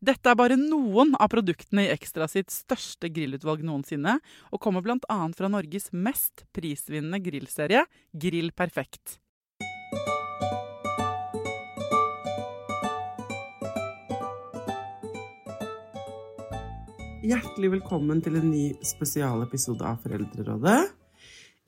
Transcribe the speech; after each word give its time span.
Dette 0.00 0.30
er 0.32 0.36
bare 0.38 0.56
noen 0.56 1.10
av 1.20 1.28
produktene 1.28 1.82
i 1.84 1.90
Ekstra 1.92 2.24
sitt 2.24 2.48
største 2.48 3.10
grillutvalg 3.12 3.60
noensinne, 3.68 4.14
og 4.48 4.60
kommer 4.64 4.80
bl.a. 4.80 5.16
fra 5.36 5.50
Norges 5.52 5.90
mest 5.92 6.46
prisvinnende 6.56 7.20
grillserie, 7.20 7.82
Grill 8.16 8.48
Perfekt. 8.56 9.18
Hjertelig 17.20 17.74
velkommen 17.76 18.24
til 18.24 18.40
en 18.40 18.48
ny 18.48 18.64
spesialepisode 18.80 19.84
av 19.84 20.00
Foreldrerådet. 20.00 20.80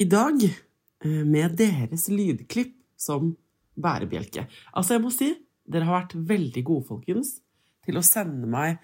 I 0.00 0.08
dag 0.08 0.40
eh, 0.48 1.22
med 1.28 1.60
deres 1.60 2.08
lydklipp 2.08 2.78
som 2.96 3.34
bærebjelke. 3.76 4.48
Altså, 4.72 4.96
jeg 4.96 5.04
må 5.04 5.12
si, 5.12 5.34
dere 5.68 5.84
har 5.84 6.00
vært 6.00 6.20
veldig 6.32 6.70
gode, 6.72 6.88
folkens 6.88 7.42
til 7.86 7.98
å 7.98 8.04
sende 8.06 8.48
meg 8.50 8.78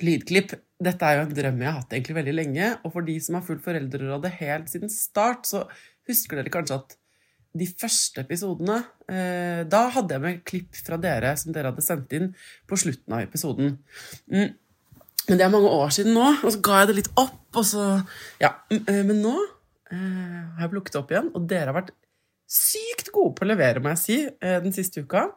lydklipp. 0.00 0.54
Dette 0.82 1.06
er 1.06 1.18
jo 1.18 1.26
en 1.26 1.36
drøm 1.36 1.60
jeg 1.62 1.68
har 1.68 1.78
hatt 1.80 1.94
egentlig 1.94 2.16
veldig 2.18 2.34
lenge, 2.34 2.72
og 2.82 2.94
for 2.94 3.06
de 3.06 3.18
som 3.22 3.36
har 3.38 3.46
fulgt 3.46 3.64
Foreldrerådet 3.66 4.32
helt 4.40 4.72
siden 4.72 4.92
start, 4.92 5.46
så 5.48 5.66
husker 6.08 6.40
dere 6.40 6.52
kanskje 6.52 6.80
at 6.80 6.96
de 7.52 7.66
første 7.68 8.22
episodene 8.22 8.78
eh, 9.12 9.60
Da 9.68 9.82
hadde 9.92 10.16
jeg 10.16 10.22
med 10.24 10.38
klipp 10.48 10.78
fra 10.86 10.96
dere 10.96 11.34
som 11.36 11.52
dere 11.52 11.68
hadde 11.68 11.84
sendt 11.84 12.14
inn 12.16 12.30
på 12.68 12.78
slutten 12.80 13.12
av 13.12 13.26
episoden. 13.26 13.74
Mm. 14.32 14.54
Men 15.28 15.38
det 15.38 15.44
er 15.44 15.52
mange 15.52 15.70
år 15.70 15.92
siden 15.94 16.16
nå, 16.16 16.30
og 16.40 16.48
så 16.54 16.62
ga 16.64 16.80
jeg 16.80 16.90
det 16.90 16.96
litt 17.02 17.12
opp, 17.20 17.42
og 17.54 17.66
så 17.68 17.84
Ja. 18.42 18.54
Eh, 18.72 19.02
men 19.04 19.20
nå 19.22 19.36
eh, 19.92 20.40
har 20.56 20.64
jeg 20.64 20.72
plukket 20.72 20.98
opp 21.02 21.12
igjen, 21.12 21.30
og 21.36 21.46
dere 21.50 21.70
har 21.70 21.78
vært 21.82 21.92
sykt 22.52 23.12
gode 23.12 23.36
på 23.36 23.46
å 23.46 23.52
levere, 23.52 23.80
må 23.80 23.92
jeg 23.94 24.02
si, 24.02 24.18
eh, 24.26 24.58
den 24.64 24.74
siste 24.74 25.04
uka. 25.04 25.28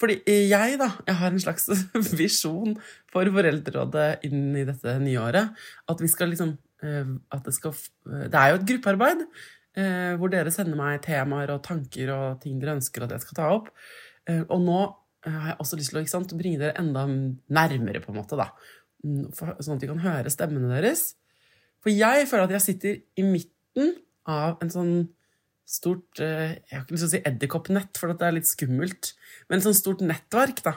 Fordi 0.00 0.16
jeg, 0.24 0.78
da, 0.80 0.90
jeg 1.06 1.18
har 1.20 1.32
en 1.32 1.42
slags 1.42 1.68
visjon 2.20 2.76
for 3.12 3.28
Foreldrerådet 3.34 4.24
inn 4.28 4.54
i 4.56 4.66
dette 4.68 4.96
nye 5.02 5.20
året. 5.20 5.56
At 5.90 6.00
vi 6.00 6.08
skal 6.10 6.32
liksom 6.32 6.54
eh, 6.84 7.16
At 7.34 7.44
det 7.44 7.52
skal 7.56 7.74
Det 8.06 8.32
er 8.32 8.54
jo 8.54 8.60
et 8.60 8.68
gruppearbeid 8.70 9.26
eh, 9.76 10.14
hvor 10.18 10.32
dere 10.32 10.52
sender 10.54 10.78
meg 10.78 11.02
temaer 11.04 11.52
og 11.54 11.62
tanker 11.66 12.12
og 12.14 12.40
ting 12.42 12.58
dere 12.60 12.78
ønsker 12.78 13.04
at 13.04 13.14
jeg 13.16 13.26
skal 13.26 13.38
ta 13.38 13.52
opp. 13.58 13.70
Eh, 14.28 14.42
og 14.48 14.64
nå 14.64 14.80
har 15.26 15.52
jeg 15.52 15.60
også 15.60 15.76
lyst 15.76 15.92
til 15.92 16.00
å 16.00 16.04
sant, 16.08 16.36
bringe 16.38 16.60
dere 16.62 16.78
enda 16.80 17.04
nærmere, 17.04 18.00
på 18.00 18.12
en 18.12 18.20
måte, 18.22 18.38
da. 18.40 18.48
Mm, 19.04 19.26
sånn 19.36 19.74
at 19.76 19.82
vi 19.84 19.90
kan 19.90 20.00
høre 20.00 20.32
stemmene 20.32 20.70
deres. 20.72 21.10
For 21.84 21.92
jeg 21.92 22.28
føler 22.28 22.48
at 22.48 22.54
jeg 22.56 22.66
sitter 22.66 22.96
i 23.20 23.24
midten 23.26 23.94
av 24.28 24.60
en 24.64 24.72
sånn 24.72 24.94
stort 25.70 26.20
Jeg 26.20 26.60
har 26.72 26.84
ikke 26.84 26.96
lyst 26.96 27.04
til 27.06 27.10
å 27.10 27.14
si 27.14 27.22
edderkoppnett, 27.30 27.98
for 28.00 28.12
det 28.12 28.26
er 28.26 28.36
litt 28.36 28.50
skummelt. 28.50 29.12
Men 29.48 29.60
et 29.60 29.68
sånt 29.68 29.78
stort 29.78 30.04
nettverk 30.04 30.64
da, 30.66 30.74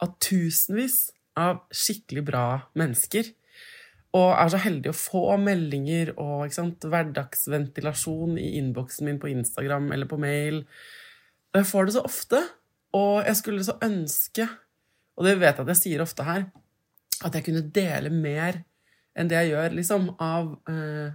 av 0.00 0.14
tusenvis 0.22 1.10
av 1.40 1.64
skikkelig 1.74 2.24
bra 2.26 2.44
mennesker. 2.78 3.32
Og 4.18 4.30
er 4.34 4.48
så 4.50 4.58
heldig 4.58 4.90
å 4.90 4.96
få 4.96 5.24
meldinger 5.38 6.14
og 6.18 6.50
sant, 6.54 6.82
hverdagsventilasjon 6.82 8.38
i 8.42 8.56
innboksen 8.58 9.06
min 9.06 9.20
på 9.22 9.30
Instagram 9.30 9.92
eller 9.94 10.10
på 10.10 10.18
mail. 10.20 10.64
Jeg 11.54 11.68
får 11.70 11.86
det 11.86 11.94
så 11.98 12.06
ofte. 12.06 12.40
Og 12.96 13.20
jeg 13.22 13.38
skulle 13.38 13.62
så 13.62 13.76
ønske, 13.86 14.48
og 15.14 15.26
det 15.26 15.36
vet 15.38 15.54
jeg 15.54 15.62
at 15.62 15.68
jeg 15.70 15.78
sier 15.78 16.02
ofte 16.02 16.24
her, 16.26 16.48
at 17.22 17.36
jeg 17.36 17.46
kunne 17.46 17.68
dele 17.70 18.10
mer 18.10 18.64
enn 19.14 19.30
det 19.30 19.36
jeg 19.36 19.52
gjør, 19.52 19.76
liksom, 19.76 20.08
av 20.22 20.56
eh, 20.70 21.12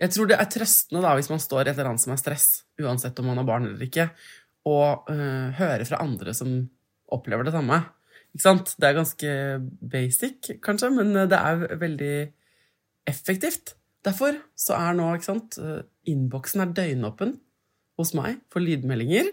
Jeg 0.00 0.10
tror 0.10 0.30
det 0.30 0.38
er 0.40 0.48
trøstende 0.50 1.02
da, 1.04 1.12
hvis 1.14 1.30
man 1.30 1.42
står 1.42 1.62
i 1.62 1.70
et 1.70 1.76
eller 1.76 1.92
annet 1.92 2.02
som 2.02 2.14
er 2.14 2.20
stress, 2.20 2.48
uansett 2.82 3.18
om 3.22 3.28
man 3.30 3.38
har 3.38 3.46
barn 3.46 3.68
eller 3.68 3.86
ikke, 3.86 4.08
og 4.66 5.10
uh, 5.12 5.52
høre 5.54 5.86
fra 5.86 6.00
andre 6.02 6.34
som 6.34 6.56
opplever 7.14 7.46
det 7.46 7.54
samme. 7.54 7.78
Ikke 8.34 8.42
sant? 8.42 8.72
Det 8.80 8.88
er 8.88 8.96
ganske 8.96 9.34
basic, 9.92 10.50
kanskje, 10.64 10.90
men 10.96 11.12
eh, 11.14 11.28
det 11.30 11.38
er 11.38 11.76
veldig 11.78 12.14
effektivt. 13.06 13.76
Derfor 14.04 14.40
så 14.58 14.74
er 14.74 14.96
nå 14.98 15.06
eh, 15.14 15.84
innboksen 16.10 16.74
døgnåpen 16.74 17.36
hos 18.00 18.10
meg 18.18 18.40
for 18.50 18.64
lydmeldinger. 18.64 19.30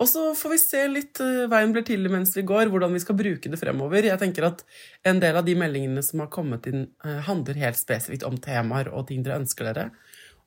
Og 0.00 0.08
så 0.08 0.30
får 0.36 0.52
vi 0.54 0.58
se 0.62 0.82
litt 0.88 1.20
veien 1.52 1.74
blir 1.74 1.84
til 1.84 2.06
mens 2.08 2.32
vi 2.32 2.46
går, 2.48 2.70
hvordan 2.72 2.94
vi 2.96 3.02
skal 3.02 3.18
bruke 3.18 3.50
det 3.52 3.58
fremover. 3.60 4.06
Jeg 4.08 4.16
tenker 4.22 4.46
at 4.48 4.62
En 5.04 5.20
del 5.20 5.36
av 5.36 5.44
de 5.44 5.52
meldingene 5.60 6.00
som 6.02 6.22
har 6.24 6.30
kommet 6.32 6.64
inn, 6.70 6.86
handler 7.04 7.60
helt 7.60 7.76
spesifikt 7.76 8.24
om 8.24 8.38
temaer 8.40 8.88
og 8.88 9.10
ting 9.10 9.20
dere 9.26 9.42
ønsker 9.42 9.68
dere. 9.68 9.90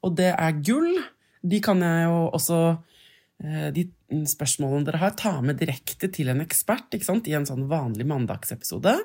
Og 0.01 0.17
det 0.17 0.31
er 0.33 0.57
gull. 0.65 0.97
De 1.45 1.61
kan 1.61 1.85
jeg 1.85 2.07
jo 2.09 2.17
også 2.33 2.59
Eh, 3.43 3.69
de 3.75 3.87
spørsmålene 4.29 4.87
dere 4.87 5.01
har, 5.01 5.15
ta 5.19 5.35
med 5.43 5.59
direkte 5.59 6.09
til 6.13 6.31
en 6.31 6.43
ekspert 6.43 6.93
i 6.95 7.35
en 7.35 7.47
sånn 7.47 7.67
vanlig 7.71 8.05
mandagsepisode. 8.07 8.95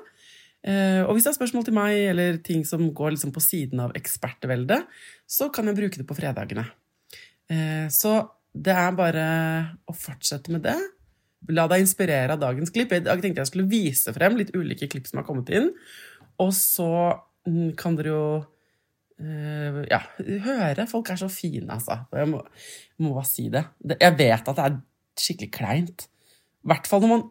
Eh, 0.63 1.01
og 1.03 1.15
hvis 1.15 1.25
det 1.25 1.33
er 1.33 1.39
spørsmål 1.39 1.65
til 1.67 1.75
meg, 1.75 1.95
eller 2.13 2.39
ting 2.43 2.65
som 2.67 2.85
går 2.95 3.15
liksom 3.15 3.33
på 3.35 3.43
siden 3.43 3.81
av 3.83 3.95
ekspertveldet, 3.99 4.87
så 5.27 5.49
kan 5.51 5.67
jeg 5.67 5.79
bruke 5.79 6.01
det 6.01 6.07
på 6.07 6.17
fredagene. 6.17 6.67
Eh, 7.49 7.87
så 7.91 8.21
det 8.53 8.75
er 8.75 8.95
bare 8.97 9.25
å 9.89 9.95
fortsette 9.95 10.53
med 10.53 10.65
det. 10.65 10.77
La 11.55 11.67
deg 11.71 11.83
inspirere 11.83 12.35
av 12.35 12.41
dagens 12.41 12.71
klipp. 12.73 12.93
Jeg 12.95 13.05
tenkte 13.05 13.43
jeg 13.43 13.51
skulle 13.51 13.69
vise 13.71 14.13
frem 14.15 14.37
litt 14.39 14.53
ulike 14.57 14.89
klipp 14.91 15.07
som 15.07 15.21
har 15.21 15.27
kommet 15.27 15.51
inn. 15.55 15.69
Og 16.41 16.51
så 16.55 16.89
mm, 17.47 17.75
kan 17.79 17.99
dere 17.99 18.15
jo 18.15 18.23
Uh, 19.19 19.81
ja, 19.91 19.97
høre. 20.45 20.85
Folk 20.87 21.09
er 21.11 21.17
så 21.19 21.27
fine, 21.27 21.67
altså. 21.73 21.97
Jeg 22.15 22.29
må, 22.31 22.37
må 23.03 23.09
bare 23.17 23.27
si 23.27 23.49
det. 23.51 23.65
Jeg 23.99 24.15
vet 24.15 24.47
at 24.47 24.55
det 24.55 24.63
er 24.63 24.77
skikkelig 25.19 25.49
kleint. 25.57 26.05
Hvert 26.63 26.87
fall 26.87 27.03
når 27.03 27.11
man 27.11 27.25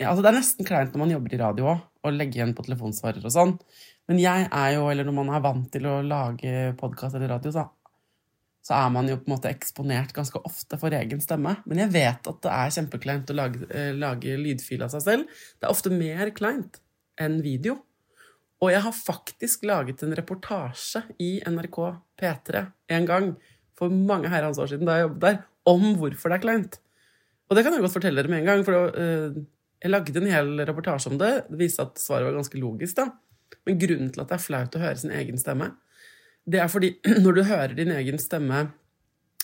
altså 0.00 0.24
Det 0.24 0.30
er 0.30 0.36
nesten 0.38 0.66
kleint 0.66 0.94
når 0.94 1.02
man 1.04 1.12
jobber 1.12 1.34
i 1.36 1.38
radio 1.38 1.66
òg, 1.70 1.82
og 2.04 2.16
legger 2.16 2.40
igjen 2.40 2.54
på 2.56 2.64
telefonsvarer 2.66 3.28
og 3.28 3.32
sånn. 3.32 3.52
Men 4.10 4.18
jeg 4.20 4.48
er 4.48 4.70
jo, 4.74 4.88
eller 4.90 5.06
når 5.06 5.16
man 5.20 5.30
er 5.36 5.44
vant 5.44 5.68
til 5.72 5.86
å 5.88 6.00
lage 6.04 6.72
podkast 6.80 7.16
eller 7.16 7.30
radio, 7.36 7.52
så, 7.54 7.68
så, 8.64 8.72
er 8.78 8.92
man 8.94 9.08
jo 9.10 9.18
på 9.20 9.28
en 9.28 9.34
måte 9.34 9.50
eksponert 9.52 10.14
ganske 10.16 10.40
ofte 10.48 10.78
for 10.80 10.94
egen 10.96 11.20
stemme. 11.20 11.58
Men 11.68 11.82
jeg 11.84 11.92
vet 11.92 12.30
at 12.30 12.38
det 12.46 12.52
er 12.52 12.76
kjempekleint 12.78 13.32
å 13.32 13.36
lage, 13.36 13.66
eh, 13.68 13.90
lage 13.92 14.38
lydfil 14.40 14.86
av 14.86 14.94
seg 14.94 15.04
selv. 15.04 15.42
Det 15.60 15.68
er 15.68 15.74
ofte 15.74 15.92
mer 15.92 16.32
kleint 16.36 16.80
enn 17.20 17.42
video. 17.44 17.76
Og 18.64 18.72
jeg 18.72 18.80
har 18.86 18.96
faktisk 18.96 19.66
laget 19.68 20.02
en 20.04 20.14
reportasje 20.16 21.02
i 21.20 21.36
NRK 21.44 21.78
P3 22.20 22.64
en 22.96 23.08
gang, 23.10 23.34
for 23.76 23.92
mange 23.92 24.30
herrens 24.32 24.60
år 24.62 24.70
siden 24.70 24.88
da 24.88 24.96
jeg 24.96 25.08
jobbet 25.08 25.26
der, 25.26 25.42
om 25.68 25.84
hvorfor 25.98 26.30
det 26.30 26.38
er 26.38 26.44
kleint. 26.44 26.78
Og 27.50 27.58
det 27.58 27.64
kan 27.66 27.74
jeg 27.74 27.84
godt 27.84 27.96
fortelle 27.98 28.22
dere 28.22 28.32
med 28.32 28.44
en 28.44 28.48
gang, 28.48 28.64
for 28.64 28.94
uh, 28.94 29.36
jeg 29.82 29.92
lagde 29.92 30.20
en 30.20 30.30
hel 30.30 30.52
reportasje 30.64 31.10
om 31.12 31.18
det. 31.20 31.32
Det 31.50 31.60
viste 31.60 31.84
at 31.84 32.00
svaret 32.00 32.28
var 32.28 32.38
ganske 32.38 32.60
logisk, 32.60 32.96
da. 32.96 33.10
Men 33.68 33.80
grunnen 33.80 34.12
til 34.14 34.22
at 34.22 34.30
det 34.30 34.38
er 34.38 34.44
flaut 34.44 34.76
å 34.78 34.82
høre 34.82 35.00
sin 35.00 35.12
egen 35.12 35.40
stemme, 35.40 35.74
det 36.50 36.60
er 36.60 36.70
fordi 36.72 36.94
når 37.24 37.36
du 37.36 37.42
hører 37.48 37.76
din 37.78 37.92
egen 37.94 38.20
stemme 38.22 38.66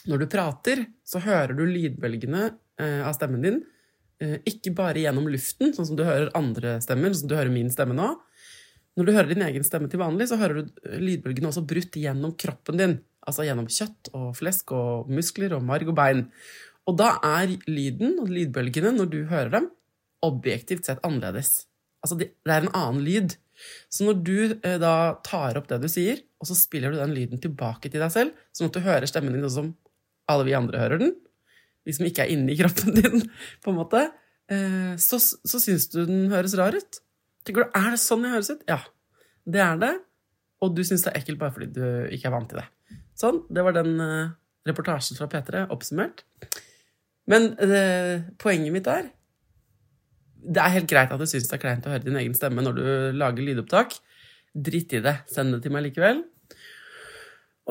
når 0.08 0.22
du 0.22 0.30
prater, 0.32 0.86
så 1.04 1.20
hører 1.20 1.52
du 1.52 1.66
lydbølgene 1.68 2.46
uh, 2.80 3.02
av 3.04 3.12
stemmen 3.16 3.44
din 3.44 3.58
uh, 3.60 4.38
ikke 4.48 4.72
bare 4.76 5.02
gjennom 5.02 5.28
luften, 5.28 5.74
sånn 5.76 5.90
som 5.90 5.98
du 5.98 6.06
hører 6.06 6.32
andre 6.38 6.78
stemmer, 6.84 7.12
sånn 7.12 7.26
som 7.26 7.32
du 7.32 7.36
hører 7.36 7.52
min 7.52 7.68
stemme 7.72 7.96
nå. 7.96 8.14
Når 8.98 9.06
du 9.06 9.12
hører 9.14 9.30
din 9.32 9.44
egen 9.46 9.64
stemme 9.64 9.90
til 9.92 10.00
vanlig, 10.00 10.30
så 10.30 10.38
hører 10.40 10.60
du 10.62 10.96
lydbølgene 11.00 11.50
også 11.50 11.62
brutt 11.68 11.96
gjennom 12.00 12.32
kroppen 12.40 12.80
din. 12.80 12.96
Altså 13.28 13.44
gjennom 13.46 13.68
kjøtt 13.70 14.10
og 14.16 14.32
flesk 14.38 14.72
og 14.74 15.12
muskler 15.12 15.54
og 15.56 15.64
marg 15.64 15.92
og 15.92 15.96
bein. 15.98 16.24
Og 16.88 16.96
da 16.98 17.12
er 17.24 17.52
lyden 17.68 18.16
og 18.22 18.32
lydbølgene, 18.32 18.92
når 18.96 19.12
du 19.12 19.20
hører 19.30 19.52
dem, 19.58 19.68
objektivt 20.26 20.88
sett 20.88 21.00
annerledes. 21.06 21.66
Altså 22.04 22.18
det 22.20 22.32
er 22.48 22.64
en 22.64 22.74
annen 22.76 23.04
lyd. 23.04 23.36
Så 23.92 24.06
når 24.06 24.20
du 24.26 24.36
eh, 24.54 24.78
da 24.80 24.94
tar 25.26 25.58
opp 25.60 25.68
det 25.70 25.80
du 25.82 25.88
sier, 25.90 26.22
og 26.40 26.48
så 26.48 26.56
spiller 26.58 26.92
du 26.92 27.00
den 27.00 27.14
lyden 27.16 27.42
tilbake 27.42 27.90
til 27.90 28.02
deg 28.02 28.12
selv, 28.14 28.46
sånn 28.56 28.70
at 28.70 28.78
du 28.78 28.84
hører 28.84 29.10
stemmen 29.10 29.36
din 29.36 29.44
sånn 29.46 29.56
som 29.56 29.70
alle 30.30 30.46
vi 30.46 30.56
andre 30.56 30.80
hører 30.80 31.02
den, 31.02 31.14
vi 31.86 31.94
som 31.96 32.06
ikke 32.06 32.26
er 32.26 32.34
inni 32.34 32.56
kroppen 32.58 32.96
din, 32.96 33.24
på 33.64 33.72
en 33.72 33.80
måte, 33.80 34.06
eh, 34.52 34.92
så, 35.00 35.20
så 35.20 35.62
syns 35.62 35.88
du 35.92 36.02
den 36.04 36.28
høres 36.32 36.56
rar 36.60 36.76
ut. 36.76 37.02
Tenker 37.46 37.66
du, 37.66 37.72
Er 37.76 37.94
det 37.94 38.02
sånn 38.02 38.26
jeg 38.26 38.36
høres 38.36 38.52
ut? 38.52 38.66
Ja, 38.68 38.82
det 39.48 39.64
er 39.64 39.80
det. 39.80 39.94
Og 40.60 40.74
du 40.76 40.82
syns 40.84 41.06
det 41.06 41.14
er 41.14 41.22
ekkelt 41.22 41.40
bare 41.40 41.54
fordi 41.54 41.70
du 41.72 41.84
ikke 42.12 42.28
er 42.28 42.34
vant 42.36 42.50
til 42.52 42.60
det. 42.60 42.66
Sånn, 43.20 43.42
det 43.52 43.64
var 43.64 43.76
den 43.76 43.94
eh, 44.04 44.34
reportasjen 44.68 45.18
fra 45.18 45.28
P3 45.30 45.66
oppsummert. 45.72 46.24
Men 47.30 47.52
eh, 47.64 48.28
poenget 48.40 48.74
mitt 48.74 48.88
er 48.90 49.08
Det 50.40 50.62
er 50.62 50.76
helt 50.78 50.90
greit 50.90 51.12
at 51.12 51.20
du 51.20 51.28
syns 51.28 51.48
det 51.48 51.56
er 51.58 51.62
kleint 51.62 51.86
å 51.86 51.92
høre 51.92 52.06
din 52.06 52.18
egen 52.20 52.36
stemme 52.36 52.64
når 52.64 52.76
du 52.78 52.84
lager 53.20 53.44
lydopptak. 53.44 53.96
Dritt 54.50 54.94
i 54.96 55.02
det. 55.04 55.20
Send 55.30 55.54
det 55.54 55.62
til 55.64 55.74
meg 55.74 55.88
likevel. 55.88 56.24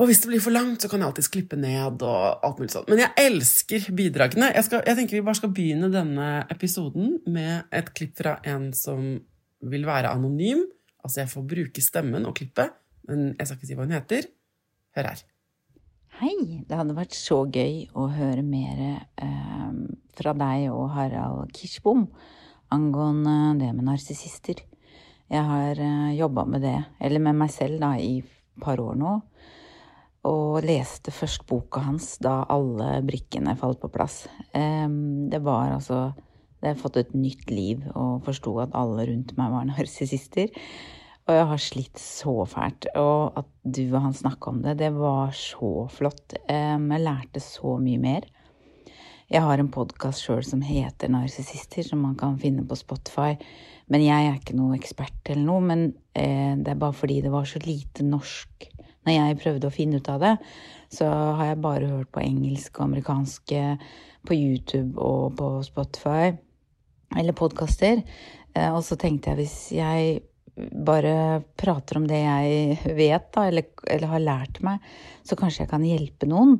Og 0.00 0.08
hvis 0.08 0.22
det 0.22 0.30
blir 0.30 0.40
for 0.40 0.54
langt, 0.54 0.80
så 0.80 0.88
kan 0.88 1.02
jeg 1.02 1.10
alltids 1.10 1.28
klippe 1.32 1.58
ned. 1.60 2.00
og 2.00 2.44
alt 2.46 2.60
mulig 2.60 2.72
sånt. 2.72 2.88
Men 2.88 3.02
jeg 3.02 3.12
elsker 3.20 3.90
bidragene. 3.96 4.52
Jeg, 4.54 4.64
skal, 4.64 4.84
jeg, 4.86 4.96
tenker 4.96 5.18
vi 5.18 5.24
bare 5.26 5.40
skal 5.40 5.52
begynne 5.52 5.90
denne 5.92 6.28
episoden 6.52 7.18
med 7.28 7.68
et 7.76 7.90
klipp 7.96 8.14
fra 8.22 8.38
en 8.48 8.70
som 8.76 9.18
vil 9.60 9.84
være 9.84 10.14
anonym. 10.14 10.64
Altså, 11.04 11.20
jeg 11.20 11.32
får 11.34 11.44
bruke 11.52 11.84
stemmen 11.84 12.24
og 12.28 12.38
klippet, 12.38 12.72
men 13.08 13.34
jeg 13.34 13.48
skal 13.48 13.58
ikke 13.58 13.68
si 13.68 13.76
hva 13.76 13.88
hun 13.88 13.96
heter. 13.98 14.30
Hør 14.96 15.10
her. 15.10 15.22
Hei, 16.20 16.34
det 16.68 16.76
hadde 16.76 16.96
vært 16.96 17.16
så 17.16 17.42
gøy 17.48 17.86
å 17.96 18.08
høre 18.12 18.42
mer 18.44 18.80
eh, 19.20 19.70
fra 20.16 20.34
deg 20.36 20.66
og 20.72 20.90
Harald 20.96 21.52
Kirsbom 21.56 22.06
angående 22.74 23.54
det 23.60 23.70
med 23.76 23.86
narsissister. 23.88 24.62
Jeg 25.30 25.46
har 25.46 25.78
eh, 25.78 26.14
jobba 26.18 26.46
med 26.48 26.64
det, 26.66 26.78
eller 26.98 27.22
med 27.22 27.38
meg 27.42 27.52
selv, 27.54 27.80
da, 27.82 27.94
i 27.98 28.20
et 28.22 28.62
par 28.62 28.80
år 28.82 28.96
nå. 28.98 29.16
Og 30.30 30.60
leste 30.66 31.14
først 31.14 31.46
boka 31.48 31.80
hans 31.86 32.18
da 32.20 32.42
alle 32.52 32.98
brikkene 33.06 33.56
falt 33.56 33.80
på 33.80 33.88
plass. 33.88 34.26
Det 34.52 35.38
var 35.40 35.70
altså 35.78 36.10
Det 36.60 36.74
har 36.74 36.76
fått 36.76 36.98
et 37.00 37.14
nytt 37.16 37.48
liv 37.48 37.86
og 37.94 38.26
forsto 38.26 38.58
at 38.60 38.74
alle 38.76 39.06
rundt 39.08 39.32
meg 39.38 39.54
var 39.54 39.64
narsissister. 39.70 40.52
Og 41.24 41.38
jeg 41.38 41.46
har 41.46 41.62
slitt 41.62 42.02
så 42.02 42.34
fælt. 42.44 42.90
Og 43.00 43.38
at 43.40 43.48
du 43.62 43.84
og 43.86 44.02
han 44.02 44.16
snakka 44.18 44.50
om 44.50 44.60
det, 44.66 44.76
det 44.82 44.90
var 44.92 45.32
så 45.32 45.86
flott. 45.88 46.34
Jeg 46.44 47.00
lærte 47.06 47.40
så 47.40 47.78
mye 47.80 48.02
mer. 48.02 48.28
Jeg 49.30 49.44
har 49.46 49.60
en 49.62 49.68
podkast 49.70 50.24
sjøl 50.24 50.40
som 50.42 50.58
heter 50.66 51.10
Narsissister, 51.14 51.84
som 51.86 52.00
man 52.02 52.16
kan 52.18 52.34
finne 52.42 52.64
på 52.66 52.74
Spotify. 52.74 53.36
Men 53.86 54.02
jeg 54.02 54.26
er 54.26 54.40
ikke 54.40 54.56
noe 54.58 54.74
ekspert 54.74 55.30
eller 55.30 55.44
noe, 55.46 55.62
men 55.62 55.84
eh, 56.18 56.56
det 56.58 56.72
er 56.72 56.80
bare 56.80 56.96
fordi 56.98 57.20
det 57.22 57.30
var 57.30 57.46
så 57.46 57.62
lite 57.62 58.02
norsk 58.02 58.66
når 59.06 59.14
jeg 59.14 59.38
prøvde 59.44 59.70
å 59.70 59.74
finne 59.76 60.00
ut 60.02 60.10
av 60.10 60.24
det. 60.24 60.32
Så 60.90 61.06
har 61.06 61.52
jeg 61.52 61.60
bare 61.62 61.92
hørt 61.92 62.10
på 62.10 62.24
engelsk 62.24 62.80
og 62.80 62.88
amerikanske 62.88 63.62
på 64.26 64.34
YouTube 64.34 64.98
og 64.98 65.38
på 65.38 65.52
Spotify, 65.68 66.34
eller 67.14 67.38
podkaster. 67.38 68.02
Eh, 68.50 68.74
og 68.74 68.82
så 68.82 68.98
tenkte 68.98 69.30
jeg 69.30 69.44
hvis 69.44 69.58
jeg 69.78 70.20
bare 70.58 71.44
prater 71.54 72.02
om 72.02 72.10
det 72.10 72.18
jeg 72.18 72.94
vet, 72.98 73.30
da, 73.30 73.46
eller, 73.46 73.70
eller, 73.86 74.10
har 74.10 74.26
lært 74.26 74.58
meg, 74.66 74.82
så 75.22 75.38
kanskje 75.38 75.68
jeg 75.68 75.76
kan 75.78 75.86
hjelpe 75.86 76.26
noen. 76.26 76.58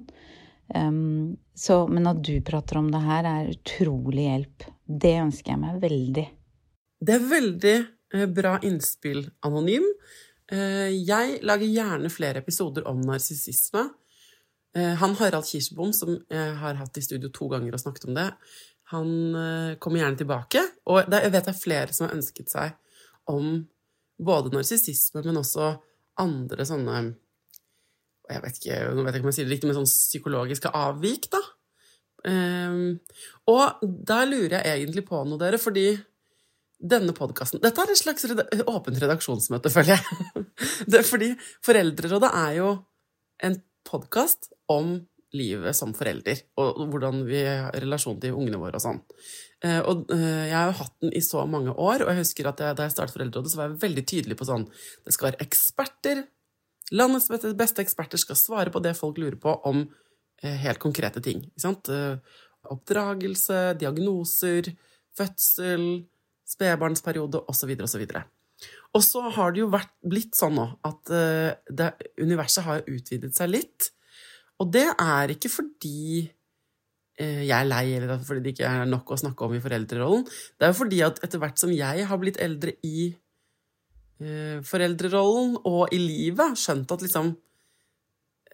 Um, 0.74 1.36
så, 1.56 1.82
men 1.90 2.06
at 2.08 2.20
du 2.24 2.34
prater 2.46 2.78
om 2.80 2.90
det 2.92 3.00
her, 3.04 3.26
er 3.26 3.54
utrolig 3.54 4.26
hjelp. 4.28 4.66
Det 4.86 5.14
ønsker 5.22 5.54
jeg 5.54 5.60
meg 5.60 5.80
veldig. 5.82 6.26
Det 7.00 7.16
er 7.16 7.30
veldig 7.30 7.76
eh, 8.14 8.26
bra 8.32 8.56
innspill, 8.66 9.22
Anonym. 9.46 9.86
Eh, 10.50 10.90
jeg 10.96 11.40
lager 11.46 11.68
gjerne 11.68 12.12
flere 12.12 12.42
episoder 12.44 12.86
om 12.90 13.00
narsissisme. 13.04 13.86
Eh, 14.76 14.94
han 15.00 15.16
Harald 15.20 15.48
Kirsebom, 15.48 15.94
som 15.96 16.16
jeg 16.16 16.56
har 16.60 16.80
hatt 16.80 17.00
i 17.00 17.04
studio 17.04 17.32
to 17.34 17.48
ganger 17.52 17.76
og 17.76 17.82
snakket 17.82 18.08
om 18.08 18.18
det, 18.18 18.28
han 18.90 19.10
kommer 19.78 20.00
gjerne 20.00 20.18
tilbake. 20.18 20.62
Og 20.90 21.04
jeg 21.04 21.30
vet 21.30 21.44
det 21.46 21.52
er 21.52 21.60
flere 21.60 21.94
som 21.94 22.08
har 22.08 22.16
ønsket 22.16 22.50
seg 22.50 22.72
om 23.30 23.60
både 24.18 24.50
narsissisme, 24.50 25.22
men 25.22 25.38
også 25.38 25.68
andre 26.18 26.66
sånne 26.66 26.96
jeg 28.30 28.42
vet 28.44 28.60
ikke, 28.60 28.76
nå 28.94 29.04
vet 29.04 29.14
jeg 29.14 29.20
ikke 29.20 29.26
om 29.26 29.32
jeg 29.32 29.38
sier 29.38 29.48
det 29.48 29.56
riktig, 29.56 29.70
men 29.70 29.78
sånn 29.80 29.90
psykologiske 29.90 30.72
avvik, 30.76 31.30
da. 31.32 31.40
Um, 32.20 32.98
og 33.48 33.80
der 33.80 34.26
lurer 34.28 34.58
jeg 34.58 34.82
egentlig 34.82 35.06
på 35.08 35.22
noe, 35.24 35.40
dere, 35.40 35.60
fordi 35.60 35.86
denne 36.80 37.14
podkasten 37.16 37.62
Dette 37.64 37.80
er 37.80 37.92
et 37.92 38.00
slags 38.00 38.26
reda 38.28 38.44
åpent 38.68 38.98
redaksjonsmøte, 39.00 39.72
føler 39.72 39.96
jeg. 39.96 40.44
det 40.90 41.00
er 41.00 41.06
fordi 41.06 41.30
Foreldrerådet 41.64 42.32
er 42.42 42.56
jo 42.60 42.70
en 43.44 43.56
podkast 43.88 44.50
om 44.70 44.98
livet 45.36 45.76
som 45.78 45.92
forelder, 45.94 46.40
og 46.58 46.80
hvordan 46.90 47.22
vi 47.28 47.44
har 47.46 47.76
relasjon 47.78 48.18
til 48.22 48.34
ungene 48.34 48.58
våre 48.60 48.80
og 48.80 48.82
sånn. 48.82 48.98
Eh, 49.62 49.78
og 49.78 50.10
eh, 50.14 50.48
jeg 50.48 50.56
har 50.56 50.70
jo 50.72 50.78
hatt 50.80 50.96
den 51.04 51.14
i 51.14 51.22
så 51.22 51.44
mange 51.46 51.74
år, 51.74 52.02
og 52.02 52.10
jeg 52.10 52.24
husker 52.24 52.48
at 52.50 52.62
jeg, 52.64 52.76
da 52.78 52.86
jeg 52.86 52.94
startet 52.96 53.14
Foreldrerådet, 53.14 53.52
så 53.52 53.60
var 53.60 53.68
jeg 53.68 53.82
veldig 53.84 54.04
tydelig 54.10 54.38
på 54.40 54.48
sånn 54.48 54.66
Det 55.04 55.14
skal 55.14 55.30
være 55.30 55.44
eksperter. 55.46 56.24
Landets 56.96 57.28
beste 57.58 57.84
eksperter 57.84 58.20
skal 58.20 58.38
svare 58.38 58.72
på 58.74 58.82
det 58.82 58.96
folk 58.98 59.20
lurer 59.22 59.38
på 59.40 59.52
om 59.68 59.84
eh, 60.42 60.56
helt 60.64 60.80
konkrete 60.82 61.22
ting. 61.24 61.44
Sant? 61.60 61.90
Oppdragelse, 62.70 63.60
diagnoser, 63.80 64.72
fødsel, 65.16 65.86
spedbarnsperiode 66.50 67.44
osv. 67.50 67.76
osv. 67.86 68.04
Og 68.96 69.04
så 69.06 69.22
har 69.36 69.54
det 69.54 69.62
jo 69.62 69.70
vært, 69.72 69.94
blitt 70.02 70.34
sånn 70.36 70.58
nå 70.58 70.66
at 70.84 71.12
det, 71.70 71.92
universet 72.20 72.66
har 72.66 72.82
utvidet 72.90 73.32
seg 73.38 73.54
litt. 73.54 73.92
Og 74.60 74.68
det 74.74 74.88
er 74.90 75.32
ikke 75.32 75.52
fordi 75.52 76.26
Eh, 77.20 77.42
jeg 77.44 77.52
er 77.52 77.68
lei, 77.68 77.86
eller 77.98 78.20
fordi 78.24 78.44
det 78.44 78.54
ikke 78.54 78.68
er 78.68 78.86
nok 78.88 79.10
å 79.12 79.18
snakke 79.20 79.44
om 79.44 79.56
i 79.56 79.60
foreldrerollen. 79.60 80.22
Det 80.56 80.66
er 80.66 80.72
jo 80.72 80.78
fordi 80.78 81.00
at 81.04 81.18
etter 81.26 81.42
hvert 81.42 81.60
som 81.60 81.72
jeg 81.74 82.06
har 82.08 82.20
blitt 82.20 82.40
eldre 82.40 82.76
i 82.86 83.10
eh, 83.10 83.18
foreldrerollen 84.66 85.54
og 85.68 85.94
i 85.94 86.00
livet, 86.00 86.58
skjønt 86.60 86.92
at 86.92 87.04
liksom 87.06 87.30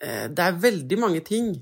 eh, 0.03 0.27
Det 0.31 0.45
er 0.45 0.61
veldig 0.63 0.99
mange 1.03 1.23
ting 1.27 1.55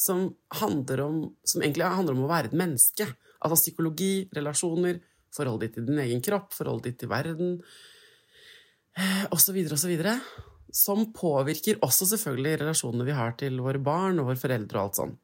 som 0.00 0.26
handler 0.60 1.04
om 1.04 1.22
Som 1.44 1.62
egentlig 1.62 1.88
handler 1.88 2.16
om 2.16 2.26
å 2.26 2.30
være 2.30 2.50
et 2.50 2.58
menneske. 2.58 3.06
Altså 3.40 3.58
psykologi, 3.60 4.28
relasjoner, 4.36 5.00
forholdet 5.32 5.70
ditt 5.70 5.78
til 5.78 5.88
din 5.88 6.02
egen 6.02 6.22
kropp, 6.24 6.52
forholdet 6.56 6.90
ditt 6.90 6.98
til 7.02 7.10
verden, 7.12 7.58
osv., 9.32 9.56
osv. 9.72 9.94
Som 10.74 11.06
påvirker 11.16 11.80
også 11.84 12.08
selvfølgelig 12.12 12.60
relasjonene 12.62 13.06
vi 13.08 13.16
har 13.16 13.34
til 13.40 13.60
våre 13.64 13.80
barn 13.82 14.20
og 14.20 14.30
våre 14.30 14.40
foreldre 14.40 14.78
og 14.78 14.84
alt 14.84 15.00
sånn. 15.00 15.14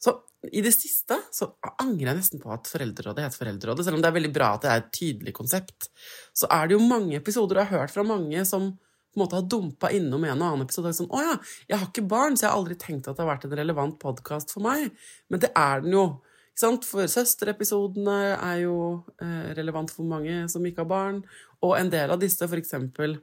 Så 0.00 0.16
i 0.48 0.62
det 0.64 0.72
siste 0.72 1.18
så 1.34 1.50
angrer 1.82 2.10
jeg 2.10 2.18
nesten 2.22 2.40
på 2.40 2.52
at 2.54 2.68
Foreldrerådet 2.70 3.26
heter 3.26 3.42
Foreldrerådet. 3.42 3.84
Selv 3.84 3.98
om 3.98 4.04
det 4.04 4.08
er 4.08 4.16
veldig 4.16 4.32
bra 4.32 4.54
at 4.54 4.64
det 4.64 4.70
er 4.70 4.80
et 4.80 4.94
tydelig 4.96 5.34
konsept, 5.36 5.90
så 6.32 6.48
er 6.56 6.68
det 6.68 6.78
jo 6.78 6.86
mange 6.86 7.18
episoder 7.18 7.58
og 7.58 7.62
jeg 7.62 7.72
har 7.72 7.84
hørt 7.84 7.94
fra 7.94 8.06
mange 8.06 8.44
som 8.48 8.72
på 9.10 9.18
en 9.18 9.24
måte 9.24 9.36
har 9.36 9.46
dumpa 9.50 9.90
innom 9.90 10.24
en 10.24 10.38
og 10.38 10.46
annen 10.46 10.64
episode 10.64 10.92
og 10.92 10.94
sånn 10.96 11.10
'Å 11.10 11.22
ja, 11.24 11.36
jeg 11.68 11.78
har 11.78 11.88
ikke 11.88 12.08
barn, 12.08 12.36
så 12.36 12.46
jeg 12.46 12.50
har 12.50 12.58
aldri 12.60 12.76
tenkt 12.78 13.08
at 13.08 13.16
det 13.16 13.24
har 13.24 13.32
vært 13.34 13.44
en 13.44 13.58
relevant 13.58 13.98
podkast 13.98 14.54
for 14.54 14.62
meg.' 14.62 14.92
Men 15.28 15.40
det 15.40 15.50
er 15.56 15.80
den 15.80 15.92
jo. 15.92 16.04
ikke 16.50 16.62
sant? 16.62 16.84
For 16.84 17.02
søsterepisodene 17.06 18.38
er 18.38 18.60
jo 18.62 19.04
eh, 19.20 19.50
relevant 19.58 19.90
for 19.90 20.04
mange 20.04 20.48
som 20.48 20.64
ikke 20.64 20.84
har 20.84 20.92
barn. 20.92 21.24
Og 21.62 21.76
en 21.76 21.90
del 21.90 22.10
av 22.10 22.20
disse, 22.20 22.46
for 22.46 22.56
eksempel 22.56 23.20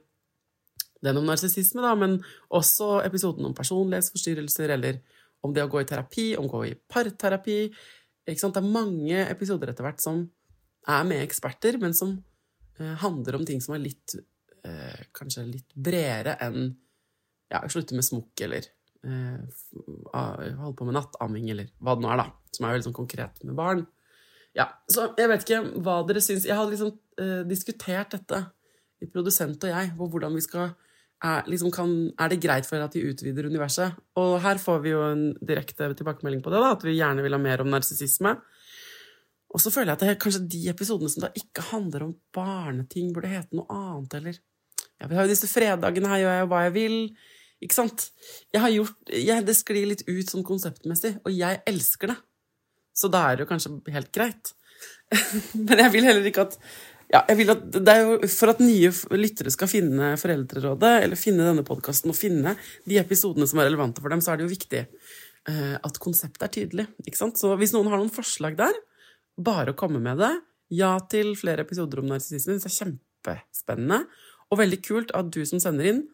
den 1.02 1.16
om 1.16 1.24
narsissisme, 1.24 1.94
men 1.96 2.18
også 2.50 3.04
episoden 3.04 3.46
om 3.46 3.54
personlighetsforstyrrelser 3.54 4.74
eller 4.74 5.00
om 5.46 5.54
det 5.54 5.64
å 5.64 5.70
gå 5.70 5.82
i 5.82 5.88
terapi, 5.88 6.28
om 6.38 6.48
å 6.48 6.52
gå 6.56 6.64
i 6.68 6.74
parterapi. 6.90 7.60
Det 8.26 8.34
er 8.36 8.66
mange 8.66 9.22
episoder 9.28 9.72
etter 9.72 9.86
hvert 9.86 10.02
som 10.02 10.24
er 10.88 11.06
med 11.08 11.22
eksperter, 11.24 11.78
men 11.80 11.94
som 11.96 12.16
eh, 12.78 12.96
handler 13.02 13.38
om 13.38 13.46
ting 13.48 13.62
som 13.64 13.76
er 13.76 13.84
litt 13.84 14.16
eh, 14.64 15.04
kanskje 15.16 15.46
litt 15.48 15.74
bredere 15.74 16.36
enn 16.44 16.72
ja, 17.48 17.62
slutte 17.70 17.96
med 17.96 18.04
smokk 18.04 18.42
eller 18.44 18.66
eh, 19.06 19.62
holde 20.12 20.74
på 20.76 20.88
med 20.88 20.98
nattamming 20.98 21.48
eller 21.54 21.70
hva 21.80 21.96
det 21.96 22.04
nå 22.04 22.12
er, 22.12 22.24
da. 22.24 22.28
Som 22.52 22.66
er 22.66 22.76
veldig 22.76 22.88
sånn 22.88 22.98
konkret 22.98 23.40
med 23.44 23.56
barn. 23.58 23.86
Ja, 24.56 24.66
så 24.90 25.12
jeg 25.18 25.30
vet 25.30 25.44
ikke 25.44 25.62
hva 25.84 26.00
dere 26.08 26.22
syns. 26.24 26.48
Jeg 26.48 26.58
har 26.58 26.68
liksom 26.68 26.92
eh, 27.20 27.42
diskutert 27.48 28.16
dette 28.16 28.46
Produsent 29.14 29.62
og 29.62 29.70
jeg, 29.70 29.92
på 29.94 30.06
hvordan 30.10 30.34
vi 30.34 30.40
skal 30.42 30.72
er, 31.24 31.48
liksom 31.50 31.72
kan, 31.74 31.92
er, 32.14 32.30
det 32.30 32.40
greit 32.42 32.66
for 32.68 32.76
dere 32.76 32.88
at 32.88 32.94
de 32.94 33.06
utvider 33.10 33.48
universet? 33.50 33.96
Og 34.20 34.36
her 34.44 34.60
får 34.62 34.82
vi 34.84 34.92
jo 34.92 35.02
en 35.06 35.24
direkte 35.42 35.90
tilbakemelding 35.98 36.42
på 36.44 36.52
det, 36.52 36.60
da, 36.62 36.74
at 36.76 36.84
vi 36.86 36.98
gjerne 36.98 37.24
vil 37.24 37.34
ha 37.34 37.40
mer 37.42 37.64
om 37.64 37.72
narsissisme. 37.72 38.36
Og 39.48 39.62
så 39.62 39.72
føler 39.72 39.92
jeg 39.92 39.96
at 39.96 40.04
det 40.04 40.10
er 40.12 40.20
kanskje 40.20 40.44
de 40.52 40.60
episodene 40.70 41.10
som 41.10 41.24
da 41.24 41.32
ikke 41.38 41.64
handler 41.70 42.04
om 42.04 42.14
barneting, 42.36 43.10
burde 43.16 43.32
hete 43.32 43.58
noe 43.58 43.66
annet, 43.72 44.20
eller 44.20 44.40
Ja, 44.98 45.06
vi 45.06 45.14
har 45.14 45.26
jo 45.26 45.30
disse 45.30 45.46
fredagene, 45.46 46.10
her 46.10 46.22
gjør 46.24 46.32
jeg 46.34 46.42
jo 46.42 46.50
hva 46.50 46.60
jeg 46.64 46.74
vil. 46.74 46.96
Ikke 47.62 47.76
sant? 47.76 48.08
Jeg 48.54 48.62
har 48.62 48.72
gjort 48.74 49.12
jeg, 49.14 49.44
Det 49.46 49.54
sklir 49.54 49.86
litt 49.90 50.04
ut 50.08 50.30
sånn 50.30 50.46
konseptmessig, 50.46 51.16
og 51.22 51.34
jeg 51.34 51.62
elsker 51.70 52.12
det. 52.12 52.18
Så 52.98 53.10
da 53.10 53.24
er 53.28 53.38
det 53.38 53.46
jo 53.46 53.50
kanskje 53.52 53.74
helt 53.94 54.10
greit. 54.14 54.52
Men 55.66 55.84
jeg 55.84 55.94
vil 55.94 56.06
heller 56.06 56.26
ikke 56.30 56.48
at 56.48 56.58
ja, 57.08 57.22
jeg 57.30 57.38
vil 57.38 57.52
at, 57.54 57.62
det 57.72 57.92
er 57.92 58.02
jo 58.04 58.28
For 58.28 58.52
at 58.52 58.60
nye 58.60 58.90
lyttere 59.16 59.52
skal 59.54 59.70
finne 59.70 60.10
Foreldrerådet, 60.20 60.92
eller 61.06 61.20
finne 61.20 61.46
denne 61.46 61.64
podkasten 61.66 62.12
og 62.12 62.18
finne 62.18 62.54
de 62.88 62.98
episodene 63.00 63.48
som 63.48 63.62
er 63.62 63.70
relevante 63.70 64.04
for 64.04 64.12
dem, 64.12 64.20
så 64.24 64.34
er 64.34 64.40
det 64.40 64.48
jo 64.48 64.52
viktig 64.52 64.82
uh, 64.84 65.76
at 65.80 66.02
konseptet 66.02 66.44
er 66.44 66.52
tydelig. 66.52 66.86
Ikke 67.06 67.20
sant? 67.20 67.40
Så 67.40 67.54
hvis 67.60 67.72
noen 67.76 67.88
har 67.88 68.00
noen 68.00 68.12
forslag 68.12 68.58
der, 68.60 68.76
bare 69.40 69.72
å 69.72 69.78
komme 69.78 70.02
med 70.04 70.20
det. 70.20 70.34
Ja 70.74 70.98
til 71.08 71.32
flere 71.40 71.64
episoder 71.64 72.02
om 72.02 72.10
narsissisme. 72.10 72.58
Det 72.58 72.68
er 72.68 72.76
kjempespennende. 72.76 74.02
Og 74.52 74.60
veldig 74.60 74.80
kult 74.84 75.16
at 75.16 75.32
du 75.32 75.40
som 75.48 75.60
sender 75.62 75.88
inn, 75.88 76.04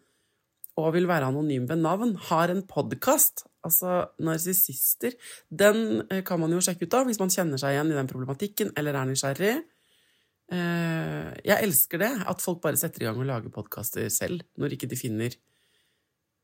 og 0.78 0.94
vil 0.96 1.06
være 1.06 1.28
anonym 1.30 1.68
ved 1.70 1.82
navn, 1.82 2.16
har 2.30 2.50
en 2.50 2.62
podkast. 2.66 3.46
Altså 3.64 4.02
Narsissister. 4.20 5.14
Den 5.48 6.02
eh, 6.10 6.20
kan 6.26 6.40
man 6.42 6.52
jo 6.52 6.60
sjekke 6.60 6.84
ut 6.84 6.96
av 6.98 7.06
hvis 7.08 7.20
man 7.22 7.30
kjenner 7.32 7.60
seg 7.60 7.76
igjen 7.76 7.92
i 7.94 7.96
den 7.96 8.10
problematikken 8.10 8.74
eller 8.76 8.98
er 8.98 9.08
nysgjerrig. 9.08 9.54
Eh, 10.52 11.30
jeg 11.46 11.64
elsker 11.64 12.02
det, 12.02 12.12
at 12.28 12.42
folk 12.44 12.60
bare 12.64 12.78
setter 12.80 13.04
i 13.04 13.08
gang 13.08 13.20
og 13.20 13.28
lager 13.28 13.52
podkaster 13.52 14.10
selv 14.12 14.44
når 14.60 14.76
ikke 14.76 14.90
de 14.90 14.98
finner 14.98 15.36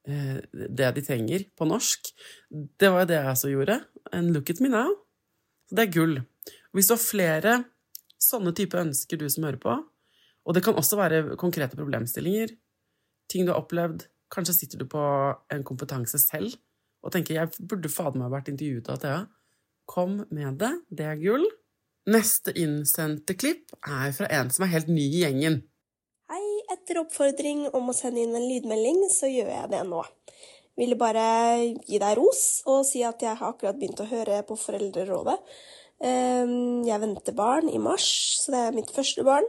eh, 0.08 0.40
det 0.50 0.92
de 0.96 1.04
trenger 1.04 1.44
på 1.56 1.68
norsk. 1.68 2.12
Det 2.50 2.88
var 2.88 3.04
jo 3.04 3.10
det 3.10 3.18
jeg 3.18 3.34
også 3.34 3.52
gjorde. 3.52 3.80
And 4.12 4.32
look 4.34 4.50
at 4.50 4.62
me 4.64 4.72
now. 4.72 4.94
Det 5.70 5.86
er 5.86 5.92
gull. 5.94 6.16
Hvis 6.74 6.88
du 6.88 6.96
har 6.96 7.02
flere 7.02 7.58
sånne 8.20 8.52
type 8.56 8.78
ønsker, 8.78 9.20
du 9.20 9.28
som 9.32 9.46
hører 9.46 9.60
på, 9.60 9.76
og 10.40 10.56
det 10.56 10.64
kan 10.64 10.78
også 10.78 10.98
være 10.98 11.36
konkrete 11.40 11.76
problemstillinger, 11.78 12.54
ting 13.30 13.46
du 13.46 13.52
har 13.52 13.60
opplevd, 13.60 14.06
kanskje 14.32 14.56
sitter 14.56 14.80
du 14.80 14.88
på 14.90 15.02
en 15.52 15.66
kompetanse 15.66 16.18
selv 16.22 16.56
og 17.00 17.12
tenker 17.12 17.34
'jeg 17.34 17.66
burde 17.68 17.88
fader 17.88 18.18
meg 18.20 18.30
vært 18.30 18.48
intervjuet 18.48 18.88
av 18.88 18.98
Thea', 19.00 19.28
kom 19.86 20.26
med 20.30 20.58
det. 20.58 20.72
Det 20.90 21.06
er 21.06 21.16
gull. 21.16 21.46
Neste 22.08 22.54
innsendte 22.56 23.36
klipp 23.36 23.74
er 23.84 24.14
fra 24.16 24.28
en 24.32 24.48
som 24.52 24.64
er 24.64 24.72
helt 24.72 24.88
ny 24.88 25.02
i 25.04 25.20
gjengen. 25.20 25.58
Hei, 26.32 26.46
etter 26.72 27.02
oppfordring 27.02 27.66
om 27.76 27.90
å 27.92 27.96
sende 27.96 28.22
inn 28.22 28.32
en 28.36 28.46
lydmelding, 28.48 29.02
så 29.12 29.28
gjør 29.28 29.50
jeg 29.52 29.72
det 29.74 29.82
nå. 29.88 30.00
Ville 30.80 30.96
bare 30.96 31.24
gi 31.84 31.98
deg 32.00 32.16
ros 32.16 32.62
og 32.70 32.86
si 32.88 33.02
at 33.04 33.20
jeg 33.20 33.36
har 33.36 33.52
akkurat 33.52 33.76
begynt 33.76 34.00
å 34.00 34.08
høre 34.08 34.40
på 34.48 34.56
Foreldrerådet. 34.56 35.36
Ehm, 36.00 36.80
jeg 36.88 37.02
venter 37.02 37.36
barn 37.36 37.68
i 37.68 37.80
mars, 37.82 38.06
så 38.40 38.54
det 38.54 38.62
er 38.64 38.78
mitt 38.78 38.92
første 38.94 39.24
barn. 39.26 39.44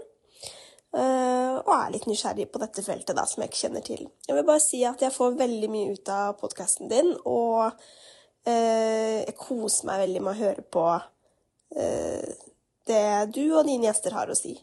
Eh, 0.92 1.56
og 1.62 1.72
er 1.72 1.94
litt 1.94 2.10
nysgjerrig 2.10 2.50
på 2.52 2.60
dette 2.60 2.84
feltet, 2.84 3.16
da, 3.16 3.24
som 3.24 3.40
jeg 3.40 3.52
ikke 3.52 3.62
kjenner 3.62 3.86
til. 3.86 4.04
Jeg 4.28 4.36
vil 4.36 4.48
bare 4.50 4.64
si 4.64 4.82
at 4.84 5.00
jeg 5.00 5.16
får 5.16 5.40
veldig 5.40 5.70
mye 5.72 5.96
ut 5.96 6.12
av 6.12 6.36
podkasten 6.42 6.92
din, 6.92 7.14
og 7.24 7.72
eh, 8.44 9.24
jeg 9.24 9.38
koser 9.40 9.88
meg 9.88 10.04
veldig 10.04 10.26
med 10.26 10.34
å 10.34 10.42
høre 10.42 10.66
på 10.68 10.86
det 11.72 13.06
du 13.36 13.44
og 13.56 13.66
dine 13.68 13.88
gjester 13.88 14.16
har 14.18 14.32
å 14.32 14.38
si. 14.38 14.58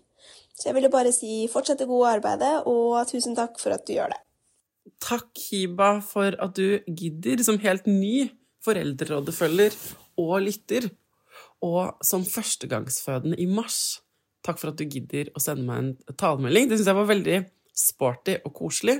Så 0.58 0.68
jeg 0.68 0.76
ville 0.76 0.90
bare 0.92 1.12
si 1.14 1.46
fortsett 1.50 1.78
det 1.80 1.88
gode 1.88 2.16
arbeidet, 2.18 2.66
og 2.66 2.98
tusen 3.08 3.36
takk 3.38 3.60
for 3.62 3.76
at 3.76 3.86
du 3.86 3.94
gjør 3.94 4.10
det. 4.12 4.20
Takk, 5.04 5.28
Hiba, 5.50 5.98
for 6.02 6.34
at 6.42 6.56
du 6.58 6.80
gidder, 6.88 7.44
som 7.46 7.60
helt 7.62 7.86
ny 7.86 8.30
foreldrerådefølger 8.66 9.76
og 10.18 10.34
lytter, 10.42 10.88
og 11.64 12.02
som 12.04 12.26
førstegangsfødende 12.26 13.38
i 13.38 13.46
mars. 13.50 14.00
Takk 14.46 14.58
for 14.60 14.72
at 14.72 14.80
du 14.80 14.86
gidder 14.88 15.30
å 15.34 15.42
sende 15.42 15.66
meg 15.66 15.78
en 15.84 16.18
talemelding. 16.18 16.68
Det 16.68 16.78
syns 16.78 16.90
jeg 16.90 16.98
var 16.98 17.10
veldig 17.10 17.38
sporty 17.78 18.36
og 18.42 18.54
koselig. 18.56 18.96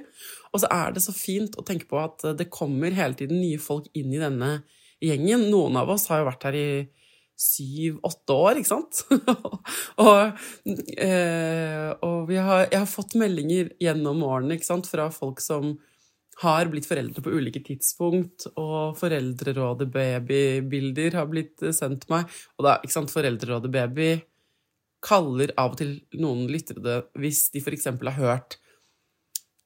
Og 0.52 0.62
så 0.62 0.70
er 0.74 0.94
det 0.94 1.02
så 1.02 1.14
fint 1.14 1.58
å 1.58 1.64
tenke 1.66 1.88
på 1.90 1.98
at 2.00 2.26
det 2.38 2.50
kommer 2.54 2.94
hele 2.94 3.18
tiden 3.18 3.40
nye 3.42 3.58
folk 3.62 3.88
inn 3.98 4.12
i 4.14 4.22
denne 4.22 4.60
gjengen. 5.02 5.48
Noen 5.50 5.78
av 5.80 5.90
oss 5.94 6.08
har 6.10 6.22
jo 6.22 6.28
vært 6.30 6.48
her 6.48 6.58
i 6.58 6.68
syv-åtte 7.38 8.34
år, 8.34 8.58
ikke 8.58 8.70
sant? 8.72 9.04
og, 10.04 10.40
eh, 10.98 11.90
og 12.02 12.32
har, 12.34 12.64
jeg 12.66 12.80
har 12.80 12.90
fått 12.90 13.14
meldinger 13.20 13.70
gjennom 13.82 14.24
årene 14.26 14.58
ikke 14.58 14.66
sant, 14.66 14.90
fra 14.90 15.06
folk 15.14 15.42
som 15.44 15.76
har 16.42 16.70
blitt 16.70 16.86
foreldre 16.86 17.22
på 17.22 17.34
ulike 17.34 17.62
tidspunkt, 17.66 18.46
og 18.58 18.98
Foreldrerådet 18.98 19.88
babybilder 19.90 21.18
har 21.18 21.26
blitt 21.30 21.64
sendt 21.74 22.06
meg. 22.12 22.30
Og 22.58 22.66
da, 22.66 22.76
ikke 22.82 22.94
sant, 22.94 23.14
Foreldrerådet 23.14 23.72
baby 23.74 24.12
kaller 25.02 25.52
av 25.58 25.74
og 25.74 25.80
til 25.80 25.92
noen 26.18 26.46
lyttere 26.50 26.82
det 26.82 26.96
hvis 27.22 27.48
de 27.54 27.62
f.eks. 27.62 27.86
har 27.90 28.18
hørt 28.18 28.58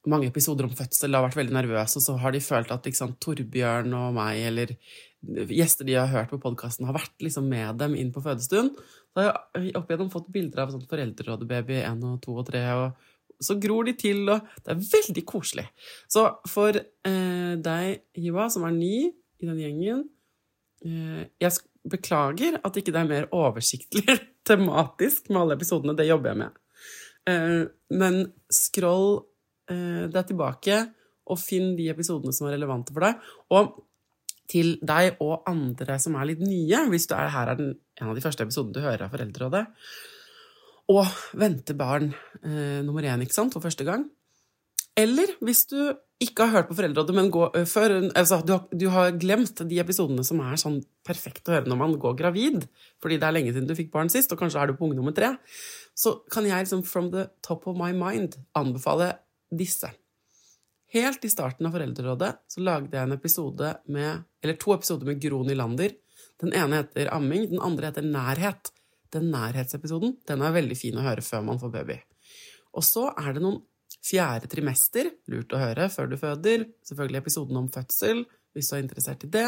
mange 0.09 0.29
episoder 0.29 0.67
om 0.67 0.75
fødsel, 0.75 1.12
og 1.12 1.21
har 1.21 1.29
vært 1.29 1.38
veldig 1.38 1.57
nervøse, 1.57 2.00
og 2.00 2.05
så 2.05 2.17
har 2.19 2.35
de 2.35 2.43
følt 2.43 2.73
at 2.75 2.88
sant, 2.97 3.21
Torbjørn 3.23 3.93
og 3.95 4.17
meg 4.17 4.41
eller 4.49 4.75
gjester 5.23 5.87
de 5.87 5.97
har 5.97 6.11
hørt 6.11 6.33
på 6.33 6.41
podkasten, 6.43 6.87
har 6.88 6.97
vært 6.97 7.23
liksom 7.23 7.47
med 7.50 7.79
dem 7.81 7.95
inn 7.99 8.11
på 8.14 8.23
fødestuen. 8.25 8.73
Så 9.12 9.23
har 9.23 9.33
jeg 9.59 9.75
opp 9.79 9.91
igjennom 9.91 10.11
fått 10.12 10.31
bilder 10.35 10.64
av 10.64 10.75
sånn 10.75 10.87
foreldrerådebaby 10.91 11.81
1 11.85 12.07
og 12.09 12.21
2 12.25 12.37
og 12.43 12.47
3, 12.50 12.62
og 12.81 13.43
så 13.43 13.57
gror 13.59 13.87
de 13.88 13.95
til, 13.99 14.23
og 14.31 14.47
det 14.62 14.75
er 14.75 14.83
veldig 14.83 15.25
koselig. 15.26 15.67
Så 16.11 16.25
for 16.50 16.79
eh, 16.79 17.52
deg, 17.59 18.02
Hiwa, 18.19 18.49
som 18.52 18.67
er 18.69 18.75
ny 18.76 18.97
i 19.43 19.49
den 19.49 19.59
gjengen 19.59 20.05
eh, 20.87 21.25
Jeg 21.43 21.59
beklager 21.91 22.61
at 22.62 22.76
ikke 22.79 22.95
det 22.95 23.00
er 23.00 23.11
mer 23.11 23.29
oversiktlig 23.35 24.19
tematisk 24.49 25.31
med 25.31 25.43
alle 25.43 25.59
episodene. 25.59 25.97
Det 25.99 26.07
jobber 26.07 26.33
jeg 26.33 26.43
med. 26.45 26.61
Eh, 27.31 27.62
men 27.99 28.21
scroll 28.52 29.25
eh, 29.71 30.05
deg 30.12 30.29
tilbake 30.31 30.83
og 31.33 31.38
finn 31.38 31.75
de 31.79 31.88
episodene 31.93 32.35
som 32.35 32.49
er 32.49 32.57
relevante 32.57 32.95
for 32.95 33.07
deg. 33.07 33.33
Og 33.55 33.75
til 34.52 34.75
deg 34.85 35.18
og 35.25 35.47
andre 35.50 35.99
som 36.02 36.16
er 36.18 36.28
litt 36.32 36.42
nye, 36.44 36.87
hvis 36.92 37.09
du 37.11 37.16
er 37.16 37.32
her 37.32 37.52
er 37.52 37.61
den, 37.61 37.76
en 38.00 38.12
av 38.12 38.18
de 38.18 38.25
første 38.25 38.44
episodene 38.44 38.76
du 38.76 38.85
hører 38.85 39.06
av 39.06 39.14
Foreldrerådet, 39.14 39.66
og 40.92 41.38
vente 41.38 41.76
barn 41.78 42.11
eh, 42.42 42.80
nummer 42.85 43.06
én 43.06 43.23
ikke 43.25 43.38
sant, 43.38 43.54
for 43.54 43.64
første 43.64 43.87
gang, 43.88 44.04
eller 44.99 45.30
hvis 45.40 45.64
du 45.71 45.78
ikke 46.23 46.44
har 46.47 46.59
hørt 46.59 46.68
på 46.68 46.76
Foreldrerådet, 46.78 47.14
men 47.16 47.30
går, 47.32 47.62
før, 47.66 47.94
altså, 48.18 48.42
du, 48.47 48.52
har, 48.54 48.66
du, 48.76 48.87
har, 48.92 49.14
glemt 49.18 49.62
de 49.68 49.78
episodene 49.82 50.25
som 50.26 50.42
er 50.44 50.61
sånn 50.61 50.82
perfekt 51.06 51.49
å 51.49 51.56
høre 51.56 51.71
når 51.71 51.80
man 51.80 51.97
går 52.02 52.18
gravid, 52.18 52.66
fordi 53.02 53.18
det 53.18 53.28
er 53.28 53.37
lenge 53.38 53.54
siden 53.54 53.71
du 53.71 53.75
fikk 53.78 53.90
barn 53.94 54.12
sist, 54.12 54.35
og 54.35 54.42
kanskje 54.42 54.61
er 54.61 54.71
du 54.71 54.76
på 54.78 54.87
unge 54.87 54.99
nummer 55.00 55.16
tre, 55.16 55.32
så 55.99 56.18
kan 56.32 56.47
jeg 56.47 56.66
liksom 56.66 56.85
from 56.87 57.11
the 57.14 57.26
top 57.44 57.66
of 57.71 57.78
my 57.80 57.90
mind 57.97 58.37
anbefale 58.59 59.14
disse. 59.52 59.90
Helt 60.93 61.25
i 61.25 61.29
starten 61.33 61.67
av 61.67 61.73
Foreldrerådet 61.73 62.31
så 62.53 62.61
lagde 62.61 62.93
jeg 62.93 63.09
en 63.09 63.15
episode 63.15 63.69
med, 63.95 64.25
eller 64.45 64.57
to 64.61 64.75
episoder 64.75 65.09
med 65.09 65.23
Gro 65.25 65.39
Nylander. 65.47 65.95
Den 66.43 66.53
ene 66.53 66.83
heter 66.83 67.09
Amming, 67.17 67.47
den 67.49 67.63
andre 67.65 67.89
heter 67.89 68.05
Nærhet. 68.05 68.69
Den 69.13 69.31
nærhetsepisoden 69.33 70.19
den 70.29 70.45
er 70.45 70.53
veldig 70.53 70.77
fin 70.77 70.99
å 71.01 71.05
høre 71.07 71.25
før 71.25 71.47
man 71.47 71.61
får 71.63 71.73
baby. 71.73 71.97
Og 72.77 72.85
så 72.85 73.07
er 73.13 73.37
det 73.37 73.45
noen 73.45 73.63
Fjerde 74.03 74.49
trimester, 74.51 75.11
lurt 75.31 75.53
å 75.55 75.61
høre 75.61 75.87
før 75.93 76.09
du 76.11 76.17
føder. 76.19 76.65
Selvfølgelig 76.89 77.21
episoden 77.21 77.59
om 77.61 77.69
fødsel, 77.71 78.25
hvis 78.53 78.71
du 78.71 78.75
er 78.75 78.83
interessert 78.83 79.27
i 79.29 79.31
det. 79.31 79.47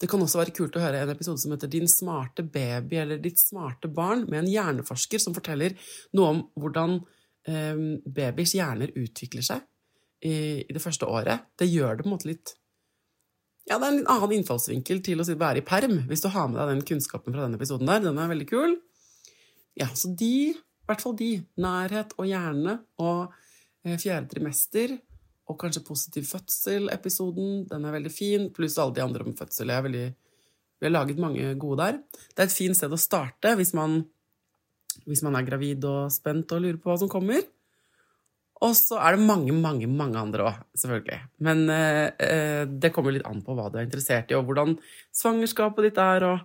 Det 0.00 0.08
kan 0.10 0.24
også 0.24 0.40
være 0.40 0.54
kult 0.56 0.76
å 0.76 0.82
høre 0.82 1.04
en 1.04 1.12
episode 1.12 1.38
som 1.38 1.52
heter 1.54 1.70
Din 1.70 1.86
smarte 1.88 2.42
baby 2.42 2.98
eller 2.98 3.20
Ditt 3.22 3.38
smarte 3.38 3.88
barn, 3.92 4.26
med 4.26 4.42
en 4.42 4.50
hjerneforsker 4.50 5.22
som 5.22 5.36
forteller 5.36 5.76
noe 6.18 6.32
om 6.32 6.42
hvordan 6.58 6.98
eh, 7.46 7.84
babyers 8.04 8.56
hjerner 8.58 8.92
utvikler 8.98 9.46
seg 9.46 9.62
i, 10.24 10.64
i, 10.64 10.72
det 10.74 10.82
første 10.82 11.06
året. 11.06 11.46
Det 11.58 11.68
gjør 11.70 11.98
det 11.98 12.04
på 12.06 12.10
en 12.10 12.14
måte 12.16 12.30
litt 12.30 12.54
Ja, 13.68 13.76
det 13.76 13.84
er 13.84 13.92
en 13.92 14.06
annen 14.08 14.38
innfallsvinkel 14.38 15.02
til 15.04 15.20
å 15.20 15.26
være 15.28 15.62
i 15.62 15.66
perm, 15.66 16.00
hvis 16.08 16.24
du 16.24 16.30
har 16.32 16.48
med 16.48 16.60
deg 16.60 16.72
den 16.72 16.86
kunnskapen 16.88 17.34
fra 17.34 17.44
den 17.44 17.58
episoden 17.58 17.90
der. 17.90 18.00
Den 18.06 18.18
er 18.18 18.30
veldig 18.30 18.48
kul. 18.48 18.78
Ja, 19.78 19.90
så 19.94 20.10
de, 20.10 20.32
i 20.56 20.88
hvert 20.88 21.04
fall 21.04 21.14
de, 21.18 21.34
nærhet 21.60 22.16
og 22.18 22.26
hjerne 22.30 22.80
og 22.98 23.36
Eh, 23.86 23.98
fjerde 24.00 24.32
trimester 24.32 24.96
og 25.48 25.56
kanskje 25.60 25.84
Positiv 25.86 26.26
fødsel-episoden. 26.28 27.66
Den 27.70 27.84
er 27.86 27.94
veldig 27.94 28.12
fin, 28.12 28.48
pluss 28.54 28.78
alle 28.78 28.96
de 28.96 29.04
andre 29.04 29.24
om 29.24 29.36
fødsel. 29.36 29.72
Veldig, 29.86 30.06
vi 30.78 30.86
har 30.86 30.92
laget 30.92 31.18
mange 31.22 31.54
gode 31.60 31.84
der. 31.84 32.00
Det 32.34 32.42
er 32.42 32.50
et 32.50 32.56
fint 32.56 32.76
sted 32.76 32.92
å 32.92 33.00
starte 33.00 33.54
hvis 33.56 33.72
man, 33.74 34.02
hvis 35.06 35.22
man 35.24 35.38
er 35.38 35.46
gravid 35.46 35.86
og 35.88 36.12
spent 36.12 36.52
og 36.52 36.64
lurer 36.64 36.80
på 36.82 36.90
hva 36.90 36.98
som 37.00 37.12
kommer. 37.12 37.46
Og 38.64 38.74
så 38.74 38.98
er 38.98 39.14
det 39.14 39.26
mange, 39.26 39.54
mange 39.54 39.86
mange 39.90 40.18
andre 40.18 40.48
òg, 40.48 40.62
selvfølgelig. 40.78 41.18
Men 41.46 41.64
eh, 41.70 42.06
eh, 42.24 42.62
det 42.66 42.90
kommer 42.94 43.14
litt 43.14 43.26
an 43.28 43.44
på 43.46 43.54
hva 43.54 43.68
du 43.70 43.78
er 43.78 43.86
interessert 43.86 44.32
i, 44.32 44.36
og 44.38 44.48
hvordan 44.48 44.74
svangerskapet 45.14 45.88
ditt 45.88 46.00
er, 46.02 46.26
og, 46.26 46.42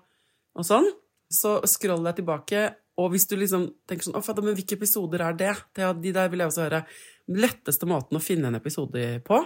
og 0.59 0.67
sånn. 0.67 0.89
Så 1.33 1.57
scroll 1.69 2.05
deg 2.05 2.19
tilbake, 2.19 2.67
og 3.01 3.09
hvis 3.13 3.25
du 3.25 3.33
liksom 3.39 3.65
tenker 3.89 4.05
sånn 4.05 4.19
Å, 4.19 4.21
fader, 4.21 4.45
men 4.45 4.53
hvilke 4.53 4.77
episoder 4.77 5.23
er 5.25 5.37
det? 5.39 5.55
det? 5.73 5.89
De 6.03 6.11
der 6.13 6.29
vil 6.29 6.43
jeg 6.43 6.51
også 6.51 6.67
høre. 6.67 6.83
Den 7.25 7.41
letteste 7.41 7.89
måten 7.89 8.19
å 8.19 8.21
finne 8.21 8.51
en 8.51 8.59
episode 8.59 9.07
på, 9.25 9.39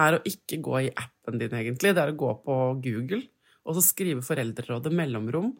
er 0.00 0.16
å 0.16 0.22
ikke 0.24 0.62
gå 0.64 0.78
i 0.86 0.94
appen 0.94 1.36
din, 1.36 1.52
egentlig. 1.52 1.92
Det 1.92 2.00
er 2.00 2.14
å 2.14 2.20
gå 2.22 2.32
på 2.46 2.56
Google 2.80 3.26
og 3.68 3.76
så 3.76 3.84
skrive 3.84 4.24
Foreldrerådet 4.24 4.92
mellomrom 4.96 5.52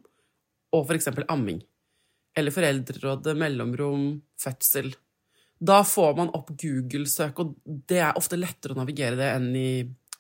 og 0.73 0.87
for 0.87 0.97
eksempel 0.97 1.27
amming. 1.33 1.61
Eller 2.39 2.55
Foreldrerådet 2.55 3.35
mellomrom 3.39 4.13
fødsel. 4.41 4.93
Da 5.61 5.83
får 5.85 6.15
man 6.17 6.31
opp 6.37 6.49
Google-søk, 6.57 7.41
og 7.43 7.57
det 7.65 8.01
er 8.01 8.17
ofte 8.17 8.39
lettere 8.41 8.73
å 8.73 8.81
navigere 8.81 9.19
det 9.19 9.29
enn 9.35 9.51
i 9.57 9.71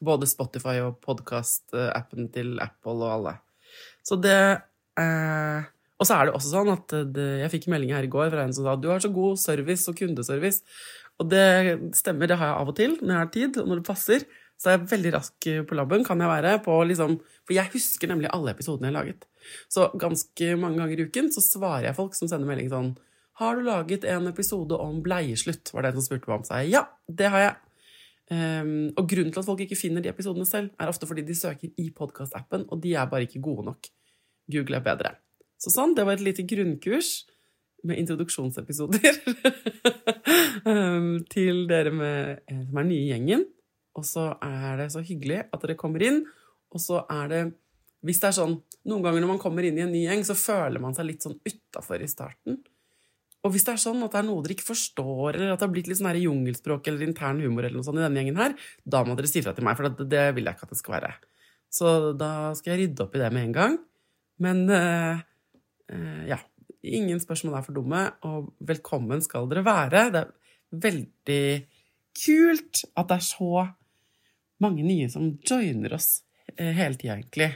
både 0.04 0.28
Spotify 0.28 0.78
og 0.84 0.98
podkast-appen 1.04 2.28
til 2.34 2.58
Apple 2.60 2.98
og 2.98 3.12
alle. 3.14 3.34
Så 4.04 4.18
det 4.20 4.36
eh, 5.00 5.68
Og 6.00 6.08
så 6.08 6.16
er 6.16 6.28
det 6.28 6.34
også 6.36 6.52
sånn 6.52 6.72
at 6.72 6.92
det, 7.12 7.26
jeg 7.42 7.52
fikk 7.52 7.66
melding 7.72 7.92
her 7.92 8.04
i 8.04 8.12
går 8.12 8.30
fra 8.32 8.44
en 8.44 8.54
som 8.56 8.64
sa 8.64 8.76
du 8.76 8.88
har 8.88 9.02
så 9.04 9.10
god 9.12 9.40
service 9.40 9.88
og 9.88 9.98
kundeservice. 10.00 10.64
Og 11.20 11.28
det 11.28 11.76
stemmer, 11.96 12.28
det 12.28 12.38
har 12.40 12.52
jeg 12.52 12.60
av 12.60 12.70
og 12.72 12.76
til 12.78 12.94
når 13.00 13.12
jeg 13.12 13.20
har 13.20 13.34
tid, 13.34 13.58
og 13.60 13.68
når 13.68 13.82
det 13.82 13.88
passer. 13.88 14.24
Så 14.60 14.68
er 14.68 14.76
jeg 14.76 14.88
veldig 14.92 15.12
rask 15.16 15.50
på 15.68 15.76
labben, 15.76 16.04
kan 16.04 16.20
jeg 16.20 16.28
være, 16.28 16.56
på 16.64 16.72
liksom 16.88 17.16
For 17.48 17.56
jeg 17.56 17.72
husker 17.72 18.12
nemlig 18.12 18.28
alle 18.32 18.52
episodene 18.52 18.88
jeg 18.88 18.96
har 18.96 18.98
laget. 18.98 19.28
Så 19.72 19.88
ganske 20.00 20.56
mange 20.60 20.80
ganger 20.80 21.00
i 21.00 21.06
uken 21.08 21.32
så 21.32 21.44
svarer 21.44 21.88
jeg 21.88 21.96
folk 21.96 22.16
som 22.16 22.28
sender 22.28 22.48
melding 22.48 22.68
sånn 22.72 22.90
har 23.40 23.56
du 23.56 23.64
laget 23.66 24.04
en 24.04 24.28
episode 24.30 24.76
om 24.76 25.00
bleieslutt? 25.04 25.72
var 25.74 25.84
det 25.84 25.92
en 25.92 25.98
som 25.98 26.06
spurte 26.06 26.30
meg 26.30 26.38
om. 26.40 26.46
seg. 26.46 26.70
ja, 26.70 26.84
det 27.08 27.32
har 27.32 27.44
jeg. 27.46 27.56
Um, 28.30 28.92
og 28.94 29.08
grunnen 29.10 29.32
til 29.34 29.42
at 29.42 29.48
folk 29.48 29.60
ikke 29.64 29.78
finner 29.78 30.04
de 30.04 30.12
episodene 30.12 30.46
selv, 30.46 30.70
er 30.78 30.90
ofte 30.92 31.08
fordi 31.08 31.24
de 31.26 31.34
søker 31.34 31.72
i 31.82 31.88
podkastappen, 31.90 32.68
og 32.70 32.82
de 32.84 32.94
er 32.94 33.08
bare 33.10 33.26
ikke 33.26 33.42
gode 33.42 33.66
nok. 33.66 33.90
Google 34.50 34.78
er 34.78 34.86
bedre. 34.86 35.14
Så 35.60 35.72
sånn, 35.74 35.96
det 35.96 36.06
var 36.06 36.16
et 36.16 36.24
lite 36.24 36.46
grunnkurs 36.48 37.24
med 37.84 37.98
introduksjonsepisoder 38.02 39.18
um, 40.68 41.18
til 41.34 41.64
dere 41.70 41.92
med, 41.94 42.42
eh, 42.46 42.62
som 42.68 42.80
er 42.80 42.86
nye 42.86 43.06
i 43.06 43.10
gjengen. 43.10 43.46
Og 43.98 44.06
så 44.06 44.28
er 44.44 44.78
det 44.78 44.90
så 44.94 45.02
hyggelig 45.04 45.42
at 45.48 45.64
dere 45.64 45.78
kommer 45.80 46.04
inn, 46.06 46.22
og 46.70 46.82
så 46.82 47.02
er 47.10 47.32
det 47.32 47.42
Hvis 48.06 48.20
det 48.22 48.28
er 48.28 48.36
sånn 48.36 48.52
Noen 48.86 49.02
ganger 49.02 49.20
når 49.20 49.28
man 49.32 49.40
kommer 49.42 49.66
inn 49.66 49.76
i 49.76 49.82
en 49.84 49.90
ny 49.92 50.06
gjeng, 50.06 50.22
så 50.24 50.36
føler 50.38 50.80
man 50.80 50.94
seg 50.96 51.08
litt 51.08 51.24
sånn 51.26 51.36
utafor 51.44 52.00
i 52.00 52.08
starten. 52.08 52.60
Og 53.40 53.54
hvis 53.54 53.64
det 53.64 53.72
er 53.72 53.80
sånn 53.80 54.02
at 54.04 54.12
det 54.12 54.20
er 54.20 54.26
noe 54.28 54.44
dere 54.44 54.52
ikke 54.56 54.68
forstår, 54.68 55.36
eller 55.36 55.54
at 55.54 55.60
det 55.60 55.64
har 55.64 55.72
blitt 55.72 55.88
litt 55.88 55.98
sånn 56.00 56.18
jungelspråk 56.20 56.90
eller 56.90 57.06
intern 57.06 57.40
humor 57.40 57.64
eller 57.64 57.78
noe 57.78 57.86
sånt 57.86 58.00
i 58.00 58.04
denne 58.04 58.20
gjengen 58.20 58.40
her, 58.40 58.56
da 58.84 59.00
må 59.06 59.16
dere 59.16 59.30
si 59.30 59.40
fra 59.44 59.54
til 59.56 59.64
meg, 59.64 59.78
for 59.78 59.88
det, 59.88 60.08
det, 60.12 60.26
vil 60.36 60.48
jeg 60.48 60.58
ikke 60.58 60.68
at 60.68 60.74
det 60.74 60.80
skal 60.80 60.96
være. 60.98 61.12
Så 61.72 61.94
da 62.20 62.32
skal 62.58 62.74
jeg 62.74 62.82
rydde 62.82 63.06
opp 63.06 63.16
i 63.16 63.22
det 63.22 63.30
med 63.32 63.46
en 63.46 63.56
gang. 63.56 63.78
Men 64.44 64.64
uh, 64.68 65.20
uh, 65.94 66.22
ja. 66.28 66.40
Ingen 66.80 67.18
spørsmål 67.20 67.58
er 67.58 67.64
for 67.66 67.76
dumme, 67.76 68.06
og 68.24 68.54
velkommen 68.64 69.20
skal 69.20 69.44
dere 69.50 69.60
være. 69.66 70.06
Det 70.14 70.20
er 70.22 70.78
veldig 70.80 71.42
kult 72.16 72.80
at 72.96 73.10
det 73.10 73.18
er 73.18 73.26
så 73.26 73.64
mange 74.64 74.86
nye 74.86 75.10
som 75.12 75.26
joiner 75.44 75.98
oss 75.98 76.22
uh, 76.54 76.72
hele 76.76 76.96
tida, 76.96 77.18
egentlig. 77.18 77.50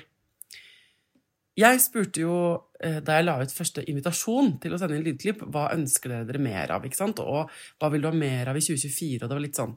Jeg 1.55 1.79
spurte 1.79 2.25
jo 2.25 2.37
eh, 2.83 2.99
da 3.05 3.19
jeg 3.19 3.27
la 3.29 3.37
ut 3.39 3.53
første 3.55 3.85
invitasjon 3.87 4.57
til 4.63 4.75
å 4.75 4.79
sende 4.81 4.97
inn 4.99 5.05
lydklipp, 5.07 5.45
hva 5.55 5.69
ønsker 5.77 6.11
dere 6.11 6.27
dere 6.27 6.43
mer 6.43 6.73
av, 6.75 6.87
ikke 6.87 6.99
sant? 6.99 7.23
og 7.23 7.53
hva 7.79 7.91
vil 7.93 8.03
du 8.03 8.11
ha 8.11 8.17
mer 8.17 8.51
av 8.51 8.59
i 8.59 8.65
2024? 8.65 9.23
Og 9.23 9.29
det 9.29 9.37
var 9.37 9.45
litt 9.45 9.61
sånn 9.61 9.77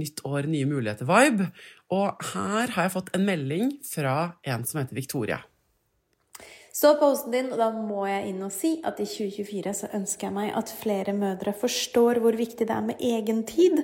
nytt 0.00 0.22
år, 0.24 0.48
nye 0.48 0.68
muligheter-vibe. 0.70 1.50
Og 1.92 2.26
her 2.32 2.72
har 2.76 2.86
jeg 2.86 2.94
fått 2.94 3.12
en 3.16 3.26
melding 3.26 3.74
fra 3.84 4.16
en 4.48 4.64
som 4.64 4.80
heter 4.80 4.96
Victoria. 4.96 5.42
Så 6.72 6.92
posten 7.00 7.34
din, 7.34 7.48
og 7.50 7.58
da 7.58 7.68
må 7.74 8.04
jeg 8.06 8.30
inn 8.30 8.44
og 8.46 8.52
si 8.54 8.76
at 8.86 9.00
i 9.02 9.06
2024 9.08 9.72
så 9.74 9.88
ønsker 9.96 10.28
jeg 10.28 10.36
meg 10.36 10.52
at 10.54 10.70
flere 10.70 11.14
mødre 11.16 11.54
forstår 11.56 12.20
hvor 12.22 12.38
viktig 12.38 12.68
det 12.68 12.76
er 12.76 12.84
med 12.86 13.02
egen 13.02 13.42
tid. 13.48 13.82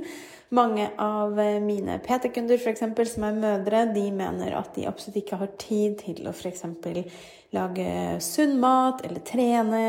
Mange 0.55 0.87
av 1.03 1.35
eh, 1.43 1.59
mine 1.63 1.99
PT-kunder 2.05 2.61
f.eks. 2.63 2.85
som 3.11 3.27
er 3.27 3.41
mødre, 3.41 3.83
de 3.91 4.05
mener 4.15 4.55
at 4.55 4.71
de 4.77 4.87
absolutt 4.87 5.19
ikke 5.19 5.41
har 5.41 5.51
tid 5.59 5.99
til 6.05 6.31
å 6.31 6.35
f.eks. 6.35 6.63
lage 7.57 7.91
sunn 8.23 8.55
mat 8.63 9.03
eller 9.09 9.27
trene, 9.27 9.83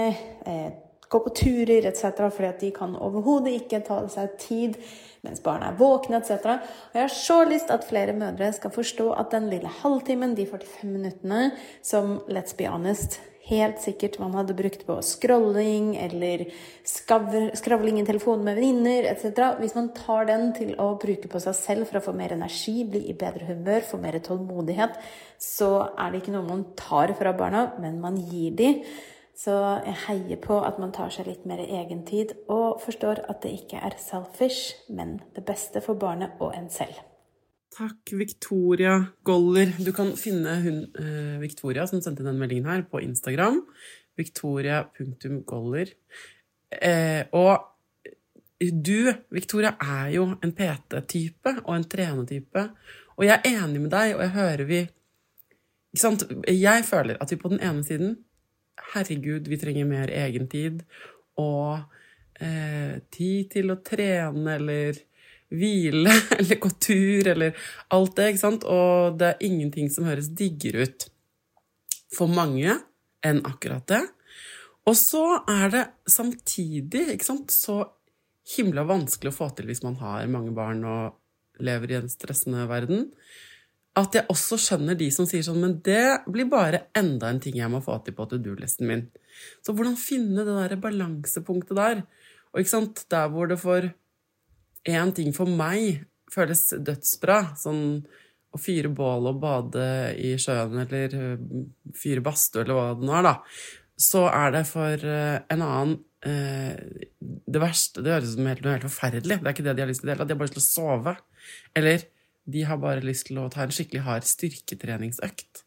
eh, 0.49 0.71
gå 1.09 1.21
på 1.23 1.33
turer 1.41 1.87
etc. 1.87 2.27
fordi 2.27 2.49
at 2.49 2.63
de 2.63 2.71
kan 2.75 2.95
overhodet 2.95 3.55
ikke 3.61 3.83
ta 3.87 4.01
seg 4.11 4.35
tid 4.41 4.79
mens 5.25 5.41
barna 5.43 5.71
er 5.71 5.79
våkne 5.79 6.19
etc. 6.21 6.59
Og 6.91 6.99
jeg 6.99 7.03
har 7.03 7.15
så 7.15 7.39
lyst 7.47 7.71
at 7.73 7.87
flere 7.87 8.15
mødre 8.15 8.51
skal 8.55 8.73
forstå 8.73 9.09
at 9.17 9.31
den 9.33 9.49
lille 9.51 9.71
halvtimen, 9.81 10.35
de 10.37 10.45
45 10.45 10.91
minuttene, 10.91 11.49
som 11.81 12.19
let's 12.29 12.55
be 12.57 12.69
honest 12.69 13.19
helt 13.47 13.79
sikkert 13.79 14.17
man 14.19 14.35
hadde 14.35 14.55
brukt 14.57 14.83
på 14.87 14.97
scrolling 15.05 15.93
eller 16.03 16.45
skravling 16.87 18.01
i 18.01 18.05
telefonen 18.07 18.43
med 18.47 18.59
venninner 18.59 19.07
etc. 19.11 19.59
Hvis 19.61 19.75
man 19.77 19.91
tar 19.95 20.27
den 20.27 20.49
til 20.57 20.73
å 20.81 20.89
bruke 20.99 21.31
på 21.31 21.41
seg 21.43 21.55
selv 21.55 21.89
for 21.89 21.99
å 21.99 22.05
få 22.09 22.15
mer 22.17 22.35
energi, 22.35 22.81
bli 22.87 23.05
i 23.07 23.15
bedre 23.17 23.47
humør, 23.51 23.85
få 23.87 24.01
mer 24.03 24.19
tålmodighet, 24.23 24.97
så 25.39 25.71
er 25.93 26.11
det 26.11 26.23
ikke 26.23 26.35
noe 26.35 26.47
man 26.49 26.65
tar 26.79 27.15
fra 27.17 27.33
barna, 27.37 27.69
men 27.79 28.01
man 28.03 28.19
gir 28.19 28.57
dem. 28.57 28.83
Så 29.37 29.53
jeg 29.85 29.97
heier 30.07 30.39
på 30.41 30.55
at 30.65 30.79
man 30.81 30.91
tar 30.95 31.11
seg 31.13 31.27
litt 31.29 31.43
mer 31.45 31.59
egentid 31.61 32.33
og 32.49 32.79
forstår 32.81 33.21
at 33.29 33.43
det 33.43 33.53
ikke 33.59 33.77
er 33.85 33.93
selfish, 34.01 34.73
men 34.89 35.19
det 35.35 35.45
beste 35.45 35.83
for 35.85 35.99
barnet 35.99 36.41
og 36.41 36.55
en 36.57 36.71
selv. 36.73 36.97
Takk, 37.77 38.15
Victoria 38.17 38.95
Goller. 39.27 39.75
Du 39.77 39.91
kan 39.93 40.15
finne 40.17 40.55
hun 40.63 40.79
eh, 40.97 41.37
Victoria 41.43 41.85
som 41.85 42.01
sendte 42.01 42.25
den 42.25 42.39
meldingen 42.41 42.65
her, 42.65 42.81
på 42.89 43.03
Instagram. 43.05 43.61
Victoria.goller. 44.17 45.91
Eh, 46.73 47.29
og 47.37 47.67
du, 48.57 49.11
Victoria, 49.29 49.75
er 49.77 50.15
jo 50.15 50.31
en 50.41 50.53
PT-type 50.57 51.59
og 51.67 51.75
en 51.75 51.85
trenetype. 51.85 52.63
Og 53.21 53.27
jeg 53.27 53.37
er 53.37 53.59
enig 53.61 53.83
med 53.83 53.93
deg, 53.93 54.15
og 54.15 54.25
jeg 54.25 54.33
hører 54.33 54.65
vi 54.69 54.85
Ikke 55.93 56.01
sant? 56.01 56.25
Jeg 56.49 56.83
føler 56.85 57.21
at 57.21 57.31
vi 57.31 57.37
på 57.39 57.53
den 57.53 57.61
ene 57.63 57.85
siden 57.85 58.17
Herregud, 58.93 59.47
vi 59.47 59.59
trenger 59.59 59.87
mer 59.89 60.11
egentid 60.13 60.83
og 61.41 61.79
eh, 62.39 62.97
tid 63.13 63.51
til 63.53 63.73
å 63.73 63.79
trene 63.85 64.57
eller 64.57 64.99
hvile 65.53 66.13
eller 66.39 66.59
gå 66.61 66.71
tur 66.81 67.31
eller 67.33 67.69
alt 67.95 68.15
det, 68.17 68.31
ikke 68.33 68.43
sant? 68.43 68.67
Og 68.67 69.17
det 69.19 69.33
er 69.33 69.47
ingenting 69.47 69.91
som 69.93 70.07
høres 70.09 70.31
diggere 70.37 70.87
ut 70.87 71.07
for 72.13 72.31
mange 72.31 72.77
enn 73.25 73.43
akkurat 73.47 73.85
det. 73.89 74.03
Og 74.87 74.95
så 74.95 75.23
er 75.51 75.71
det 75.73 75.85
samtidig 76.07 77.07
ikke 77.17 77.27
sant, 77.27 77.51
så 77.51 77.81
himla 78.55 78.85
vanskelig 78.87 79.33
å 79.33 79.35
få 79.35 79.49
til 79.55 79.67
hvis 79.67 79.83
man 79.83 79.97
har 79.99 80.29
mange 80.31 80.53
barn 80.55 80.85
og 80.87 81.63
lever 81.63 81.91
i 81.91 81.97
en 81.99 82.11
stressende 82.11 82.63
verden 82.69 83.09
at 83.97 84.13
jeg 84.13 84.29
også 84.29 84.59
skjønner 84.61 84.97
de 84.97 85.07
som 85.13 85.25
sier 85.29 85.45
sånn 85.45 85.61
Men 85.63 85.77
det 85.85 86.21
blir 86.29 86.49
bare 86.51 86.85
enda 86.97 87.31
en 87.31 87.41
ting 87.41 87.57
jeg 87.57 87.71
må 87.73 87.81
få 87.83 87.97
til 88.05 88.15
på 88.17 88.27
to 88.29 88.39
do-listen 88.41 88.89
min. 88.89 89.07
Så 89.65 89.73
hvordan 89.73 89.97
finne 89.99 90.45
det 90.45 90.53
der 90.53 90.81
balansepunktet 90.81 91.77
der? 91.77 92.03
Og 92.53 92.61
ikke 92.61 92.73
sant, 92.75 93.03
der 93.11 93.31
hvor 93.33 93.49
det 93.49 93.59
for 93.61 93.89
én 94.87 95.13
ting 95.15 95.33
for 95.35 95.49
meg 95.49 96.05
føles 96.31 96.69
dødsbra, 96.73 97.39
sånn 97.59 97.81
å 98.55 98.59
fyre 98.61 98.91
bål 98.95 99.29
og 99.31 99.39
bade 99.41 99.87
i 100.23 100.33
sjøen 100.39 100.81
eller 100.83 101.15
øh, 101.17 101.63
fyre 101.97 102.23
badstue 102.25 102.63
eller 102.63 102.77
hva 102.77 102.87
det 102.97 103.07
nå 103.07 103.15
er, 103.17 103.27
da, 103.27 103.33
så 103.97 104.27
er 104.31 104.53
det 104.55 104.63
for 104.69 105.07
øh, 105.09 105.39
en 105.53 105.63
annen 105.65 105.95
eh, 106.27 106.77
Det 107.19 107.61
verste 107.61 108.03
Det 108.03 108.13
høres 108.13 108.33
ut 108.33 108.37
som 108.37 108.49
helt, 108.49 108.67
helt 108.67 108.87
forferdelig. 108.87 109.39
Det 109.41 109.49
er 109.49 109.55
ikke 109.55 109.65
det 109.67 109.75
de 109.77 109.83
har 109.83 109.89
lyst 109.91 110.03
til. 110.03 110.11
De 110.13 110.17
har 110.17 110.39
bare 110.39 110.47
lyst 110.47 110.57
til 110.57 110.63
å 110.63 110.67
sove. 110.67 111.13
Eller 111.77 112.07
de 112.47 112.63
har 112.67 112.79
bare 112.81 113.03
lyst 113.03 113.27
til 113.29 113.39
å 113.41 113.49
ta 113.51 113.65
en 113.65 113.73
skikkelig 113.73 114.05
hard 114.05 114.27
styrketreningsøkt. 114.27 115.63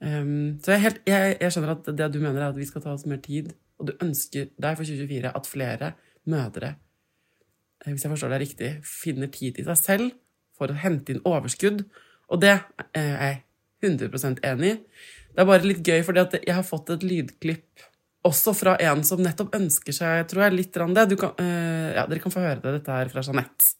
Um, 0.00 0.58
så 0.64 0.74
jeg, 0.74 0.82
helt, 0.82 0.98
jeg, 1.08 1.36
jeg, 1.40 1.52
skjønner 1.52 1.72
at 1.72 1.88
det 1.98 2.08
du 2.12 2.18
mener, 2.20 2.40
er 2.40 2.50
at 2.50 2.58
vi 2.58 2.68
skal 2.68 2.84
ta 2.84 2.92
oss 2.96 3.06
mer 3.08 3.20
tid, 3.24 3.52
og 3.80 3.90
du 3.90 3.94
ønsker 4.04 4.50
deg 4.60 4.78
for 4.78 4.88
2024 4.88 5.32
at 5.40 5.48
flere 5.48 5.90
mødre, 6.28 6.74
eh, 7.84 7.90
hvis 7.92 8.04
jeg 8.04 8.12
forstår 8.12 8.32
deg 8.34 8.44
riktig, 8.44 8.70
finner 8.88 9.32
tid 9.32 9.58
til 9.58 9.68
seg 9.68 9.80
selv 9.80 10.14
for 10.56 10.72
å 10.72 10.80
hente 10.80 11.12
inn 11.12 11.24
overskudd. 11.28 11.84
Og 12.32 12.40
det 12.42 12.56
er 12.96 13.10
jeg 13.12 13.42
100 13.84 14.40
enig 14.48 14.72
i. 14.72 14.78
Det 15.36 15.44
er 15.44 15.48
bare 15.48 15.68
litt 15.68 15.84
gøy, 15.84 16.00
fordi 16.04 16.40
jeg 16.40 16.56
har 16.56 16.64
fått 16.64 16.94
et 16.94 17.04
lydklipp 17.04 17.84
også 18.26 18.54
fra 18.56 18.74
en 18.82 19.04
som 19.06 19.20
nettopp 19.22 19.54
ønsker 19.54 19.94
seg 19.94 20.24
tror 20.30 20.46
jeg, 20.46 20.56
litt 20.56 20.74
det. 20.74 21.18
Kan, 21.20 21.34
uh, 21.38 21.90
ja, 21.94 22.06
dere 22.08 22.22
kan 22.22 22.34
få 22.34 22.42
høre 22.42 22.60
det. 22.62 22.78
Dette 22.80 23.00
er 23.02 23.12
fra 23.12 23.22
Jeanette. 23.22 23.76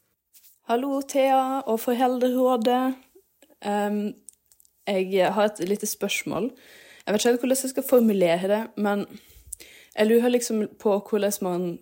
Hallo, 0.66 0.96
Thea 1.06 1.60
og 1.70 1.76
Foreldrerådet. 1.78 2.96
Um, 3.62 4.14
jeg 4.86 5.28
har 5.32 5.44
et 5.44 5.60
lite 5.62 5.86
spørsmål. 5.86 6.48
Jeg 7.06 7.14
vet 7.14 7.20
ikke 7.20 7.30
helt 7.30 7.44
hvordan 7.44 7.60
jeg 7.62 7.70
skal 7.70 7.86
formulere 7.86 8.48
det, 8.50 8.58
men 8.76 9.04
jeg 9.94 10.08
lurer 10.08 10.34
liksom 10.34 10.64
på 10.82 10.96
hvordan 11.10 11.38
man 11.46 11.78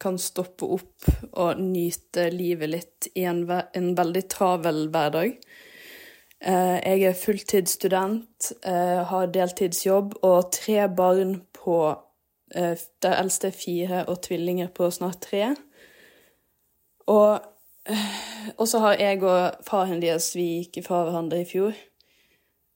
kan 0.00 0.18
stoppe 0.18 0.68
opp 0.78 1.10
og 1.32 1.58
nyte 1.58 2.28
livet 2.30 2.70
litt 2.70 3.10
i 3.18 3.26
en, 3.26 3.42
ve 3.50 3.64
en 3.74 3.90
veldig 3.98 4.22
travel 4.30 4.86
hverdag. 4.94 5.34
Uh, 6.38 6.78
jeg 6.86 7.02
er 7.10 7.20
fulltidsstudent, 7.26 8.52
uh, 8.62 9.02
har 9.10 9.34
deltidsjobb 9.34 10.20
og 10.22 10.52
tre 10.54 10.86
barn 10.86 11.40
på 11.50 11.82
uh, 11.90 12.74
Det 13.02 13.10
eldste 13.10 13.50
er 13.50 13.58
fire 13.58 14.04
og 14.06 14.22
tvillinger 14.22 14.70
på 14.70 14.86
snart 14.94 15.18
tre. 15.26 15.56
Og, 17.10 17.49
og 18.60 18.68
så 18.68 18.78
har 18.84 19.00
jeg 19.00 19.22
og 19.24 19.64
faren 19.66 20.02
deres 20.02 20.34
Vi 20.36 20.46
gikk 20.60 20.84
fra 20.86 21.04
hverandre 21.06 21.40
i 21.42 21.48
fjor. 21.48 21.76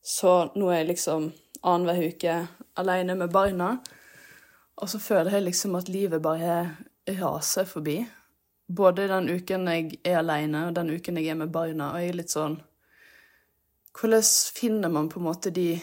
Så 0.05 0.33
nå 0.57 0.69
er 0.71 0.83
jeg 0.83 0.93
liksom 0.95 1.31
annenhver 1.65 2.13
uke 2.13 2.37
alene 2.81 3.17
med 3.17 3.33
barna. 3.33 3.79
Og 4.81 4.91
så 4.91 4.99
føler 4.99 5.37
jeg 5.37 5.49
liksom 5.49 5.77
at 5.79 5.89
livet 5.89 6.23
bare 6.23 6.77
raser 7.21 7.65
forbi. 7.69 8.03
Både 8.67 9.09
den 9.09 9.29
uken 9.29 9.69
jeg 9.69 9.99
er 10.05 10.19
alene, 10.23 10.67
og 10.69 10.77
den 10.77 10.91
uken 10.97 11.21
jeg 11.21 11.33
er 11.33 11.41
med 11.41 11.53
barna. 11.53 11.93
Og 11.93 12.01
jeg 12.01 12.13
er 12.13 12.23
litt 12.23 12.35
sånn 12.35 12.61
Hvordan 13.95 14.25
finner 14.57 14.91
man 14.91 15.07
på 15.09 15.21
en 15.21 15.27
måte 15.29 15.53
de 15.55 15.77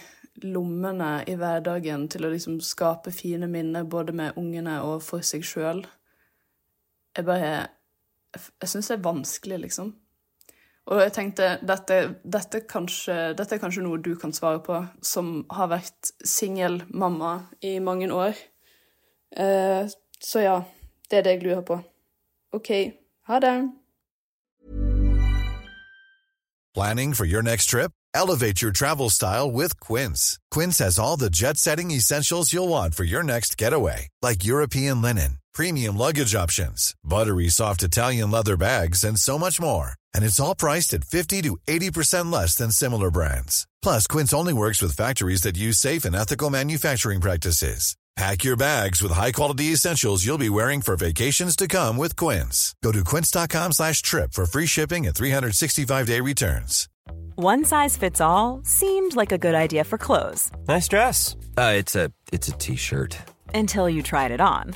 lommene 0.43 1.21
i 1.31 1.37
hverdagen 1.39 2.09
til 2.11 2.25
å 2.27 2.31
liksom 2.33 2.57
skape 2.59 3.13
fine 3.15 3.47
minner 3.47 3.85
både 3.87 4.11
med 4.11 4.35
ungene 4.35 4.81
og 4.83 4.97
for 5.05 5.23
seg 5.23 5.45
sjøl? 5.47 5.85
Jeg 7.15 7.27
bare 7.27 7.53
Jeg 8.35 8.69
syns 8.69 8.87
det 8.87 8.97
er 8.97 9.03
vanskelig, 9.05 9.59
liksom. 9.65 9.91
Og 10.91 11.01
jeg 11.01 11.13
tenkte 11.13 11.49
dette, 11.61 11.97
dette, 12.23 12.63
kanskje, 12.69 13.33
dette, 13.37 13.55
er 13.55 13.61
kanskje 13.61 13.83
noe 13.85 14.01
du 14.01 14.15
kan 14.19 14.33
svare 14.33 14.63
på, 14.65 14.79
som 15.05 15.43
har 15.53 15.69
vært 15.71 16.13
singel 16.25 16.81
mamma 16.89 17.35
i 17.61 17.77
mange 17.79 18.09
år. 18.11 18.39
Eh, 19.37 19.85
så 20.21 20.43
ja, 20.43 20.57
det 21.11 21.21
er 21.21 21.27
det 21.27 21.37
jeg 21.37 21.43
lurer 21.45 21.61
på. 21.67 21.77
OK, 22.57 22.71
ha 23.27 23.39
det. 23.39 23.55
Planning 26.73 27.13
for 27.13 27.25
your 27.25 27.41
next 27.41 27.67
trip? 27.67 27.91
Elevate 28.13 28.61
your 28.61 28.71
travel 28.71 29.09
style 29.09 29.51
with 29.51 29.79
Quince. 29.79 30.39
Quince 30.51 30.79
has 30.79 30.97
all 30.97 31.17
the 31.17 31.29
jet-setting 31.29 31.91
essentials 31.91 32.53
you'll 32.53 32.69
want 32.69 32.95
for 32.95 33.03
your 33.03 33.23
next 33.23 33.57
getaway, 33.57 34.07
like 34.21 34.45
European 34.45 35.01
linen, 35.01 35.37
premium 35.53 35.97
luggage 35.97 36.33
options, 36.35 36.95
buttery 37.03 37.49
soft 37.49 37.83
Italian 37.83 38.31
leather 38.31 38.57
bags, 38.57 39.03
and 39.03 39.19
so 39.19 39.37
much 39.37 39.61
more. 39.61 39.93
And 40.13 40.25
it's 40.25 40.39
all 40.39 40.55
priced 40.55 40.93
at 40.93 41.03
50 41.03 41.41
to 41.43 41.57
80% 41.67 42.31
less 42.31 42.55
than 42.55 42.71
similar 42.71 43.11
brands. 43.11 43.67
Plus, 43.81 44.07
Quince 44.07 44.33
only 44.33 44.53
works 44.53 44.81
with 44.81 44.95
factories 44.95 45.41
that 45.41 45.57
use 45.57 45.77
safe 45.77 46.05
and 46.05 46.15
ethical 46.15 46.49
manufacturing 46.49 47.21
practices. 47.21 47.95
Pack 48.17 48.43
your 48.43 48.57
bags 48.57 49.01
with 49.01 49.13
high-quality 49.13 49.65
essentials 49.71 50.25
you'll 50.25 50.37
be 50.37 50.49
wearing 50.49 50.81
for 50.81 50.97
vacations 50.97 51.55
to 51.55 51.67
come 51.67 51.95
with 51.95 52.15
Quince. 52.17 52.75
Go 52.83 52.91
to 52.91 53.03
quince.com 53.05 53.71
slash 53.71 54.01
trip 54.01 54.33
for 54.33 54.45
free 54.45 54.65
shipping 54.65 55.07
and 55.07 55.15
365-day 55.15 56.19
returns. 56.19 56.89
One 57.35 57.63
size 57.63 57.97
fits 57.97 58.19
all 58.19 58.61
seemed 58.65 59.15
like 59.15 59.31
a 59.31 59.37
good 59.37 59.55
idea 59.55 59.85
for 59.85 59.97
clothes. 59.97 60.51
Nice 60.67 60.87
dress. 60.89 61.35
Uh, 61.57 61.73
it's 61.75 61.95
a 61.95 62.11
it's 62.31 62.49
a 62.49 62.51
t-shirt. 62.51 63.17
Until 63.53 63.89
you 63.89 64.03
tried 64.03 64.31
it 64.31 64.41
on. 64.41 64.75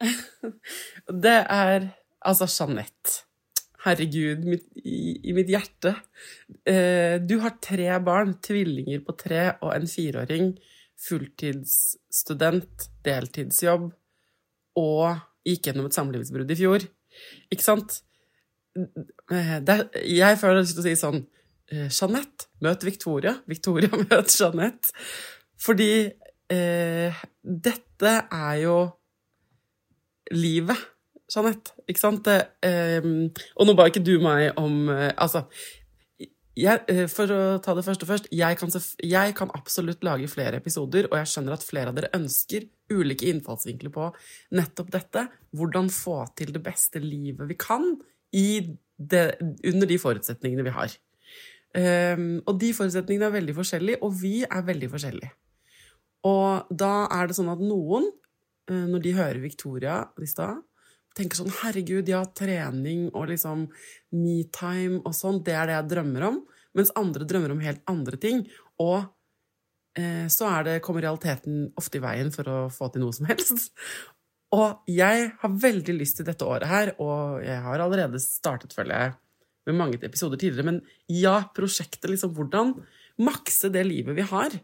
Det 1.26 1.38
er 1.42 1.88
altså 2.26 2.48
Jeanette. 2.50 3.22
Herregud, 3.86 4.42
mitt, 4.48 4.64
i, 4.82 5.14
i, 5.30 5.34
mitt 5.36 5.50
hjerte. 5.52 5.92
Eh, 6.66 7.22
du 7.22 7.36
har 7.44 7.54
tre 7.62 7.86
barn, 8.02 8.34
tvillinger 8.42 9.04
på 9.06 9.14
tre 9.20 9.44
og 9.60 9.70
en 9.76 9.86
fireåring. 9.90 10.56
Fulltidsstudent, 11.06 12.88
deltidsjobb 13.06 13.92
og 14.80 15.22
gikk 15.46 15.70
gjennom 15.70 15.86
et 15.88 15.96
samlivsbrudd 15.96 16.50
i 16.50 16.58
fjor. 16.58 16.88
Ikke 17.52 17.64
sant? 17.64 18.00
Det, 18.76 19.76
jeg 20.04 20.38
føler 20.40 20.60
lyst 20.60 20.76
til 20.76 20.82
å 20.82 20.88
si 20.88 20.98
sånn 21.00 21.22
Jeanette, 21.70 22.50
møt 22.62 22.84
Victoria. 22.86 23.36
Victoria, 23.48 23.90
møt 24.10 24.34
Jeanette. 24.34 24.92
Fordi 25.62 25.92
eh, 26.52 27.24
dette 27.42 28.12
er 28.24 28.54
jo 28.64 28.76
livet, 30.34 30.78
Jeanette. 31.30 31.74
Ikke 31.90 32.02
sant? 32.02 32.28
Eh, 32.30 33.02
og 33.56 33.66
nå 33.66 33.74
ba 33.76 33.88
ikke 33.90 34.04
du 34.04 34.16
meg 34.22 34.52
om 34.60 34.86
eh, 34.92 35.10
Altså, 35.18 35.42
jeg, 36.56 36.82
eh, 36.88 37.04
for 37.10 37.30
å 37.34 37.40
ta 37.62 37.74
det 37.76 37.84
første 37.84 38.08
først 38.08 38.28
jeg 38.32 38.58
kan, 38.60 38.70
jeg 39.04 39.34
kan, 39.36 39.50
absolutt 39.58 40.04
lage 40.06 40.30
flere 40.32 40.60
episoder, 40.62 41.10
og 41.10 41.18
jeg 41.20 41.32
skjønner 41.32 41.56
at 41.56 41.66
flere 41.66 41.92
av 41.92 41.98
dere 41.98 42.12
ønsker 42.16 42.68
ulike 42.92 43.28
innfallsvinkler 43.28 43.92
på 43.92 44.10
nettopp 44.56 44.92
dette. 44.94 45.26
Hvordan 45.56 45.90
få 45.92 46.22
til 46.38 46.54
det 46.54 46.62
beste 46.64 47.02
livet 47.02 47.50
vi 47.50 47.58
kan 47.60 47.96
det, 48.32 49.24
under 49.40 49.88
de 49.88 49.98
forutsetningene 50.00 50.64
vi 50.66 50.74
har. 50.74 50.94
Um, 51.76 52.38
og 52.48 52.56
de 52.60 52.70
forutsetningene 52.76 53.28
er 53.28 53.34
veldig 53.34 53.54
forskjellige, 53.56 54.00
og 54.04 54.14
vi 54.20 54.38
er 54.44 54.64
veldig 54.64 54.88
forskjellige. 54.92 55.32
Og 56.26 56.70
da 56.72 56.92
er 57.12 57.28
det 57.28 57.36
sånn 57.36 57.52
at 57.52 57.62
noen 57.62 58.08
når 58.66 59.02
de 59.04 59.12
hører 59.14 59.38
Victoria 59.42 60.00
i 60.22 60.26
stad, 60.26 60.62
tenker 61.16 61.38
sånn 61.38 61.54
Herregud, 61.62 62.08
ja, 62.10 62.22
trening 62.36 63.08
og 63.12 63.30
liksom 63.30 63.66
metime 64.16 65.00
og 65.04 65.14
sånn, 65.16 65.42
det 65.46 65.56
er 65.56 65.70
det 65.70 65.78
jeg 65.78 65.90
drømmer 65.94 66.26
om. 66.30 66.40
Mens 66.76 66.92
andre 66.98 67.24
drømmer 67.28 67.54
om 67.54 67.62
helt 67.64 67.80
andre 67.88 68.18
ting. 68.20 68.42
Og 68.82 68.98
eh, 69.96 70.26
så 70.32 70.50
det, 70.66 70.80
kommer 70.84 71.06
realiteten 71.06 71.70
ofte 71.80 72.00
i 72.00 72.04
veien 72.04 72.32
for 72.34 72.52
å 72.52 72.58
få 72.72 72.90
til 72.92 73.06
noe 73.06 73.16
som 73.16 73.28
helst. 73.30 73.70
Og 74.56 74.86
jeg 74.88 75.30
har 75.40 75.56
veldig 75.62 75.96
lyst 75.96 76.20
til 76.20 76.26
dette 76.28 76.46
året 76.46 76.70
her, 76.70 76.92
og 77.02 77.42
jeg 77.42 77.58
har 77.64 77.82
allerede 77.82 78.20
startet, 78.22 78.76
føler 78.78 78.94
jeg, 78.94 79.14
med 79.66 79.74
mange 79.76 79.98
episoder 79.98 80.38
tidligere, 80.38 80.68
men 80.68 80.78
ja, 81.10 81.40
prosjektet 81.52 82.06
liksom 82.12 82.30
Hvordan 82.36 82.70
makse 83.26 83.72
det 83.74 83.82
livet 83.88 84.14
vi 84.16 84.24
har, 84.30 84.54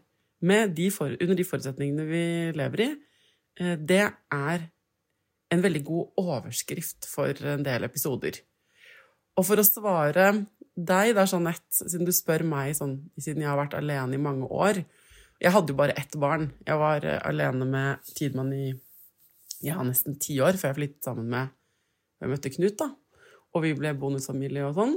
de 0.79 0.87
for, 0.95 1.11
under 1.19 1.35
de 1.35 1.45
forutsetningene 1.45 2.05
vi 2.07 2.23
lever 2.55 2.85
i, 2.85 2.87
eh, 2.95 3.12
det 3.59 4.05
er 4.33 4.63
en 5.53 5.61
veldig 5.61 5.83
god 5.85 6.23
overskrift 6.23 7.05
for 7.09 7.37
en 7.53 7.65
del 7.65 7.85
episoder. 7.85 8.39
Og 9.37 9.45
for 9.47 9.61
å 9.61 9.65
svare 9.65 10.27
deg, 10.73 11.13
da, 11.17 11.25
Jeanette, 11.25 11.69
siden 11.73 12.07
du 12.07 12.13
spør 12.13 12.45
meg 12.49 12.73
sånn, 12.77 12.97
siden 13.17 13.43
jeg 13.43 13.51
har 13.51 13.59
vært 13.59 13.77
alene 13.77 14.17
i 14.17 14.21
mange 14.21 14.49
år 14.49 14.83
Jeg 15.41 15.51
hadde 15.51 15.73
jo 15.73 15.75
bare 15.75 15.95
ett 15.99 16.13
barn. 16.15 16.45
Jeg 16.63 16.77
var 16.79 17.03
eh, 17.03 17.19
alene 17.27 17.65
med 17.67 18.11
Tidemann 18.15 18.53
i 18.55 18.69
ja, 19.65 19.81
nesten 19.83 20.15
ti 20.21 20.37
år 20.39 20.55
før 20.55 20.69
jeg 20.69 20.77
flyttet 20.77 21.07
sammen 21.09 21.27
med 21.33 21.49
Jeg 22.21 22.31
møtte 22.31 22.51
Knut, 22.53 22.77
da. 22.79 22.87
Og 23.53 23.65
vi 23.65 23.73
ble 23.75 23.91
bonusfamilie 23.97 24.63
og 24.63 24.77
sånn. 24.77 24.95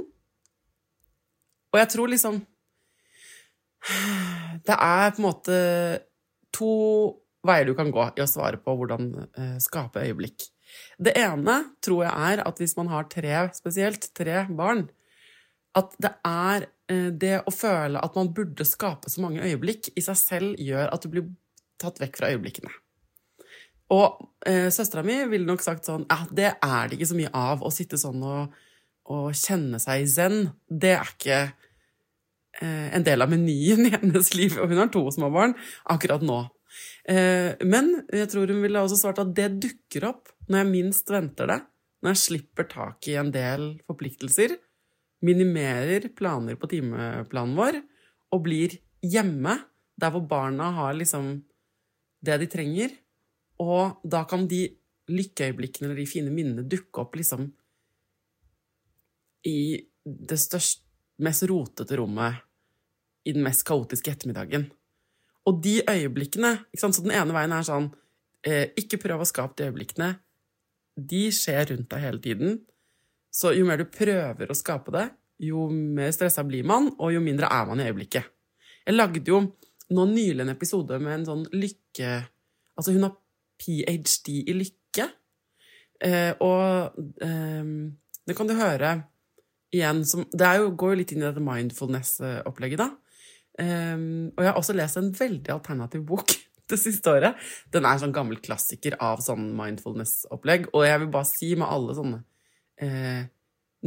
Og 1.73 1.79
jeg 1.81 1.89
tror 1.91 2.13
liksom 2.13 2.39
Det 4.63 4.77
er 4.77 5.11
på 5.11 5.19
en 5.19 5.27
måte 5.27 5.57
to 6.55 6.71
veier 7.45 7.67
du 7.67 7.75
kan 7.77 7.91
gå 7.93 8.09
i 8.17 8.23
å 8.23 8.29
svare 8.29 8.59
på 8.61 8.75
hvordan 8.77 9.09
eh, 9.27 9.57
skape 9.63 10.05
øyeblikk. 10.07 10.47
Det 10.99 11.13
ene 11.19 11.59
tror 11.83 12.05
jeg 12.07 12.31
er 12.31 12.43
at 12.47 12.61
hvis 12.61 12.75
man 12.79 12.89
har 12.91 13.07
tre, 13.11 13.35
spesielt 13.55 14.09
tre 14.17 14.45
barn, 14.49 14.87
at 15.77 15.93
det 16.01 16.13
er 16.25 16.67
eh, 16.91 17.09
det 17.13 17.35
å 17.45 17.53
føle 17.53 18.01
at 18.01 18.17
man 18.17 18.33
burde 18.35 18.65
skape 18.67 19.11
så 19.11 19.23
mange 19.23 19.43
øyeblikk, 19.45 19.91
i 19.95 20.03
seg 20.03 20.19
selv 20.19 20.61
gjør 20.61 20.91
at 20.93 21.05
du 21.05 21.13
blir 21.13 21.29
tatt 21.81 22.01
vekk 22.01 22.19
fra 22.19 22.31
øyeblikkene. 22.33 22.73
Og 23.93 24.19
eh, 24.47 24.67
søstera 24.73 25.03
mi 25.07 25.15
ville 25.31 25.47
nok 25.47 25.63
sagt 25.63 25.87
sånn 25.87 26.03
Ja, 26.09 26.25
det 26.27 26.49
er 26.55 26.89
det 26.89 26.97
ikke 26.97 27.11
så 27.13 27.19
mye 27.19 27.31
av 27.31 27.63
å 27.63 27.71
sitte 27.71 27.99
sånn 27.99 28.19
og, 28.25 28.57
og 29.13 29.29
kjenne 29.37 29.79
seg 29.79 30.03
i 30.03 30.09
zen. 30.11 30.41
Det 30.67 30.91
er 30.97 31.13
ikke 31.13 31.39
eh, 32.59 32.89
en 32.97 33.05
del 33.07 33.23
av 33.23 33.31
menyen 33.31 33.87
i 33.87 33.93
hennes 33.95 34.33
liv. 34.35 34.57
Og 34.59 34.73
hun 34.73 34.81
har 34.81 34.91
to 34.91 35.05
små 35.15 35.31
barn 35.31 35.55
akkurat 35.87 36.25
nå. 36.25 36.41
Eh, 37.07 37.55
men 37.63 37.93
jeg 38.11 38.27
tror 38.31 38.51
hun 38.51 38.63
ville 38.65 38.83
også 38.83 38.99
svart 38.99 39.21
at 39.23 39.33
det 39.35 39.49
dukker 39.63 40.09
opp 40.09 40.33
når 40.47 40.61
jeg 40.61 40.71
minst 40.73 41.11
venter 41.11 41.49
det. 41.49 41.59
Når 42.03 42.13
jeg 42.13 42.23
slipper 42.23 42.67
tak 42.69 43.07
i 43.09 43.15
en 43.19 43.31
del 43.33 43.69
forpliktelser, 43.87 44.57
minimerer 45.25 46.11
planer 46.13 46.59
på 46.59 46.69
timeplanen 46.69 47.55
vår 47.57 47.79
og 48.35 48.43
blir 48.45 48.75
hjemme, 49.01 49.55
der 49.97 50.13
hvor 50.13 50.27
barna 50.29 50.69
har 50.75 50.97
liksom 50.97 51.39
det 52.21 52.37
de 52.43 52.49
trenger. 52.51 52.91
Og 53.63 54.03
da 54.05 54.23
kan 54.29 54.45
de 54.49 54.67
lykkeøyeblikkene 55.07 55.87
eller 55.87 56.01
de 56.03 56.09
fine 56.09 56.33
minnene 56.33 56.67
dukke 56.67 57.01
opp 57.01 57.15
liksom 57.17 57.47
i 59.47 59.59
det 60.03 60.39
største, 60.41 60.83
mest 61.23 61.47
rotete 61.49 61.97
rommet 61.97 62.43
i 63.25 63.33
den 63.33 63.41
mest 63.41 63.63
kaotiske 63.65 64.11
ettermiddagen. 64.11 64.67
Og 65.47 65.61
de 65.63 65.79
øyeblikkene 65.87 66.53
ikke 66.71 66.81
sant? 66.81 66.97
Så 66.97 67.05
den 67.05 67.15
ene 67.15 67.35
veien 67.35 67.53
er 67.55 67.65
sånn 67.65 67.91
eh, 68.45 68.73
Ikke 68.79 68.99
prøv 69.01 69.23
å 69.23 69.27
skape 69.27 69.57
de 69.59 69.69
øyeblikkene. 69.69 70.09
De 70.97 71.27
skjer 71.33 71.71
rundt 71.71 71.89
deg 71.93 72.03
hele 72.03 72.23
tiden. 72.23 72.57
Så 73.31 73.53
jo 73.55 73.67
mer 73.67 73.79
du 73.79 73.85
prøver 73.91 74.49
å 74.49 74.57
skape 74.57 74.93
det, 74.95 75.05
jo 75.45 75.67
mer 75.69 76.09
stressa 76.15 76.41
blir 76.47 76.65
man, 76.65 76.89
og 76.97 77.11
jo 77.13 77.21
mindre 77.21 77.49
er 77.53 77.67
man 77.69 77.81
i 77.81 77.85
øyeblikket. 77.85 78.25
Jeg 78.87 78.95
lagde 78.95 79.21
jo 79.29 79.43
nå 79.93 80.05
nylig 80.09 80.43
en 80.43 80.53
episode 80.55 80.97
med 81.03 81.19
en 81.19 81.27
sånn 81.27 81.43
lykke... 81.53 82.15
Altså, 82.77 82.93
hun 82.95 83.05
har 83.05 83.13
ph.d. 83.61 84.33
i 84.41 84.55
lykke. 84.57 85.05
Eh, 86.07 86.33
og 86.45 86.97
eh, 87.25 87.69
det 88.27 88.35
kan 88.37 88.49
du 88.49 88.53
høre 88.57 88.91
igjen 89.73 90.03
som 90.07 90.21
Det 90.29 90.49
jo, 90.59 90.69
går 90.77 90.93
jo 90.93 90.97
litt 90.99 91.13
inn 91.13 91.23
i 91.23 91.27
dette 91.27 91.43
mindfulness-opplegget, 91.43 92.81
da. 92.81 92.89
Um, 93.57 94.29
og 94.35 94.43
jeg 94.43 94.51
har 94.51 94.59
også 94.59 94.75
lest 94.77 94.99
en 94.99 95.09
veldig 95.17 95.49
alternativ 95.55 96.03
bok 96.05 96.33
det 96.71 96.77
siste 96.81 97.09
året. 97.09 97.39
Den 97.73 97.87
er 97.87 97.95
en 97.95 98.03
sånn 98.05 98.15
gammel 98.15 98.39
klassiker 98.43 98.97
av 99.03 99.23
sånn 99.25 99.49
mindfulness-opplegg. 99.57 100.69
Og 100.75 100.85
jeg 100.85 101.01
vil 101.03 101.11
bare 101.15 101.29
si 101.29 101.53
med 101.57 101.69
alle 101.69 101.95
sånne 101.97 102.21
eh, 102.83 103.25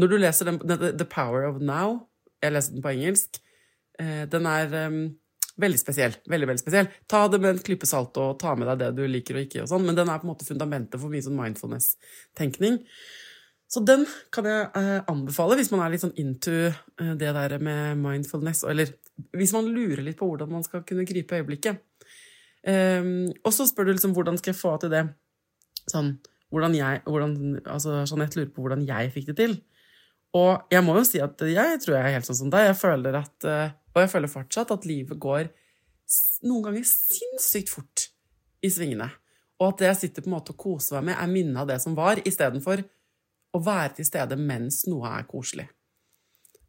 Når 0.00 0.10
du 0.10 0.16
leser 0.18 0.50
den, 0.50 0.60
The 0.66 1.06
Power 1.06 1.46
of 1.50 1.60
Now 1.62 2.06
Jeg 2.42 2.56
leser 2.56 2.76
den 2.76 2.84
på 2.84 2.94
engelsk. 2.94 3.40
Eh, 4.00 4.24
den 4.32 4.48
er 4.48 4.74
um, 4.88 5.00
veldig 5.60 5.80
spesiell. 5.80 6.16
Veldig, 6.24 6.50
veldig 6.50 6.64
spesiell. 6.64 6.90
Ta 7.10 7.26
det 7.28 7.40
med 7.42 7.54
en 7.54 7.64
klype 7.64 7.88
salt 7.88 8.16
og 8.20 8.38
ta 8.40 8.56
med 8.58 8.70
deg 8.72 8.82
det 8.82 8.92
du 8.96 9.04
liker 9.10 9.38
og 9.38 9.46
ikke, 9.46 9.64
og 9.64 9.70
sånn, 9.70 9.84
men 9.86 9.98
den 9.98 10.08
er 10.08 10.22
på 10.22 10.26
en 10.26 10.32
måte 10.32 10.48
fundamentet 10.48 11.00
for 11.00 11.12
mye 11.12 11.26
sånn 11.26 11.36
mindfulness-tenkning. 11.36 12.80
Så 13.70 13.82
den 13.86 14.02
kan 14.34 14.48
jeg 14.48 14.66
eh, 14.74 14.96
anbefale 15.10 15.54
hvis 15.58 15.70
man 15.70 15.84
er 15.84 15.92
litt 15.92 16.02
sånn 16.02 16.16
into 16.18 16.54
eh, 16.66 17.12
det 17.18 17.30
der 17.36 17.54
med 17.62 18.00
mindfulness, 18.02 18.64
eller 18.66 18.90
hvis 19.36 19.54
man 19.54 19.68
lurer 19.70 20.02
litt 20.02 20.18
på 20.18 20.26
hvordan 20.26 20.50
man 20.50 20.66
skal 20.66 20.82
kunne 20.86 21.06
gripe 21.06 21.38
øyeblikket. 21.38 21.78
Um, 22.60 23.30
og 23.40 23.54
så 23.56 23.64
spør 23.64 23.88
du 23.88 23.94
liksom 23.94 24.12
hvordan 24.12 24.36
skal 24.36 24.52
jeg 24.52 24.58
få 24.58 24.74
til 24.82 24.90
det 24.92 25.06
sånn 25.88 26.10
hvordan 26.52 26.74
jeg, 26.76 27.00
hvordan, 27.06 27.36
altså 27.62 28.02
Jeanette 28.02 28.36
lurer 28.36 28.50
på 28.52 28.64
hvordan 28.64 28.82
jeg 28.88 29.12
fikk 29.14 29.30
det 29.30 29.36
til. 29.38 29.54
Og 30.36 30.66
jeg 30.74 30.84
må 30.84 30.96
jo 30.98 31.06
si 31.06 31.22
at 31.22 31.40
jeg 31.46 31.80
tror 31.82 31.96
jeg 31.96 32.02
er 32.02 32.16
helt 32.16 32.26
sånn 32.26 32.40
som 32.40 32.50
deg. 32.52 32.66
Jeg 32.68 32.78
føler 32.80 33.16
at, 33.22 33.36
uh, 33.46 33.72
og 33.94 34.02
jeg 34.02 34.12
føler 34.12 34.32
fortsatt 34.34 34.74
at 34.74 34.86
livet 34.88 35.20
går 35.22 35.48
noen 36.48 36.64
ganger 36.66 36.86
sinnssykt 36.90 37.70
fort 37.70 38.08
i 38.66 38.70
svingene. 38.72 39.08
Og 39.60 39.70
at 39.70 39.82
det 39.82 39.90
jeg 39.92 40.00
sitter 40.02 40.24
på 40.24 40.30
en 40.30 40.36
måte 40.38 40.54
og 40.56 40.60
koser 40.60 40.98
meg 40.98 41.12
med, 41.12 41.20
er 41.22 41.32
minnet 41.32 41.62
av 41.62 41.70
det 41.70 41.78
som 41.82 41.94
var, 41.94 42.18
istedenfor 42.26 42.82
å 43.54 43.60
være 43.64 43.98
til 43.98 44.08
stede 44.08 44.38
mens 44.38 44.84
noe 44.88 45.10
er 45.18 45.28
koselig. 45.28 45.66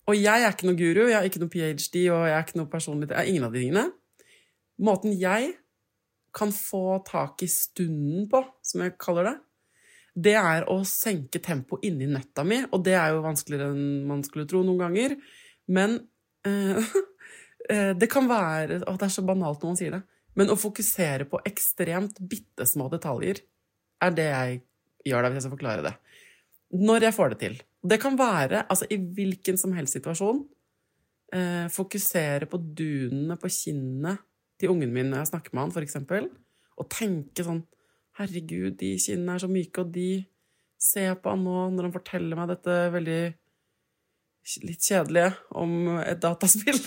Og 0.09 0.17
jeg 0.17 0.43
er 0.43 0.51
ikke 0.51 0.67
noe 0.67 0.79
guru, 0.79 1.03
jeg 1.05 1.17
har 1.17 1.27
ikke 1.27 1.43
noe 1.43 1.53
ph.d., 1.53 2.05
og 2.11 2.25
jeg 2.25 2.35
er 2.35 2.45
ikke 2.45 2.59
noe 2.59 2.71
personlig 2.71 3.11
Jeg 3.11 3.19
er 3.19 3.29
ingen 3.29 3.45
av 3.47 3.53
de 3.53 3.61
tingene. 3.61 3.85
Måten 4.81 5.13
jeg 5.13 5.53
kan 6.35 6.51
få 6.55 7.01
tak 7.05 7.43
i 7.45 7.49
stunden 7.51 8.25
på, 8.31 8.41
som 8.65 8.83
jeg 8.85 8.97
kaller 9.01 9.29
det, 9.29 9.35
det 10.11 10.33
er 10.35 10.65
å 10.71 10.81
senke 10.87 11.39
tempoet 11.43 11.85
inni 11.87 12.07
nøtta 12.09 12.43
mi, 12.47 12.59
og 12.67 12.83
det 12.83 12.97
er 12.99 13.13
jo 13.13 13.23
vanskeligere 13.23 13.71
enn 13.71 14.07
man 14.09 14.23
skulle 14.27 14.47
tro 14.49 14.63
noen 14.65 14.81
ganger. 14.81 15.15
Men 15.71 15.99
eh, 16.47 16.95
eh 17.71 17.93
det 17.95 18.09
kan 18.11 18.27
være 18.27 18.81
Å, 18.81 18.97
det 18.97 19.07
er 19.07 19.13
så 19.13 19.23
banalt 19.27 19.61
når 19.61 19.71
man 19.71 19.79
sier 19.79 19.95
det. 19.95 20.01
Men 20.39 20.51
å 20.51 20.59
fokusere 20.59 21.27
på 21.31 21.39
ekstremt 21.47 22.19
bitte 22.19 22.67
små 22.67 22.89
detaljer 22.91 23.43
er 24.03 24.13
det 24.15 24.27
jeg 24.27 24.61
gjør 25.11 25.23
da, 25.23 25.31
hvis 25.31 25.41
jeg 25.41 25.47
skal 25.47 25.55
forklare 25.55 25.85
det. 25.85 25.95
Når 26.71 27.07
jeg 27.07 27.15
får 27.15 27.33
det 27.33 27.39
til. 27.41 27.55
Det 27.81 27.99
kan 27.99 28.17
være 28.19 28.65
altså, 28.69 28.87
i 28.89 28.97
hvilken 28.97 29.57
som 29.59 29.73
helst 29.75 29.97
situasjon. 29.97 30.43
Eh, 31.33 31.67
fokusere 31.71 32.47
på 32.51 32.59
dunene 32.59 33.37
på 33.39 33.49
kinnet 33.51 34.23
til 34.59 34.73
ungen 34.73 34.91
min 34.93 35.09
når 35.11 35.23
jeg 35.23 35.31
snakker 35.31 35.55
med 35.55 35.63
han, 35.63 35.83
eksempel. 35.83 36.29
Og 36.77 36.89
tenke 36.91 37.45
sånn 37.45 37.63
Herregud, 38.19 38.75
de 38.81 38.97
kinnene 38.99 39.37
er 39.37 39.41
så 39.41 39.47
myke, 39.47 39.85
og 39.85 39.93
de 39.95 40.25
ser 40.81 41.13
på 41.21 41.31
han 41.31 41.45
nå 41.45 41.69
når 41.71 41.87
han 41.87 41.93
forteller 41.95 42.37
meg 42.37 42.49
dette 42.51 42.73
veldig 42.91 43.21
litt 44.65 44.87
kjedelige 44.89 45.29
om 45.61 46.01
et 46.01 46.19
dataspill. 46.21 46.79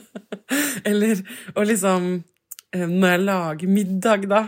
Eller 0.88 1.20
og 1.54 1.66
liksom 1.68 2.08
eh, 2.74 2.86
Når 2.88 3.12
jeg 3.12 3.22
lager 3.22 3.72
middag, 3.76 4.26
da, 4.30 4.42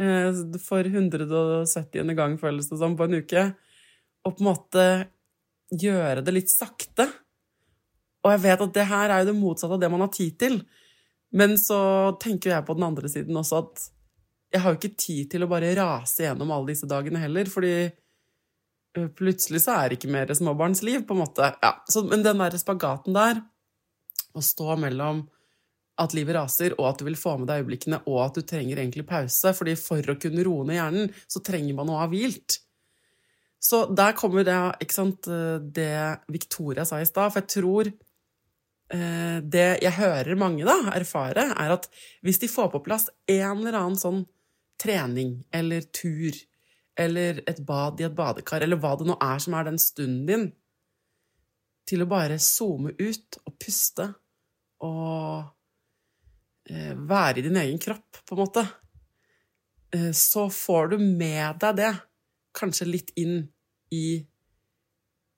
eh, 0.00 0.40
for 0.62 0.86
170. 0.86 2.14
gang, 2.16 2.38
føles 2.40 2.70
det 2.70 2.80
som, 2.80 2.96
på 2.96 3.08
en 3.08 3.20
uke, 3.20 3.44
og 4.22 4.36
på 4.36 4.42
en 4.42 4.48
måte 4.50 4.86
gjøre 5.72 6.22
det 6.24 6.34
litt 6.34 6.52
sakte. 6.52 7.08
Og 8.22 8.34
jeg 8.34 8.42
vet 8.44 8.64
at 8.66 8.76
det 8.76 8.86
her 8.86 9.10
er 9.10 9.22
jo 9.22 9.30
det 9.32 9.38
motsatte 9.38 9.76
av 9.76 9.82
det 9.82 9.90
man 9.90 10.04
har 10.04 10.12
tid 10.14 10.36
til. 10.38 10.60
Men 11.34 11.56
så 11.58 11.80
tenker 12.22 12.52
jeg 12.52 12.66
på 12.68 12.76
den 12.76 12.86
andre 12.86 13.10
siden 13.10 13.38
også 13.40 13.62
at 13.62 13.88
jeg 14.52 14.60
har 14.60 14.74
jo 14.74 14.78
ikke 14.78 15.00
tid 15.00 15.30
til 15.32 15.44
å 15.44 15.48
bare 15.48 15.72
rase 15.78 16.26
gjennom 16.26 16.50
alle 16.52 16.74
disse 16.74 16.88
dagene 16.88 17.22
heller, 17.22 17.48
fordi 17.48 17.76
øh, 17.88 19.06
plutselig 19.16 19.62
så 19.64 19.78
er 19.78 19.88
det 19.88 19.96
ikke 19.96 20.12
mer 20.12 20.32
småbarnsliv, 20.36 21.06
på 21.08 21.16
en 21.16 21.22
måte. 21.22 21.48
Ja, 21.64 21.70
så, 21.88 22.02
men 22.04 22.24
den 22.24 22.42
der 22.42 22.58
spagaten 22.60 23.16
der, 23.16 23.40
å 24.36 24.44
stå 24.44 24.76
mellom 24.80 25.24
at 26.02 26.12
livet 26.16 26.36
raser, 26.36 26.76
og 26.76 26.90
at 26.90 27.00
du 27.00 27.06
vil 27.08 27.16
få 27.16 27.38
med 27.40 27.48
deg 27.48 27.62
øyeblikkene, 27.62 28.02
og 28.08 28.20
at 28.26 28.36
du 28.36 28.44
trenger 28.48 28.80
egentlig 28.80 29.06
pause, 29.08 29.54
fordi 29.56 29.74
for 29.80 30.12
å 30.12 30.18
kunne 30.20 30.44
roe 30.44 30.68
ned 30.68 30.78
hjernen, 30.78 31.16
så 31.24 31.40
trenger 31.44 31.78
man 31.78 31.92
å 31.92 31.98
ha 32.02 32.10
hvilt. 32.12 32.60
Så 33.62 33.84
der 33.94 34.16
kommer 34.18 34.42
det, 34.46 34.58
ikke 34.82 34.96
sant, 34.96 35.28
det 35.62 35.94
Victoria 36.34 36.84
sa 36.88 36.98
i 36.98 37.06
stad, 37.06 37.30
for 37.30 37.44
jeg 37.44 37.52
tror 37.52 37.90
eh, 37.92 39.36
Det 39.38 39.68
jeg 39.84 39.94
hører 40.00 40.38
mange 40.40 40.66
da 40.66 40.74
erfare, 40.96 41.46
er 41.54 41.74
at 41.76 41.86
hvis 42.26 42.42
de 42.42 42.50
får 42.50 42.72
på 42.72 42.82
plass 42.82 43.06
en 43.30 43.62
eller 43.62 43.78
annen 43.78 44.00
sånn 44.00 44.24
trening 44.82 45.36
eller 45.54 45.86
tur 45.94 46.34
eller 46.98 47.40
et 47.48 47.60
bad 47.64 48.00
i 48.00 48.06
et 48.06 48.16
badekar, 48.16 48.64
eller 48.64 48.80
hva 48.80 48.96
det 48.98 49.06
nå 49.08 49.16
er 49.22 49.40
som 49.40 49.54
er 49.56 49.70
den 49.70 49.80
stunden 49.80 50.26
din, 50.28 50.50
til 51.88 52.04
å 52.04 52.10
bare 52.10 52.38
zoome 52.42 52.92
ut 52.98 53.38
og 53.46 53.56
puste 53.60 54.06
og 54.86 55.42
eh, 56.70 56.92
være 56.94 57.40
i 57.40 57.44
din 57.46 57.58
egen 57.62 57.80
kropp, 57.82 58.22
på 58.26 58.36
en 58.36 58.42
måte, 58.42 58.64
eh, 59.94 60.10
så 60.16 60.48
får 60.52 60.92
du 60.92 60.98
med 61.02 61.62
deg 61.62 61.78
det 61.80 61.92
kanskje 62.56 62.88
litt 62.88 63.12
inn 63.20 63.46
i 63.92 64.06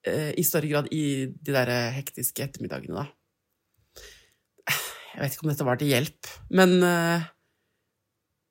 eh, 0.07 0.33
I 0.39 0.45
større 0.47 0.71
grad 0.71 0.91
i 0.95 1.27
de 1.35 1.55
der 1.55 1.71
hektiske 1.97 2.45
ettermiddagene, 2.47 3.05
da. 3.05 3.11
Jeg 5.15 5.23
vet 5.23 5.37
ikke 5.37 5.47
om 5.47 5.53
dette 5.53 5.67
var 5.67 5.79
til 5.79 5.93
hjelp, 5.93 6.29
men 6.59 6.73
uh, 6.83 7.27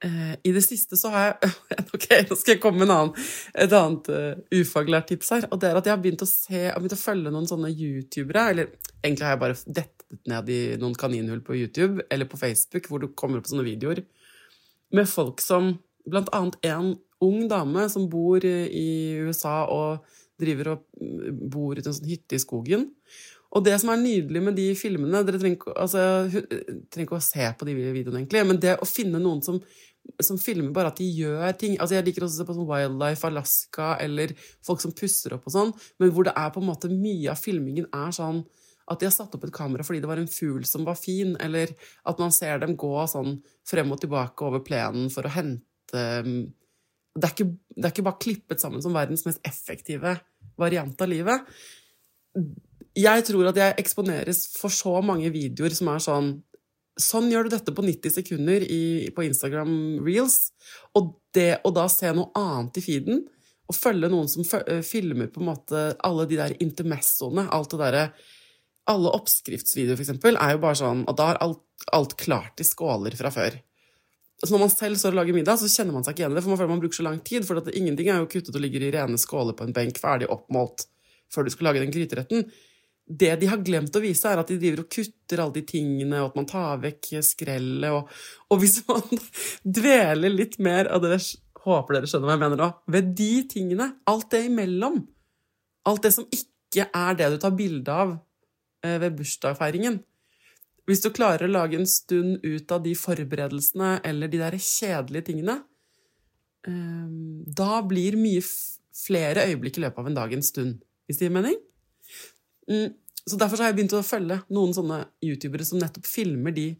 uh, 0.06 0.36
i 0.48 0.54
det 0.56 0.64
siste 0.64 0.96
så 0.96 1.12
har 1.12 1.26
jeg 1.26 1.52
Ok, 1.98 2.08
nå 2.30 2.38
skal 2.40 2.54
jeg 2.54 2.62
komme 2.64 2.80
med 2.80 2.88
en 2.88 2.96
annen, 2.96 3.26
et 3.66 3.76
annet 3.76 4.08
uh, 4.16 4.62
ufaglært 4.62 5.12
tips 5.12 5.34
her. 5.36 5.48
Og 5.52 5.60
det 5.60 5.70
er 5.70 5.80
at 5.80 5.90
jeg 5.90 5.94
har 5.94 6.02
begynt 6.06 6.24
å 6.24 6.30
se, 6.30 6.62
har 6.70 6.80
begynt 6.80 6.96
å 6.96 7.02
følge 7.02 7.34
noen 7.36 7.50
sånne 7.50 7.70
youtubere. 7.74 8.46
Eller 8.54 8.72
egentlig 9.04 9.28
har 9.28 9.36
jeg 9.36 9.44
bare 9.44 9.60
dettet 9.68 10.30
ned 10.32 10.52
i 10.56 10.62
noen 10.80 10.96
kaninhull 10.98 11.44
på 11.44 11.58
YouTube 11.60 12.06
eller 12.14 12.30
på 12.32 12.40
Facebook, 12.40 12.88
hvor 12.88 13.04
du 13.04 13.12
kommer 13.12 13.42
opp 13.42 13.50
sånne 13.52 13.68
videoer 13.68 14.06
med 14.94 15.10
folk 15.10 15.42
som 15.44 15.76
Blant 16.04 16.28
annet 16.36 16.58
en 16.68 16.98
ung 17.24 17.48
dame 17.52 17.88
som 17.92 18.10
bor 18.12 18.44
i 18.46 18.88
USA 19.24 19.64
og 19.72 20.04
driver 20.40 20.74
og 20.74 20.84
mm, 21.00 21.40
bor 21.54 21.78
i 21.78 21.84
en 21.84 21.94
sånn 21.94 22.10
hytte 22.10 22.38
i 22.38 22.42
skogen. 22.42 22.90
Og 23.54 23.62
det 23.66 23.76
som 23.82 23.92
er 23.94 24.02
nydelig 24.02 24.42
med 24.42 24.56
de 24.58 24.72
filmene 24.74 25.22
Dere 25.28 25.38
trenger 25.38 25.76
altså, 25.78 26.04
trenger 26.90 27.06
ikke 27.06 27.20
å 27.20 27.26
se 27.26 27.50
på 27.58 27.68
de 27.70 27.76
videoene, 27.78 28.24
egentlig, 28.24 28.46
men 28.50 28.62
det 28.62 28.80
å 28.82 28.90
finne 28.90 29.22
noen 29.22 29.44
som 29.46 29.62
som 30.20 30.36
filmer 30.36 30.74
bare 30.76 30.92
at 30.92 31.00
de 31.00 31.06
gjør 31.08 31.54
ting. 31.60 31.78
Altså 31.80 31.96
Jeg 31.96 32.08
liker 32.10 32.26
også 32.26 32.36
å 32.36 32.42
se 32.42 32.48
på 32.48 32.56
sånn 32.58 32.68
Wildlife 32.68 33.28
Alaska 33.30 33.94
eller 34.04 34.34
folk 34.66 34.82
som 34.84 34.92
pusser 34.96 35.36
opp 35.38 35.48
og 35.48 35.56
sånn, 35.56 35.72
men 36.02 36.12
hvor 36.14 36.28
det 36.28 36.36
er 36.36 36.52
på 36.54 36.60
en 36.60 36.68
måte 36.68 36.92
mye 36.92 37.32
av 37.32 37.40
filmingen 37.40 37.88
er 37.88 38.12
sånn 38.16 38.44
at 38.92 39.00
de 39.00 39.08
har 39.08 39.16
satt 39.16 39.36
opp 39.38 39.46
et 39.48 39.56
kamera 39.56 39.86
fordi 39.88 40.02
det 40.04 40.10
var 40.10 40.20
en 40.20 40.28
fugl 40.28 40.66
som 40.68 40.84
var 40.84 40.98
fin, 41.00 41.38
eller 41.40 41.72
at 42.10 42.20
man 42.20 42.34
ser 42.36 42.60
dem 42.60 42.76
gå 42.80 42.92
sånn 43.08 43.38
frem 43.68 43.96
og 43.96 44.02
tilbake 44.02 44.44
over 44.44 44.64
plenen 44.66 45.08
for 45.14 45.24
å 45.28 45.32
hente 45.32 46.04
um, 46.28 46.52
det, 47.14 47.28
er 47.28 47.34
ikke, 47.34 47.50
det 47.76 47.86
er 47.86 47.94
ikke 47.94 48.06
bare 48.08 48.22
klippet 48.22 48.64
sammen 48.64 48.82
som 48.84 48.96
verdens 48.96 49.26
mest 49.28 49.42
effektive 49.46 50.16
variant 50.60 51.02
av 51.02 51.12
livet. 51.12 51.54
Jeg 52.98 53.26
tror 53.28 53.50
at 53.50 53.60
jeg 53.60 53.78
eksponeres 53.82 54.48
for 54.58 54.74
så 54.74 54.96
mange 55.06 55.30
videoer 55.34 55.76
som 55.78 55.94
er 55.94 56.04
sånn 56.08 56.34
Sånn 56.94 57.26
gjør 57.32 57.48
du 57.48 57.56
dette 57.56 57.74
på 57.74 57.82
90 57.82 58.12
sekunder 58.14 58.62
i, 58.70 59.10
på 59.18 59.24
Instagram 59.26 59.72
Reels. 60.06 60.52
Og 60.94 61.16
det 61.34 61.64
å 61.66 61.72
da 61.74 61.88
se 61.90 62.12
noe 62.14 62.30
annet 62.38 62.78
i 62.78 62.84
feeden, 62.86 63.24
og 63.66 63.74
følge 63.74 64.12
noen 64.14 64.30
som 64.30 64.46
eh, 64.60 64.84
filmer 64.86 65.32
på 65.34 65.42
en 65.42 65.50
måte 65.50 65.82
alle 66.06 66.28
de 66.30 66.38
der 66.38 66.54
intermessoene, 66.62 67.48
alt 67.50 67.74
det 67.74 67.82
derre 67.82 68.06
Alle 68.94 69.10
oppskriftsvideoer, 69.16 69.96
for 69.96 70.04
eksempel, 70.04 70.38
er 70.38 70.54
jo 70.54 70.62
bare 70.68 70.76
sånn 70.76 71.02
at 71.08 71.18
da 71.18 71.32
er 71.32 71.42
alt, 71.48 71.62
alt 71.98 72.14
klart 72.20 72.60
i 72.60 72.66
skåler 72.68 73.16
fra 73.18 73.32
før. 73.34 73.58
Når 74.44 74.60
man 74.60 74.72
selv 74.74 75.00
står 75.00 75.14
og 75.14 75.22
lager 75.22 75.36
middag, 75.38 75.60
så 75.62 75.70
kjenner 75.72 75.96
man 75.96 76.04
seg 76.04 76.16
ikke 76.16 76.26
igjen 76.26 76.34
i 76.34 76.38
det, 76.38 76.44
for 76.44 76.52
man 76.52 76.60
føler 76.60 76.74
man 76.74 76.84
bruker 76.84 77.00
så 77.00 77.06
lang 77.06 77.22
tid. 77.24 77.46
For 77.48 77.72
ingenting 77.72 78.10
er 78.12 78.20
jo 78.20 78.30
kuttet 78.32 78.58
og 78.58 78.64
ligger 78.64 78.84
i 78.84 78.92
rene 78.92 79.20
skåler 79.22 79.56
på 79.56 79.68
en 79.68 79.76
benk, 79.76 80.02
ferdig 80.04 80.28
oppmålt, 80.34 80.84
før 81.32 81.48
du 81.48 81.54
skal 81.54 81.70
lage 81.70 81.84
den 81.86 81.94
gryteretten 81.96 82.48
det 83.04 83.36
de 83.42 83.50
har 83.52 83.62
glemt 83.64 83.96
å 83.96 84.02
vise, 84.04 84.30
er 84.30 84.40
at 84.40 84.50
de 84.50 84.58
driver 84.60 84.84
og 84.84 84.92
kutter 84.92 85.42
alle 85.44 85.58
de 85.58 85.64
tingene, 85.68 86.22
og 86.22 86.32
at 86.32 86.38
man 86.40 86.48
tar 86.50 86.80
vekk 86.84 87.10
skrellet. 87.26 87.92
Og, 87.92 88.12
og 88.54 88.62
hvis 88.62 88.80
man 88.88 89.24
dveler 89.80 90.32
litt 90.34 90.60
mer 90.64 90.92
av 90.94 91.04
det 91.06 91.20
Håper 91.64 91.96
dere 91.96 92.08
skjønner 92.12 92.28
hva 92.28 92.34
jeg 92.34 92.40
mener 92.42 92.60
nå. 92.60 92.66
Ved 92.92 93.12
de 93.16 93.28
tingene, 93.48 93.86
alt 94.12 94.26
det 94.34 94.42
imellom, 94.50 94.98
alt 95.88 96.02
det 96.04 96.10
som 96.12 96.26
ikke 96.28 96.90
er 96.92 97.16
det 97.16 97.30
du 97.32 97.38
tar 97.40 97.54
bilde 97.56 97.94
av 98.04 98.10
eh, 98.84 98.98
ved 99.00 99.16
bursdagsfeiringen 99.16 100.02
Hvis 100.90 101.04
du 101.04 101.10
klarer 101.16 101.48
å 101.48 101.52
lage 101.52 101.78
en 101.80 101.88
stund 101.88 102.44
ut 102.44 102.72
av 102.76 102.82
de 102.84 102.92
forberedelsene 102.98 104.02
eller 104.04 104.32
de 104.32 104.42
der 104.42 104.58
kjedelige 104.60 105.30
tingene, 105.30 105.62
eh, 106.68 107.14
da 107.62 107.82
blir 107.88 108.18
mye 108.20 108.44
flere 108.94 109.46
øyeblikk 109.48 109.80
i 109.80 109.86
løpet 109.86 110.04
av 110.04 110.10
en 110.10 110.18
dag 110.18 110.34
en 110.34 110.44
stund, 110.44 110.82
hvis 111.08 111.20
det 111.20 111.30
gir 111.30 111.36
mening? 111.38 111.56
Mm. 112.70 112.94
Så 113.24 113.40
derfor 113.40 113.62
har 113.62 113.72
jeg 113.72 113.78
begynt 113.78 113.96
å 113.96 114.04
følge 114.04 114.42
noen 114.52 114.76
sånne 114.76 115.00
youtubere 115.24 115.64
som 115.64 115.80
nettopp 115.80 116.08
filmer 116.08 116.52
de 116.56 116.74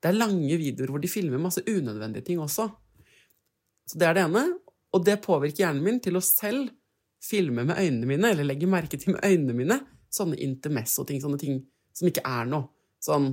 Det 0.00 0.08
er 0.08 0.16
lange 0.16 0.56
videoer 0.56 0.88
hvor 0.88 1.00
de 1.02 1.08
filmer 1.12 1.36
masse 1.36 1.60
unødvendige 1.60 2.24
ting 2.24 2.38
også. 2.40 2.70
Så 3.84 3.98
det 4.00 4.06
er 4.08 4.14
det 4.16 4.22
ene. 4.24 4.44
Og 4.96 5.04
det 5.04 5.18
påvirker 5.20 5.66
hjernen 5.66 5.84
min 5.84 5.98
til 6.00 6.16
å 6.16 6.22
selv 6.24 6.70
filme 7.20 7.66
med 7.68 7.76
øynene 7.76 8.08
mine, 8.08 8.30
eller 8.32 8.48
legge 8.48 8.64
merke 8.64 8.96
til 8.96 9.12
med 9.12 9.20
øynene 9.20 9.52
mine, 9.58 9.76
sånne 10.08 10.40
intermesso-ting, 10.40 11.20
sånne 11.20 11.36
ting 11.42 11.60
som 11.92 12.08
ikke 12.08 12.24
er 12.24 12.48
noe. 12.48 12.70
Sånn 13.00 13.32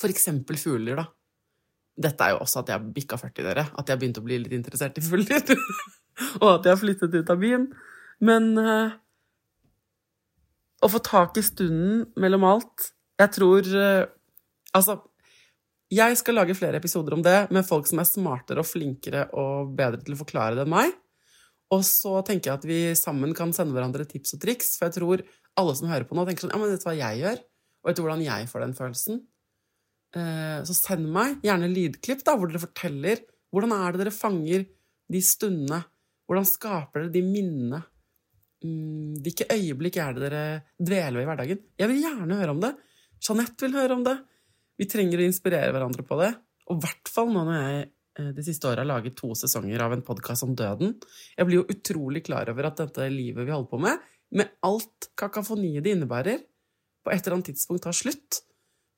for 0.00 0.12
eksempel 0.12 0.58
fugler, 0.60 0.98
da. 1.00 1.06
Dette 1.94 2.26
er 2.26 2.34
jo 2.34 2.42
også 2.42 2.64
at 2.64 2.72
jeg 2.72 2.92
bikka 2.96 3.18
40, 3.20 3.46
dere. 3.46 3.64
At 3.78 3.90
jeg 3.90 4.00
begynte 4.00 4.22
å 4.22 4.26
bli 4.26 4.40
litt 4.42 4.54
interessert 4.56 4.98
i 4.98 5.04
fugler. 5.04 5.44
og 6.42 6.48
at 6.50 6.66
jeg 6.66 6.72
har 6.72 6.80
flyttet 6.80 7.14
ut 7.14 7.30
av 7.30 7.40
byen. 7.40 7.68
Men 8.24 8.50
uh, 8.58 8.96
å 10.82 10.90
få 10.90 11.00
tak 11.06 11.38
i 11.38 11.42
stunden 11.42 12.04
mellom 12.20 12.44
alt 12.46 12.90
Jeg 13.18 13.32
tror 13.34 13.66
uh, 13.74 14.04
Altså, 14.74 14.96
jeg 15.94 16.18
skal 16.18 16.38
lage 16.38 16.56
flere 16.58 16.78
episoder 16.80 17.14
om 17.14 17.22
det 17.22 17.36
med 17.54 17.66
folk 17.66 17.86
som 17.86 18.00
er 18.02 18.08
smartere 18.08 18.62
og 18.62 18.66
flinkere 18.66 19.28
og 19.38 19.74
bedre 19.78 20.02
til 20.02 20.16
å 20.16 20.18
forklare 20.18 20.58
det 20.58 20.64
enn 20.64 20.72
meg. 20.72 20.96
Og 21.74 21.84
så 21.86 22.16
tenker 22.26 22.50
jeg 22.50 22.58
at 22.58 22.66
vi 22.66 22.78
sammen 22.98 23.34
kan 23.38 23.54
sende 23.54 23.76
hverandre 23.76 24.06
tips 24.08 24.34
og 24.34 24.42
triks, 24.42 24.72
for 24.74 24.88
jeg 24.88 24.96
tror 24.96 25.22
alle 25.60 25.76
som 25.78 25.90
hører 25.92 26.08
på 26.08 26.18
nå, 26.18 26.26
tenker 26.26 26.46
sånn 26.46 26.54
Ja, 26.56 26.58
men 26.58 26.72
vet 26.72 26.82
du 26.82 26.88
hva 26.88 26.96
jeg 26.98 27.20
gjør? 27.22 27.38
Og 27.84 27.90
vet 27.90 28.00
du 28.00 28.04
hvordan 28.06 28.24
jeg 28.24 28.50
får 28.50 28.64
den 28.64 28.76
følelsen? 28.76 29.22
Eh, 30.16 30.60
så 30.64 30.76
send 30.76 31.06
meg 31.12 31.40
gjerne 31.44 31.70
lydklipp 31.70 32.24
da, 32.24 32.36
hvor 32.38 32.50
dere 32.50 32.64
forteller 32.64 33.24
hvordan 33.54 33.74
er 33.76 33.94
det 33.94 34.02
dere 34.02 34.14
fanger 34.14 34.64
de 35.12 35.20
stundene. 35.22 35.84
Hvordan 36.24 36.46
skaper 36.48 37.04
dere 37.04 37.14
de 37.14 37.22
minnene 37.22 37.84
Mm, 38.64 39.18
hvilke 39.20 39.44
øyeblikk 39.52 39.98
er 40.00 40.14
det 40.16 40.22
dere 40.24 40.44
dveler 40.80 41.18
ved 41.18 41.24
i 41.24 41.28
hverdagen? 41.28 41.58
Jeg 41.76 41.90
vil 41.90 42.00
gjerne 42.00 42.38
høre 42.38 42.54
om 42.54 42.62
det. 42.62 42.70
Jeanette 43.20 43.66
vil 43.66 43.76
høre 43.76 43.98
om 43.98 44.04
det. 44.06 44.14
Vi 44.80 44.88
trenger 44.90 45.20
å 45.20 45.26
inspirere 45.26 45.74
hverandre 45.74 46.04
på 46.06 46.16
det. 46.22 46.30
Og 46.70 46.78
i 46.78 46.86
hvert 46.86 47.12
fall 47.12 47.28
nå 47.32 47.42
når 47.44 47.58
jeg 47.58 47.82
eh, 47.84 48.30
de 48.38 48.46
siste 48.46 48.70
åra 48.70 48.80
har 48.80 48.88
laget 48.88 49.18
to 49.20 49.34
sesonger 49.36 49.84
av 49.84 49.96
en 49.96 50.04
podkast 50.06 50.46
om 50.46 50.54
døden. 50.56 50.96
Jeg 51.36 51.48
blir 51.48 51.60
jo 51.60 51.68
utrolig 51.76 52.24
klar 52.24 52.48
over 52.52 52.70
at 52.70 52.80
dette 52.80 53.10
livet 53.12 53.44
vi 53.44 53.52
holder 53.52 53.70
på 53.74 53.82
med, 53.84 54.08
med 54.34 54.56
alt 54.64 55.10
kakafoniet 55.18 55.84
det 55.84 55.92
innebærer, 55.98 56.40
på 57.04 57.12
et 57.12 57.22
eller 57.22 57.38
annet 57.38 57.52
tidspunkt 57.52 57.84
tar 57.84 57.96
slutt. 57.96 58.40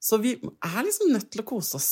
Så 0.02 0.20
vi 0.22 0.36
er 0.38 0.82
liksom 0.86 1.12
nødt 1.12 1.30
til 1.32 1.42
å 1.42 1.48
kose 1.48 1.78
oss. 1.78 1.90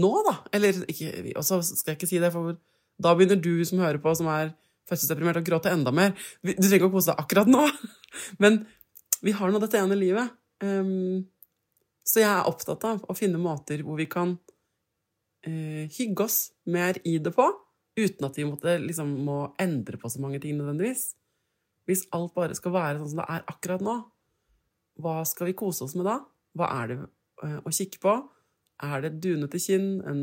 Nå, 0.00 0.10
da. 0.24 0.38
Eller 0.56 0.78
ikke 0.88 1.34
Og 1.36 1.44
så 1.44 1.60
skal 1.66 1.92
jeg 1.92 2.00
ikke 2.00 2.10
si 2.10 2.20
det, 2.22 2.32
for 2.32 2.56
da 3.02 3.14
begynner 3.16 3.40
du 3.40 3.64
som 3.68 3.82
hører 3.82 4.00
på, 4.02 4.14
som 4.16 4.28
er 4.32 4.54
fødselsdeprimert 4.88 5.40
og 5.40 5.46
gråte 5.46 5.72
enda 5.72 5.92
mer. 5.94 6.14
Du 6.42 6.52
trenger 6.54 6.80
ikke 6.80 6.90
å 6.90 6.94
kose 6.96 7.12
deg 7.12 7.22
akkurat 7.22 7.50
nå, 7.50 7.66
men 8.42 8.62
vi 9.22 9.34
har 9.36 9.52
nå 9.52 9.60
dette 9.62 9.80
ene 9.80 9.98
livet. 9.98 10.32
Um, 10.62 11.24
så 12.06 12.22
jeg 12.22 12.30
er 12.30 12.48
opptatt 12.50 12.84
av 12.86 13.02
å 13.06 13.16
finne 13.16 13.40
måter 13.42 13.84
hvor 13.86 13.98
vi 14.00 14.08
kan 14.10 14.34
uh, 15.46 15.82
hygge 15.96 16.26
oss 16.26 16.38
mer 16.70 16.98
i 17.08 17.16
det 17.22 17.34
på, 17.34 17.46
uten 17.98 18.28
at 18.28 18.38
vi 18.38 18.46
måtte, 18.48 18.76
liksom, 18.82 19.12
må 19.26 19.38
endre 19.62 20.00
på 20.00 20.10
så 20.10 20.22
mange 20.22 20.40
ting 20.42 20.56
nødvendigvis. 20.58 21.12
Hvis 21.88 22.06
alt 22.14 22.34
bare 22.36 22.56
skal 22.58 22.74
være 22.74 23.00
sånn 23.00 23.12
som 23.12 23.22
det 23.22 23.30
er 23.34 23.46
akkurat 23.50 23.82
nå, 23.84 23.96
hva 25.02 25.22
skal 25.28 25.50
vi 25.50 25.58
kose 25.58 25.86
oss 25.86 25.96
med 25.98 26.06
da? 26.08 26.20
Hva 26.58 26.68
er 26.80 26.92
det 26.92 26.98
uh, 27.02 27.58
å 27.66 27.72
kikke 27.74 28.00
på? 28.02 28.16
Er 28.82 29.04
det 29.04 29.16
dunete 29.22 29.60
kinn? 29.62 30.00
En 30.08 30.22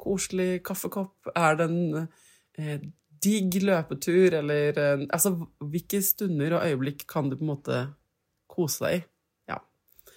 koselig 0.00 0.62
kaffekopp? 0.66 1.32
Er 1.36 1.58
det 1.58 1.66
en 1.70 2.06
eh, 2.58 2.86
digg 3.22 3.58
løpetur, 3.64 4.38
eller 4.40 4.80
eh, 4.80 5.04
Altså, 5.10 5.34
hvilke 5.60 6.02
stunder 6.04 6.58
og 6.58 6.66
øyeblikk 6.66 7.06
kan 7.10 7.30
du 7.30 7.36
på 7.38 7.46
en 7.46 7.52
måte 7.54 7.80
kose 8.50 8.84
deg 8.84 8.98
i? 8.98 9.06
Ja. 9.52 9.60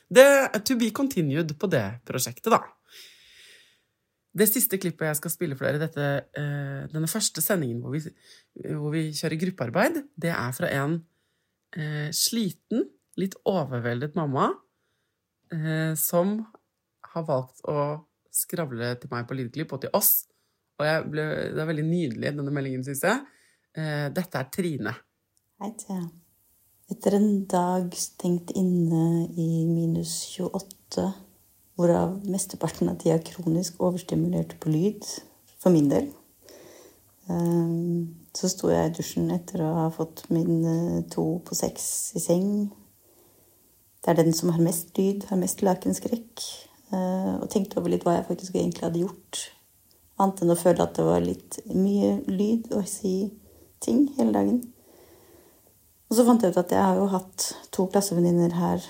Det 0.09 0.27
er 0.27 0.63
to 0.63 0.77
be 0.79 0.91
continued 0.95 1.55
på 1.59 1.71
det 1.71 1.85
prosjektet, 2.07 2.51
da. 2.53 2.63
Det 4.39 4.45
siste 4.45 4.77
klippet 4.77 5.07
jeg 5.07 5.17
skal 5.17 5.33
spille 5.33 5.57
for 5.57 5.65
dere, 5.65 5.81
dette, 5.81 6.09
eh, 6.37 6.85
denne 6.91 7.09
første 7.09 7.41
sendingen 7.41 7.81
hvor 7.81 7.95
vi, 7.95 8.03
hvor 8.69 8.93
vi, 8.93 9.09
kjører 9.17 9.41
gruppearbeid, 9.41 10.03
det 10.21 10.31
er 10.35 10.53
fra 10.55 10.69
en 10.77 10.99
uh, 11.01 12.09
sliten, 12.13 12.85
litt 13.19 13.35
overveldet 13.49 14.15
mamma 14.17 14.49
eh, 15.53 15.93
som 15.99 16.37
har 17.13 17.25
valgt 17.27 17.63
å 17.67 18.05
skravle 18.33 18.93
til 19.01 19.11
meg 19.11 19.27
på 19.27 19.37
lydklipp, 19.37 19.73
og 19.75 19.83
til 19.83 19.93
oss, 19.97 20.13
og 20.79 21.11
ble, 21.11 21.25
det 21.51 21.59
er 21.59 21.69
veldig 21.69 21.85
nydelig, 21.85 22.33
denne 22.37 22.53
meldingen, 22.55 22.85
syns 22.87 23.03
jeg. 23.03 23.23
Eh, 23.75 24.07
dette 24.15 24.39
er 24.39 24.49
Trine. 24.53 24.93
Hei, 25.59 25.73
Thea. 25.81 26.05
Etter 26.89 27.19
en 27.19 27.43
dag 27.49 27.91
stengt 27.99 28.53
inne 28.57 29.27
i 29.37 29.65
minus 29.69 30.13
28, 30.33 31.03
hvorav 31.77 32.15
mesteparten 32.31 32.89
av 32.89 32.97
tida 33.01 33.19
kronisk 33.21 33.77
overstimulert 33.83 34.55
på 34.61 34.71
lyd, 34.73 35.05
for 35.59 35.75
min 35.75 35.91
del, 35.91 36.07
eh, 37.27 37.75
så 38.39 38.49
sto 38.49 38.71
jeg 38.71 38.89
i 38.89 38.95
dusjen 38.97 39.29
etter 39.35 39.65
å 39.65 39.73
ha 39.83 39.87
fått 39.93 40.25
min 40.33 40.63
eh, 40.63 41.01
to 41.11 41.27
på 41.45 41.57
seks 41.59 41.85
i 42.17 42.23
seng. 42.23 42.49
Det 43.99 44.11
er 44.11 44.19
den 44.21 44.33
som 44.33 44.51
har 44.55 44.63
mest 44.63 44.97
lyd, 44.97 45.25
har 45.29 45.39
mest 45.41 45.61
lakenskrekk. 45.65 46.43
Og 46.89 47.47
tenkte 47.51 47.77
over 47.77 47.91
litt 47.91 48.05
hva 48.07 48.15
jeg 48.15 48.29
faktisk 48.29 48.55
egentlig 48.55 48.85
hadde 48.87 49.01
gjort 49.03 49.41
Annet 50.19 50.41
enn 50.43 50.51
å 50.51 50.59
føle 50.59 50.83
at 50.83 50.97
det 50.97 51.05
var 51.07 51.21
litt 51.23 51.61
mye 51.71 52.17
lyd 52.27 52.73
å 52.75 52.81
si 52.87 53.29
ting 53.79 54.09
hele 54.17 54.33
dagen. 54.35 54.57
Og 56.09 56.17
så 56.17 56.25
fant 56.27 56.43
jeg 56.43 56.51
ut 56.51 56.59
at 56.59 56.73
jeg 56.75 56.83
har 56.83 56.97
jo 56.99 57.05
hatt 57.13 57.45
to 57.71 57.85
klassevenninner 57.87 58.55
her 58.57 58.83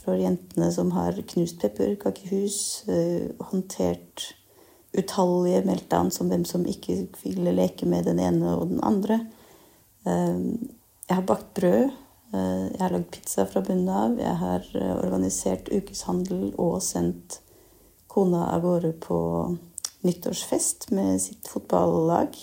for 0.00 0.20
jentene 0.20 0.68
som 0.72 0.92
har 0.94 1.18
knust 1.32 1.58
pepperkakehus, 1.60 2.58
eh, 2.86 3.32
håndtert 3.50 4.28
utallige 4.94 5.64
meltdown 5.66 6.10
som 6.14 6.30
hvem 6.30 6.46
som 6.46 6.66
ikke 6.66 7.02
ville 7.24 7.54
leke 7.56 7.88
med 7.90 8.06
den 8.06 8.22
ene 8.22 8.54
og 8.54 8.70
den 8.70 8.84
andre. 8.86 9.18
Eh, 10.06 10.38
jeg 11.08 11.16
har 11.16 11.26
bakt 11.26 11.50
brød. 11.58 11.90
Eh, 12.34 12.66
Jeg 12.72 12.80
har 12.82 12.94
lagd 12.94 13.10
pizza 13.14 13.46
fra 13.48 13.62
bunnen 13.64 13.88
av. 13.88 14.18
Jeg 14.20 14.36
har 14.42 14.66
eh, 14.78 14.92
organisert 14.98 15.70
ukeshandel 15.72 16.52
og 16.60 16.80
sendt 16.84 17.40
kona 18.10 18.46
av 18.54 18.64
gårde 18.64 18.92
på 19.02 19.18
nyttårsfest 20.06 20.90
med 20.96 21.20
sitt 21.22 21.48
fotballag. 21.48 22.34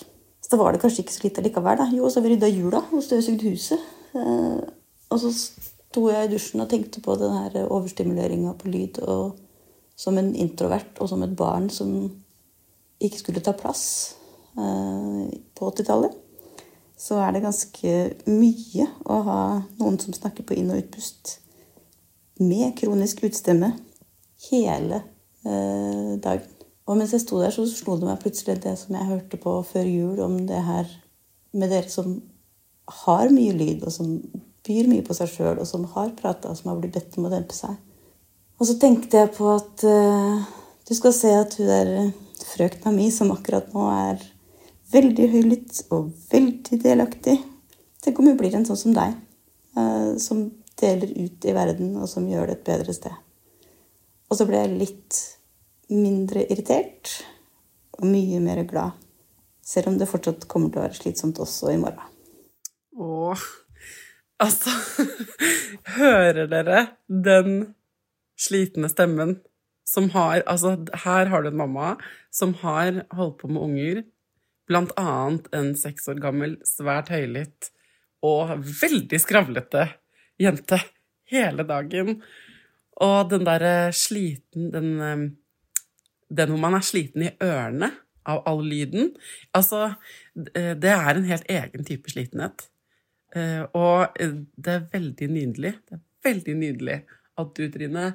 Så 0.41 0.53
da 0.53 0.59
var 0.61 0.73
det 0.73 0.81
kanskje 0.83 1.03
ikke 1.03 1.15
så 1.15 1.25
lite 1.25 1.45
likevel. 1.45 1.79
da. 1.79 1.89
Jo, 1.93 2.09
så 2.09 2.19
har 2.19 2.27
vi 2.27 2.35
rydda 2.35 2.51
jula 2.51 2.83
og 2.91 3.03
støvsugd 3.03 3.47
huset. 3.47 3.87
Eh, 4.15 4.61
og 5.07 5.23
så 5.23 5.31
sto 5.33 6.07
jeg 6.11 6.27
i 6.27 6.31
dusjen 6.35 6.63
og 6.63 6.69
tenkte 6.71 7.01
på 7.03 7.15
den 7.19 7.35
her 7.37 7.65
overstimuleringa 7.65 8.53
på 8.59 8.71
lyd. 8.71 9.01
Og 9.07 9.37
som 9.97 10.17
en 10.17 10.33
introvert 10.35 10.99
og 11.01 11.09
som 11.09 11.23
et 11.25 11.35
barn 11.35 11.71
som 11.73 11.97
ikke 13.01 13.19
skulle 13.21 13.43
ta 13.45 13.53
plass 13.53 14.15
på 14.57 15.67
80-tallet, 15.69 16.15
så 16.97 17.19
er 17.21 17.35
det 17.35 17.43
ganske 17.45 17.91
mye 18.25 18.87
å 19.05 19.19
ha 19.27 19.41
noen 19.77 19.99
som 20.01 20.15
snakker 20.15 20.47
på 20.47 20.57
inn- 20.57 20.71
og 20.73 20.81
utpust 20.81 21.37
med 22.41 22.73
kronisk 22.77 23.23
utstemme 23.27 23.71
hele 24.49 25.01
eh, 25.45 26.13
dagen. 26.21 26.53
Og 26.87 26.95
mens 26.95 27.11
jeg 27.13 27.25
sto 27.25 27.41
der, 27.41 27.51
så 27.51 27.65
slo 27.67 27.97
det 27.99 28.07
meg 28.07 28.21
plutselig 28.21 28.61
det 28.63 28.77
som 28.79 28.95
jeg 28.95 29.09
hørte 29.09 29.39
på 29.41 29.57
før 29.67 29.87
jul, 29.89 30.19
om 30.23 30.37
det 30.47 30.61
her 30.63 30.89
med 31.57 31.73
dere 31.73 31.89
som 31.91 32.21
har 33.03 33.33
mye 33.33 33.55
lyd, 33.57 33.83
og 33.83 33.91
som 33.91 34.13
byr 34.67 34.87
mye 34.87 35.03
på 35.05 35.15
seg 35.17 35.31
sjøl, 35.33 35.59
og 35.59 35.67
som 35.67 35.83
har 35.95 36.13
prata, 36.15 36.51
og 36.51 36.59
som 36.59 36.71
har 36.71 36.79
blitt 36.79 36.95
bedt 36.95 37.17
om 37.19 37.27
å 37.27 37.33
dempe 37.33 37.55
seg. 37.57 37.75
Og 38.57 38.69
så 38.69 38.77
tenkte 38.81 39.19
jeg 39.19 39.33
på 39.35 39.51
at 39.51 39.83
eh, 39.85 40.47
du 40.87 40.95
skal 40.95 41.13
se 41.13 41.33
at 41.35 41.57
hun 41.59 41.67
der 41.67 41.91
frøkna 42.47 42.93
mi, 42.95 43.09
som 43.11 43.33
akkurat 43.35 43.69
nå 43.75 43.83
er 43.91 44.23
veldig 44.93 45.29
høylytt 45.33 45.83
og 45.91 46.11
veldig 46.31 46.81
delaktig 46.83 47.37
Tenk 48.03 48.19
om 48.21 48.27
hun 48.29 48.37
blir 48.39 48.53
en 48.55 48.63
sånn 48.63 48.77
som 48.79 48.93
deg, 48.95 49.15
eh, 49.75 50.11
som 50.21 50.45
deler 50.79 51.09
ut 51.17 51.45
i 51.49 51.53
verden, 51.55 51.95
og 51.97 52.05
som 52.07 52.27
gjør 52.29 52.47
det 52.47 52.59
et 52.59 52.67
bedre 52.69 52.93
sted. 52.95 53.15
Og 54.29 54.37
så 54.37 54.45
ble 54.47 54.61
jeg 54.61 54.77
litt 54.77 55.17
mindre 55.91 56.45
irritert 56.45 57.11
og 57.97 58.05
mye 58.07 58.39
mer 58.43 58.61
glad. 58.69 58.95
Selv 59.65 59.91
om 59.91 59.97
det 59.99 60.07
fortsatt 60.07 60.45
kommer 60.47 60.71
til 60.71 60.79
å 60.79 60.85
være 60.85 60.99
slitsomt 60.99 61.41
også 61.43 61.73
i 61.73 61.79
morgen. 61.81 62.13
Åh, 62.97 63.43
altså 64.41 64.71
Hører 65.97 66.47
dere 66.49 66.79
den 67.07 67.73
slitne 68.39 68.89
stemmen 68.89 69.39
som 69.87 70.09
har 70.15 70.43
Altså, 70.47 70.77
her 71.03 71.29
har 71.31 71.43
du 71.43 71.51
en 71.51 71.59
mamma 71.59 71.95
som 72.31 72.55
har 72.63 73.03
holdt 73.15 73.37
på 73.41 73.51
med 73.51 73.63
unger, 73.63 74.01
blant 74.67 74.91
annet 74.99 75.47
en 75.55 75.73
seks 75.79 76.07
år 76.11 76.21
gammel, 76.23 76.57
svært 76.67 77.11
høylytt 77.13 77.71
og 78.25 78.57
veldig 78.59 79.19
skravlete 79.21 79.87
jente 80.41 80.79
hele 81.31 81.65
dagen. 81.67 82.21
Og 83.03 83.29
den 83.29 83.45
derre 83.45 83.91
sliten 83.93 84.71
Den, 84.73 84.87
eh, 85.01 85.27
den 86.33 86.49
hvor 86.49 86.59
man 86.59 86.77
er 86.79 86.85
sliten 86.85 87.27
i 87.27 87.35
ørene 87.43 87.91
av 88.27 88.41
all 88.49 88.63
lyden 88.65 89.11
Altså, 89.55 89.93
eh, 90.55 90.73
det 90.73 90.93
er 90.95 91.11
en 91.13 91.29
helt 91.29 91.45
egen 91.47 91.85
type 91.85 92.09
slitenhet. 92.09 92.67
Eh, 93.35 93.63
Og 93.73 94.17
eh, 94.19 94.33
det 94.57 94.73
er 94.73 94.89
veldig 94.93 95.29
nydelig. 95.29 95.73
Det 95.85 95.99
er 95.99 96.03
veldig 96.31 96.55
nydelig 96.55 96.97
at 97.37 97.53
du, 97.53 97.67
Trine, 97.69 98.07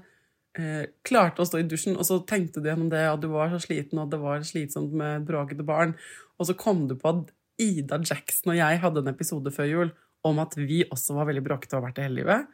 eh, 0.58 0.84
klarte 1.06 1.42
å 1.42 1.48
stå 1.48 1.60
i 1.60 1.66
dusjen, 1.68 1.98
og 1.98 2.06
så 2.08 2.20
tenkte 2.28 2.62
du 2.62 2.70
gjennom 2.70 2.90
det, 2.92 3.02
at 3.08 3.22
du 3.22 3.28
var 3.32 3.52
så 3.52 3.60
sliten, 3.62 4.00
og 4.02 4.10
det 4.12 4.20
var 4.22 4.44
slitsomt 4.46 4.94
med 4.96 5.26
bråkete 5.28 5.66
barn, 5.66 5.96
og 6.38 6.48
så 6.48 6.56
kom 6.58 6.86
du 6.90 6.96
på 6.98 7.12
at 7.12 7.32
Ida 7.60 7.98
Jackson 8.02 8.54
og 8.54 8.58
jeg 8.58 8.80
hadde 8.82 9.02
en 9.02 9.12
episode 9.12 9.52
før 9.54 9.68
jul 9.68 9.92
om 10.26 10.38
at 10.42 10.54
vi 10.58 10.82
også 10.86 11.16
var 11.16 11.28
veldig 11.28 11.42
bråkete 11.44 11.76
og 11.76 11.80
har 11.80 11.88
vært 11.88 11.98
det 11.98 12.06
hele 12.06 12.20
livet. 12.20 12.48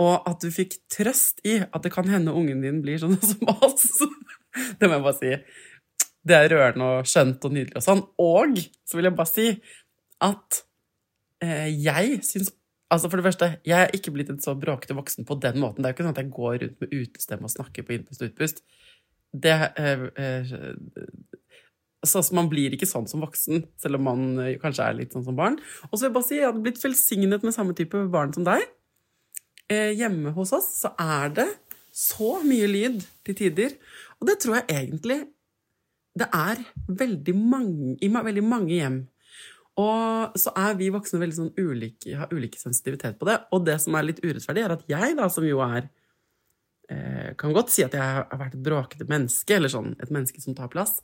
Og 0.00 0.28
at 0.28 0.40
du 0.40 0.48
fikk 0.54 0.78
trøst 0.92 1.42
i 1.46 1.58
at 1.62 1.84
det 1.84 1.92
kan 1.92 2.08
hende 2.08 2.34
ungen 2.34 2.62
din 2.64 2.80
blir 2.84 3.00
sånn 3.02 3.18
som 3.28 3.52
oss. 3.58 3.88
Det 4.78 4.88
må 4.88 4.98
jeg 4.98 5.04
bare 5.04 5.18
si. 5.18 5.32
Det 6.22 6.38
er 6.38 6.52
rørende 6.52 6.88
og 6.88 7.08
skjønt 7.10 7.44
og 7.48 7.56
nydelig 7.56 7.80
og 7.80 7.86
sånn. 7.86 8.02
Og 8.22 8.62
så 8.86 8.98
vil 8.98 9.10
jeg 9.10 9.18
bare 9.18 9.32
si 9.32 9.48
at 10.22 10.62
eh, 11.42 11.68
jeg 11.74 12.20
syns 12.26 12.52
Altså 12.92 13.08
For 13.08 13.18
det 13.18 13.24
første, 13.24 13.48
jeg 13.64 13.86
er 13.86 13.94
ikke 13.96 14.12
blitt 14.12 14.30
en 14.32 14.40
så 14.42 14.52
bråkete 14.58 14.96
voksen 14.96 15.24
på 15.28 15.38
den 15.40 15.60
måten. 15.62 15.80
Det 15.80 15.88
er 15.88 15.94
jo 15.94 15.96
ikke 15.96 16.06
sånn 16.08 16.16
at 16.16 16.22
jeg 16.22 16.34
går 16.36 16.56
rundt 16.64 16.82
med 16.82 16.92
utestemme 16.92 17.48
og 17.48 17.54
snakker 17.54 17.86
på 17.86 17.94
innpust 17.96 18.24
og 18.24 18.28
utpust. 18.28 18.60
Det 19.32 19.54
eh, 19.80 20.02
eh, 20.20 20.52
så, 22.02 22.18
altså, 22.18 22.34
Man 22.36 22.50
blir 22.52 22.74
ikke 22.74 22.88
sånn 22.90 23.08
som 23.08 23.22
voksen, 23.24 23.64
selv 23.80 24.00
om 24.00 24.06
man 24.10 24.22
eh, 24.42 24.58
kanskje 24.60 24.84
er 24.84 24.98
litt 24.98 25.16
sånn 25.16 25.24
som 25.24 25.38
barn. 25.38 25.58
Og 25.88 25.96
så 25.96 26.02
vil 26.04 26.10
jeg 26.10 26.16
bare 26.18 26.28
si, 26.28 26.38
jeg 26.40 26.48
hadde 26.50 26.64
blitt 26.66 26.82
velsignet 26.82 27.46
med 27.46 27.56
samme 27.56 27.76
type 27.78 28.06
barn 28.12 28.34
som 28.34 28.46
deg. 28.46 28.64
Eh, 29.72 29.92
hjemme 29.96 30.34
hos 30.36 30.52
oss 30.56 30.68
så 30.82 30.92
er 31.00 31.32
det 31.38 31.48
så 31.94 32.38
mye 32.44 32.68
lyd 32.68 33.04
til 33.24 33.38
tider. 33.38 33.76
Og 34.20 34.28
det 34.28 34.40
tror 34.42 34.60
jeg 34.60 34.82
egentlig 34.82 35.22
det 36.18 36.28
er 36.36 36.60
veldig 36.92 37.34
mange, 37.38 37.94
i 38.04 38.10
veldig 38.12 38.44
mange 38.44 38.74
hjem. 38.74 38.98
Og 39.80 40.36
så 40.36 40.52
er 40.58 40.74
vi 40.76 40.90
voksne 40.92 41.20
veldig 41.22 41.36
sånn 41.38 41.52
ulike, 41.56 42.12
har 42.18 42.32
ulike 42.34 42.60
sensitivitet 42.60 43.16
på 43.20 43.28
det. 43.28 43.38
Og 43.56 43.64
det 43.64 43.78
som 43.80 43.96
er 43.96 44.04
litt 44.04 44.20
urettferdig, 44.20 44.66
er 44.66 44.74
at 44.76 44.84
jeg, 44.90 45.16
da, 45.16 45.28
som 45.32 45.46
jo 45.48 45.62
er 45.64 45.86
eh, 46.92 47.32
Kan 47.40 47.54
godt 47.56 47.72
si 47.72 47.84
at 47.86 47.96
jeg 47.96 48.02
har 48.02 48.28
vært 48.28 48.58
et 48.58 48.66
bråkete 48.66 49.08
menneske, 49.08 49.56
eller 49.56 49.72
sånn 49.72 49.94
et 49.96 50.12
menneske 50.12 50.44
som 50.44 50.56
tar 50.58 50.68
plass. 50.72 51.00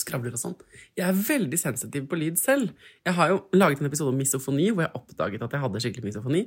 Skravler 0.00 0.34
og 0.36 0.40
sånn. 0.40 0.54
Jeg 0.96 1.04
er 1.04 1.18
veldig 1.18 1.58
sensitiv 1.60 2.06
på 2.08 2.16
lyd 2.16 2.38
selv. 2.40 2.70
Jeg 3.04 3.16
har 3.18 3.32
jo 3.32 3.40
laget 3.56 3.82
en 3.82 3.88
episode 3.88 4.12
om 4.12 4.18
misofoni, 4.18 4.70
hvor 4.70 4.86
jeg 4.86 4.96
oppdaget 4.98 5.44
at 5.44 5.56
jeg 5.56 5.62
hadde 5.64 5.82
skikkelig 5.84 6.06
misofoni. 6.06 6.42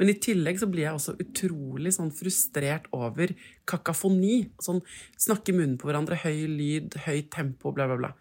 Men 0.00 0.12
i 0.12 0.16
tillegg 0.26 0.60
så 0.62 0.68
blir 0.70 0.86
jeg 0.86 0.96
også 0.96 1.16
utrolig 1.22 1.92
sånn 1.96 2.12
frustrert 2.16 2.88
over 2.96 3.34
kakafoni. 3.68 4.38
Sånn 4.64 4.80
snakke 5.20 5.52
i 5.52 5.58
munnen 5.58 5.76
på 5.80 5.90
hverandre, 5.90 6.18
høy 6.24 6.46
lyd, 6.48 6.96
høyt 7.06 7.30
tempo, 7.34 7.74
bla, 7.76 7.88
bla, 7.90 8.00
bla. 8.00 8.12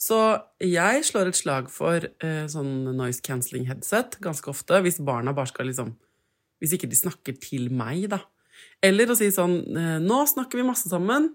Så 0.00 0.20
jeg 0.64 1.08
slår 1.08 1.32
et 1.32 1.40
slag 1.40 1.72
for 1.72 2.04
eh, 2.04 2.44
sånn 2.52 2.92
noise 2.98 3.24
cancelling 3.24 3.68
headset 3.70 4.20
ganske 4.24 4.52
ofte, 4.52 4.82
hvis 4.84 5.00
barna 5.04 5.36
bare 5.36 5.52
skal 5.52 5.70
liksom 5.70 5.96
Hvis 6.58 6.72
ikke 6.74 6.88
de 6.90 6.96
snakker 6.98 7.36
til 7.38 7.68
meg, 7.70 8.08
da. 8.10 8.24
Eller 8.82 9.10
å 9.10 9.16
si 9.18 9.28
sånn 9.30 9.60
eh, 9.78 9.98
Nå 10.02 10.24
snakker 10.26 10.58
vi 10.58 10.66
masse 10.66 10.90
sammen. 10.90 11.32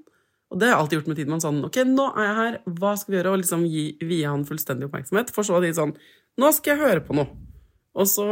Og 0.54 0.60
det 0.62 0.68
har 0.68 0.76
jeg 0.76 0.82
alltid 0.84 0.98
gjort 1.00 1.08
med 1.10 1.18
Tidemann. 1.18 1.42
Sånn, 1.42 1.64
ok, 1.66 1.80
nå 1.90 2.06
er 2.14 2.28
jeg 2.28 2.38
her, 2.38 2.58
hva 2.78 2.94
skal 3.00 3.12
vi 3.12 3.18
gjøre? 3.18 3.32
Og 3.34 3.42
liksom 3.42 3.64
gi, 3.66 3.86
vie 4.06 4.30
han 4.30 4.46
fullstendig 4.46 4.86
oppmerksomhet. 4.86 5.34
For 5.34 5.48
så 5.48 5.58
å 5.58 5.64
si 5.64 5.72
sånn, 5.74 5.96
nå 6.38 6.52
skal 6.54 6.76
jeg 6.76 6.84
høre 6.84 7.04
på 7.08 7.18
noe. 7.18 7.34
Og 7.98 8.10
så 8.10 8.28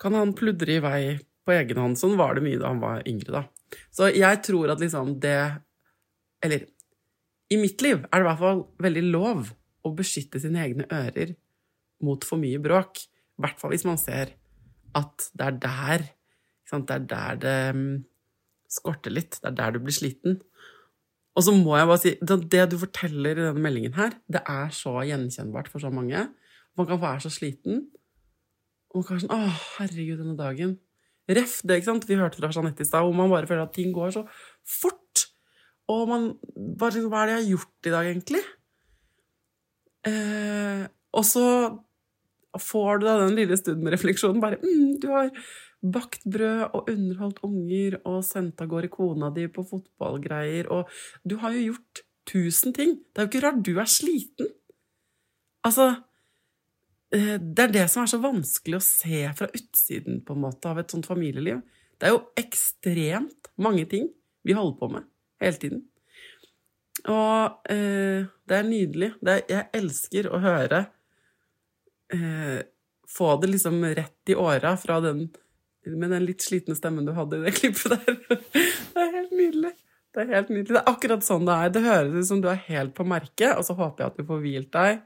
kan 0.00 0.16
han 0.18 0.34
pludre 0.38 0.76
i 0.76 0.82
vei 0.82 1.02
på 1.46 1.54
egen 1.54 1.78
hånd. 1.82 1.98
Sånn 2.00 2.18
var 2.18 2.34
det 2.34 2.44
mye 2.44 2.58
da 2.58 2.72
han 2.72 2.82
var 2.82 3.06
yngre, 3.08 3.30
da. 3.38 3.78
Så 3.94 4.10
jeg 4.10 4.42
tror 4.42 4.72
at 4.72 4.82
liksom 4.82 5.12
det 5.22 5.38
Eller 6.42 6.64
i 7.52 7.58
mitt 7.60 7.82
liv 7.84 8.00
er 8.00 8.16
det 8.16 8.24
i 8.24 8.26
hvert 8.26 8.40
fall 8.40 8.60
veldig 8.82 9.02
lov 9.12 9.50
å 9.86 9.90
beskytte 9.94 10.40
sine 10.42 10.62
egne 10.64 10.86
ører 10.90 11.34
mot 12.06 12.24
for 12.24 12.40
mye 12.40 12.58
bråk. 12.62 13.02
I 13.38 13.44
hvert 13.44 13.60
fall 13.60 13.74
hvis 13.74 13.86
man 13.86 14.00
ser 14.00 14.32
at 14.96 15.26
det 15.36 15.46
er 15.46 15.58
der? 15.62 16.06
Det 16.70 16.94
er 16.94 17.04
der 17.10 17.40
det 17.42 17.58
mm, 17.76 17.96
skorter 18.70 19.12
litt. 19.12 19.38
Det 19.42 19.50
er 19.50 19.58
der 19.58 19.74
du 19.74 19.80
blir 19.82 19.94
sliten. 19.94 20.38
Og 21.38 21.46
så 21.46 21.54
må 21.54 21.76
jeg 21.78 21.88
bare 21.88 22.02
si, 22.02 22.12
det, 22.20 22.66
du 22.72 22.76
forteller 22.80 23.38
i 23.38 23.44
denne 23.44 23.62
meldingen 23.62 23.94
her, 23.96 24.16
det 24.32 24.42
er 24.50 24.72
så 24.74 24.96
gjenkjennbart 25.06 25.70
for 25.70 25.82
så 25.82 25.92
mange. 25.94 26.26
Man 26.78 26.88
kan 26.88 27.00
være 27.02 27.24
så 27.26 27.32
sliten. 27.32 27.84
Og 28.90 29.00
man 29.00 29.06
kan 29.06 29.16
være 29.16 29.24
sånn 29.24 29.36
Å, 29.36 29.50
herregud, 29.78 30.22
denne 30.22 30.38
dagen. 30.38 30.78
Ref 31.30 31.60
det, 31.62 31.78
ikke 31.78 31.90
sant? 31.92 32.08
Vi 32.08 32.18
hørte 32.18 32.40
fra 32.40 32.50
Jeanette 32.50 32.82
i 32.82 32.88
stad, 32.88 33.06
hvor 33.06 33.14
man 33.14 33.30
bare 33.30 33.46
føler 33.46 33.62
at 33.68 33.76
ting 33.76 33.92
går 33.94 34.14
så 34.16 34.24
fort. 34.66 35.26
Og 35.90 36.08
man 36.10 36.32
bare 36.78 36.96
liksom 36.96 37.12
Hva 37.12 37.22
er 37.22 37.30
det 37.30 37.36
jeg 37.36 37.42
har 37.42 37.52
gjort 37.52 37.90
i 37.90 37.94
dag, 37.94 38.10
egentlig? 38.10 38.42
Eh, 40.10 40.82
og 41.14 41.26
så 41.28 41.44
får 42.58 42.98
du 42.98 43.06
da 43.06 43.16
den 43.22 43.36
lille 43.38 43.58
stunden 43.58 43.84
med 43.86 43.94
refleksjonen. 43.94 44.40
Bare 44.42 44.58
mm, 44.62 45.00
Du 45.02 45.08
har 45.12 45.30
bakt 45.80 46.24
brød 46.28 46.74
og 46.76 46.90
underholdt 46.92 47.40
unger 47.46 47.96
og 48.04 48.20
sendt 48.26 48.60
av 48.60 48.68
gårde 48.68 48.90
kona 48.92 49.30
di 49.32 49.46
på 49.48 49.64
fotballgreier, 49.64 50.68
og 50.68 50.90
du 51.24 51.38
har 51.40 51.54
jo 51.56 51.70
gjort 51.70 52.02
tusen 52.28 52.74
ting. 52.76 52.98
Det 53.10 53.22
er 53.22 53.26
jo 53.26 53.32
ikke 53.32 53.44
rart 53.46 53.62
du 53.64 53.72
er 53.80 53.90
sliten. 53.90 54.50
Altså 55.64 55.88
eh, 57.14 57.36
Det 57.40 57.64
er 57.64 57.74
det 57.74 57.86
som 57.92 58.04
er 58.04 58.12
så 58.12 58.20
vanskelig 58.22 58.80
å 58.80 58.84
se 58.84 59.22
fra 59.36 59.48
utsiden 59.48 60.22
på 60.24 60.36
en 60.36 60.44
måte 60.44 60.70
av 60.70 60.82
et 60.82 60.92
sånt 60.92 61.08
familieliv. 61.08 61.62
Det 62.00 62.08
er 62.08 62.16
jo 62.16 62.26
ekstremt 62.40 63.50
mange 63.60 63.84
ting 63.88 64.08
vi 64.46 64.56
holder 64.56 64.78
på 64.80 64.88
med 64.94 65.08
hele 65.40 65.60
tiden. 65.60 65.82
Og 67.08 67.72
eh, 67.72 68.28
det 68.48 68.56
er 68.56 68.68
nydelig. 68.68 69.12
Det 69.20 69.36
er, 69.36 69.44
jeg 69.48 69.68
elsker 69.80 70.28
å 70.28 70.40
høre 70.42 70.84
eh, 72.14 72.60
Få 73.10 73.32
det 73.42 73.48
liksom 73.50 73.82
rett 73.84 74.30
i 74.30 74.36
åra 74.38 74.76
fra 74.78 75.00
den 75.02 75.24
med 75.88 76.12
den 76.12 76.26
litt 76.28 76.44
slitne 76.44 76.76
stemmen 76.76 77.06
du 77.08 77.14
hadde 77.16 77.40
i 77.40 77.46
det 77.46 77.54
klippet 77.58 77.94
der. 77.96 78.18
Det 78.52 79.00
er 79.02 79.12
helt 79.16 79.34
nydelig. 79.34 79.72
Det 80.10 80.24
er 80.24 80.32
helt 80.34 80.48
nydelig. 80.52 80.74
Det 80.74 80.80
er 80.80 80.90
akkurat 80.90 81.24
sånn 81.26 81.46
det 81.48 81.56
er. 81.56 81.72
Det 81.74 81.84
høres 81.84 82.16
ut 82.16 82.28
som 82.28 82.42
du 82.42 82.48
er 82.50 82.64
helt 82.66 82.94
på 82.96 83.06
merket, 83.08 83.54
og 83.54 83.64
så 83.66 83.76
håper 83.78 84.04
jeg 84.04 84.12
at 84.12 84.18
du 84.18 84.26
får 84.28 84.42
hvilt 84.44 84.72
deg. 84.76 85.04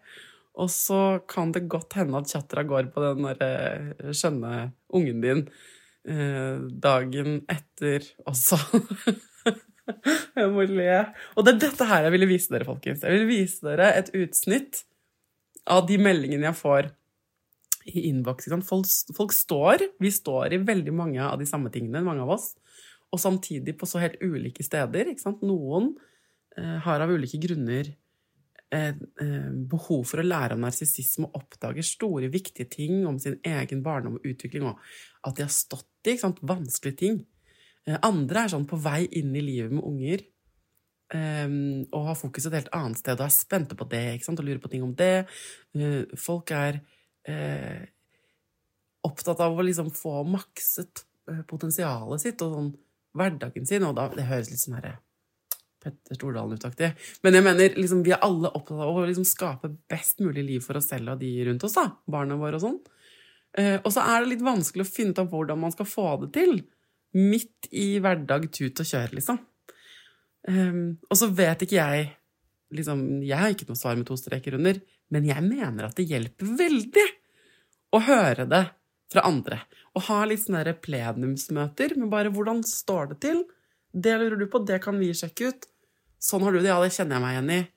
Og 0.65 0.71
så 0.71 1.01
kan 1.31 1.51
det 1.55 1.67
godt 1.71 1.97
hende 1.99 2.21
at 2.21 2.31
chattera 2.31 2.63
går 2.67 2.91
på 2.95 3.03
den 3.03 3.27
der 3.27 3.45
eh, 3.45 4.11
skjønne 4.15 4.53
ungen 4.95 5.23
din 5.25 5.43
eh, 6.07 6.63
dagen 6.85 7.41
etter 7.51 8.07
også. 8.31 8.61
jeg 10.39 10.51
må 10.55 10.67
le. 10.71 11.01
Og 11.35 11.47
det 11.47 11.57
er 11.57 11.63
dette 11.67 11.89
her 11.91 12.07
jeg 12.07 12.15
ville 12.15 12.31
vise 12.31 12.55
dere, 12.55 12.69
folkens. 12.69 13.03
Jeg 13.03 13.17
ville 13.17 13.31
vise 13.31 13.67
dere 13.67 13.91
et 13.99 14.13
utsnitt 14.15 14.85
av 15.71 15.87
de 15.89 15.99
meldingene 16.01 16.49
jeg 16.51 16.59
får 16.59 16.91
i 17.91 18.07
innboks. 18.09 18.49
Folk, 18.65 18.89
folk 19.17 19.35
står 19.37 19.85
Vi 20.01 20.11
står 20.13 20.57
i 20.57 20.63
veldig 20.65 20.95
mange 20.97 21.25
av 21.25 21.39
de 21.41 21.49
samme 21.49 21.73
tingene, 21.73 22.05
mange 22.05 22.25
av 22.25 22.35
oss. 22.37 22.55
Og 23.13 23.21
samtidig 23.21 23.77
på 23.79 23.87
så 23.87 24.01
helt 24.03 24.21
ulike 24.23 24.65
steder. 24.67 25.13
Noen 25.45 25.93
eh, 26.59 26.79
har 26.85 27.05
av 27.05 27.13
ulike 27.13 27.39
grunner 27.43 27.93
Eh, 28.75 28.89
eh, 29.21 29.51
behov 29.71 30.03
for 30.09 30.19
å 30.19 30.27
lære 30.27 30.57
om 30.57 30.65
narsissisme 30.65 31.29
og 31.29 31.37
oppdager 31.39 31.85
store, 31.87 32.31
viktige 32.33 32.67
ting 32.71 33.05
om 33.07 33.21
sin 33.23 33.37
egen 33.47 33.85
barndom 33.85 34.17
og 34.17 34.27
utvikling, 34.27 34.65
og 34.67 34.81
at 35.29 35.37
de 35.37 35.45
har 35.45 35.53
stått 35.53 36.11
i 36.11 36.17
vanskelige 36.19 36.99
ting. 36.99 37.21
Eh, 37.87 37.99
andre 38.03 38.45
er 38.45 38.51
sånn 38.51 38.67
på 38.67 38.81
vei 38.83 39.05
inn 39.21 39.37
i 39.37 39.45
livet 39.45 39.77
med 39.77 39.85
unger 39.85 40.25
og 41.15 42.07
har 42.09 42.17
fokuset 42.17 42.49
et 42.49 42.63
helt 42.63 42.73
annet 42.75 42.99
sted 42.99 43.21
og 43.21 43.27
er 43.27 43.35
spente 43.35 43.77
på 43.79 43.85
det 43.91 44.25
og 44.27 44.41
lurer 44.41 44.63
på 44.63 44.71
ting 44.73 44.83
om 44.83 44.95
det. 44.99 45.27
Folk 46.19 46.51
er 46.57 46.81
opptatt 49.05 49.43
av 49.45 49.55
å 49.55 49.67
liksom 49.67 49.93
få 49.95 50.25
makset 50.27 51.05
potensialet 51.51 52.25
sitt 52.25 52.43
og 52.43 52.57
sånn 52.57 52.71
hverdagen 53.15 53.67
sin, 53.69 53.85
og 53.87 53.95
da, 53.99 54.09
det 54.15 54.27
høres 54.29 54.51
litt 54.51 54.63
sånn 54.63 54.79
herre 54.79 54.97
Petter 55.85 56.17
Stordalen-utaktig. 56.17 56.91
Men 57.25 57.37
jeg 57.37 57.45
mener, 57.45 57.79
liksom, 57.79 58.03
vi 58.07 58.15
er 58.17 58.23
alle 58.25 58.51
opptatt 58.51 58.81
av 58.81 58.97
å 58.97 59.05
liksom, 59.05 59.27
skape 59.29 59.71
best 59.91 60.23
mulig 60.25 60.45
liv 60.47 60.65
for 60.65 60.81
oss 60.81 60.89
selv 60.91 61.15
og 61.15 61.21
de 61.21 61.33
rundt 61.49 61.67
oss. 61.67 61.77
da, 61.77 61.91
Barna 62.11 62.39
våre 62.41 62.59
og 62.59 62.65
sånn. 62.65 62.79
Eh, 63.61 63.77
og 63.77 63.91
så 63.95 64.03
er 64.03 64.23
det 64.23 64.33
litt 64.33 64.47
vanskelig 64.47 64.87
å 64.87 64.91
finne 64.91 65.15
ut 65.15 65.21
av 65.23 65.29
hvordan 65.33 65.61
man 65.61 65.75
skal 65.75 65.89
få 65.89 66.09
det 66.25 66.31
til. 66.39 66.57
Midt 67.15 67.69
i 67.71 67.99
hverdag, 68.03 68.49
tut 68.55 68.81
og 68.81 68.89
kjør, 68.89 69.15
liksom. 69.21 69.43
Um, 70.49 70.99
og 71.09 71.17
så 71.17 71.31
vet 71.33 71.63
ikke 71.65 71.79
jeg 71.79 72.09
liksom, 72.77 73.23
Jeg 73.25 73.39
har 73.41 73.53
ikke 73.55 73.65
noe 73.71 73.79
svar 73.81 73.97
med 73.97 74.05
to 74.09 74.17
streker 74.21 74.59
under, 74.59 74.77
men 75.15 75.29
jeg 75.29 75.45
mener 75.47 75.87
at 75.87 75.97
det 75.97 76.09
hjelper 76.11 76.51
veldig 76.59 77.05
å 77.95 78.01
høre 78.05 78.45
det 78.51 78.65
fra 79.13 79.25
andre. 79.29 79.61
Å 79.95 80.03
ha 80.09 80.25
litt 80.27 80.43
sånne 80.43 80.75
plenumsmøter 80.83 81.95
med 81.97 82.11
bare 82.11 82.33
'hvordan 82.33 82.65
står 82.67 83.15
det 83.15 83.19
til'? 83.25 83.45
Det 83.95 84.19
lurer 84.19 84.39
du 84.39 84.47
på, 84.51 84.59
det 84.67 84.83
kan 84.83 84.99
vi 84.99 85.15
sjekke 85.15 85.49
ut. 85.49 85.67
Sånn 86.19 86.43
har 86.43 86.53
du 86.53 86.59
det, 86.59 86.73
ja, 86.73 86.81
det 86.83 86.91
kjenner 86.91 87.17
jeg 87.17 87.23
meg 87.23 87.35
igjen 87.35 87.53
i. 87.55 87.69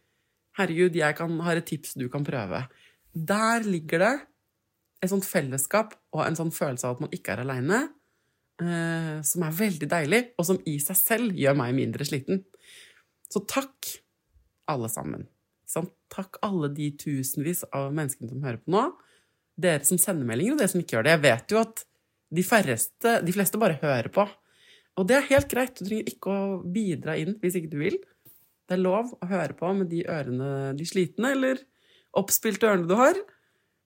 Herregud, 0.58 0.96
jeg 0.96 1.16
kan, 1.16 1.40
har 1.46 1.56
et 1.60 1.66
tips 1.66 1.94
du 1.94 2.10
kan 2.10 2.26
prøve. 2.26 2.68
Der 3.14 3.62
ligger 3.62 4.00
det 4.00 4.16
et 5.04 5.12
sånt 5.12 5.28
fellesskap 5.28 5.94
og 6.16 6.26
en 6.26 6.38
sånn 6.40 6.54
følelse 6.54 6.88
av 6.88 6.96
at 6.96 7.04
man 7.06 7.14
ikke 7.14 7.36
er 7.36 7.44
aleine, 7.44 7.82
eh, 8.62 9.22
som 9.22 9.44
er 9.44 9.52
veldig 9.52 9.90
deilig, 9.92 10.22
og 10.40 10.46
som 10.50 10.62
i 10.66 10.80
seg 10.82 10.98
selv 10.98 11.38
gjør 11.38 11.60
meg 11.60 11.76
mindre 11.78 12.08
sliten. 12.08 12.42
Så 13.34 13.44
takk, 13.50 13.92
alle 14.72 14.90
sammen. 14.92 15.28
Takk 16.14 16.40
alle 16.46 16.70
de 16.72 16.90
tusenvis 17.00 17.66
av 17.76 17.92
menneskene 17.96 18.32
som 18.32 18.44
hører 18.46 18.60
på 18.64 18.74
nå. 18.74 18.84
Dere 19.60 19.88
som 19.88 20.00
sender 20.00 20.28
meldinger, 20.28 20.56
og 20.56 20.62
dere 20.62 20.72
som 20.72 20.84
ikke 20.84 20.98
gjør 20.98 21.08
det. 21.08 21.16
Jeg 21.16 21.24
vet 21.26 21.54
jo 21.54 21.62
at 21.62 21.84
de, 22.38 22.44
færreste, 22.46 23.16
de 23.26 23.34
fleste 23.36 23.60
bare 23.60 23.80
hører 23.82 24.12
på. 24.14 24.28
Og 24.98 25.08
det 25.10 25.18
er 25.18 25.28
helt 25.32 25.50
greit. 25.52 25.78
Du 25.78 25.88
trenger 25.88 26.12
ikke 26.12 26.34
å 26.34 26.60
bidra 26.64 27.18
inn 27.20 27.36
hvis 27.42 27.58
ikke 27.60 27.74
du 27.74 27.82
vil. 27.82 27.98
Det 28.68 28.76
er 28.76 28.84
lov 28.84 29.14
å 29.16 29.30
høre 29.30 29.56
på 29.58 29.70
med 29.78 29.92
de 29.92 30.04
ørene, 30.12 30.74
de 30.78 30.88
slitne 30.88 31.32
eller 31.36 31.62
oppspilte 32.18 32.68
ørene 32.68 32.90
du 32.90 32.96
har. 33.00 33.20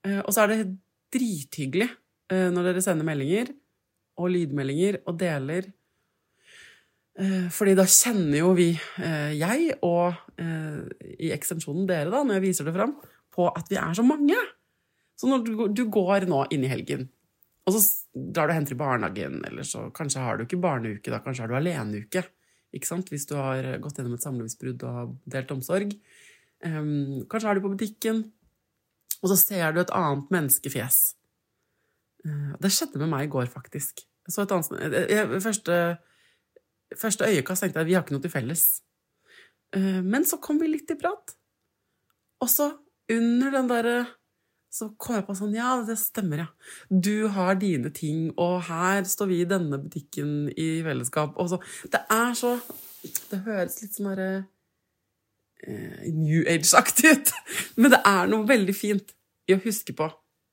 Eh, 0.08 0.22
og 0.24 0.32
så 0.34 0.46
er 0.46 0.54
det 0.54 0.72
drithyggelig 1.14 1.90
eh, 2.32 2.48
når 2.54 2.72
dere 2.72 2.84
sender 2.84 3.08
meldinger 3.08 3.52
og 4.22 4.32
lydmeldinger 4.34 5.02
og 5.06 5.20
deler. 5.22 5.70
Eh, 7.22 7.48
fordi 7.54 7.78
da 7.78 7.86
kjenner 7.86 8.42
jo 8.42 8.52
vi, 8.58 8.72
jeg 9.38 9.78
og 9.86 10.42
i 10.42 11.30
ekstensjonen 11.36 11.86
dere, 11.90 12.10
da, 12.10 12.24
når 12.26 12.40
jeg 12.40 12.48
viser 12.48 12.68
det 12.68 12.76
fram, 12.76 12.96
på 13.32 13.46
at 13.52 13.70
vi 13.70 13.78
er 13.80 13.94
så 13.96 14.04
mange. 14.06 14.38
Så 15.20 15.30
når 15.30 15.70
du 15.70 15.84
går 15.94 16.26
nå 16.28 16.46
inn 16.52 16.66
i 16.66 16.72
helgen 16.72 17.10
og 17.68 17.76
så 17.76 17.82
drar 18.34 18.50
du 18.50 18.56
henter 18.56 18.74
i 18.74 18.80
barnehagen, 18.80 19.40
eller 19.46 19.66
så 19.68 19.86
kanskje 19.94 20.24
har 20.24 20.38
du 20.38 20.46
ikke 20.48 20.60
barneuke, 20.62 21.12
da 21.14 21.22
kanskje 21.22 21.46
har 21.46 21.52
du 21.52 21.58
aleneuke. 21.60 22.26
Ikke 22.74 22.90
sant? 22.90 23.12
Hvis 23.12 23.28
du 23.30 23.36
har 23.38 23.68
gått 23.84 24.00
gjennom 24.00 24.16
et 24.18 24.26
samlivsbrudd 24.26 24.86
og 24.88 24.98
har 24.98 25.10
delt 25.36 25.54
omsorg. 25.54 25.96
Um, 26.66 27.22
kanskje 27.30 27.52
er 27.52 27.58
du 27.58 27.66
på 27.66 27.74
butikken, 27.74 28.24
og 29.22 29.32
så 29.32 29.38
ser 29.38 29.76
du 29.76 29.82
et 29.84 29.94
annet 29.98 30.32
menneskefjes. 30.34 31.02
Det 32.62 32.70
skjedde 32.70 33.02
med 33.02 33.10
meg 33.14 33.28
i 33.28 33.32
går, 33.34 33.48
faktisk. 33.50 34.04
Jeg 34.28 34.34
så 34.34 34.46
et 34.46 34.54
annet, 34.54 34.98
jeg, 35.10 35.42
første, 35.42 35.78
første 37.00 37.28
øyekast 37.28 37.66
tenkte 37.66 37.82
jeg 37.82 37.90
vi 37.92 37.98
har 37.98 38.06
ikke 38.06 38.16
noe 38.16 38.24
til 38.24 38.34
felles. 38.34 38.66
Uh, 39.76 40.02
men 40.04 40.26
så 40.28 40.40
kom 40.44 40.60
vi 40.62 40.72
litt 40.72 40.92
i 40.92 41.00
prat. 41.00 41.36
Og 42.42 42.50
så, 42.50 42.72
under 43.12 43.54
den 43.54 43.70
derre 43.70 44.00
så 44.72 44.88
kom 44.96 45.18
jeg 45.18 45.26
på 45.28 45.36
sånn 45.36 45.56
Ja, 45.56 45.74
det 45.84 45.98
stemmer, 46.00 46.46
ja. 46.46 46.48
Du 46.90 47.28
har 47.36 47.58
dine 47.60 47.92
ting, 47.94 48.30
og 48.40 48.62
her 48.70 49.04
står 49.08 49.28
vi 49.32 49.42
i 49.44 49.48
denne 49.50 49.80
butikken 49.82 50.48
i 50.56 50.70
fellesskap. 50.86 51.36
Og 51.36 51.52
så 51.52 51.60
Det 51.92 52.02
er 52.08 52.34
så 52.38 52.56
Det 53.04 53.42
høres 53.48 53.82
litt 53.82 53.98
sånn 53.98 54.12
derre 54.12 54.30
eh, 55.66 56.08
New 56.14 56.46
Age-aktig 56.48 57.12
ut. 57.12 57.34
Men 57.76 57.96
det 57.96 58.00
er 58.08 58.32
noe 58.32 58.48
veldig 58.48 58.76
fint 58.78 59.12
i 59.50 59.58
å 59.58 59.64
huske 59.64 59.96
på 59.98 60.08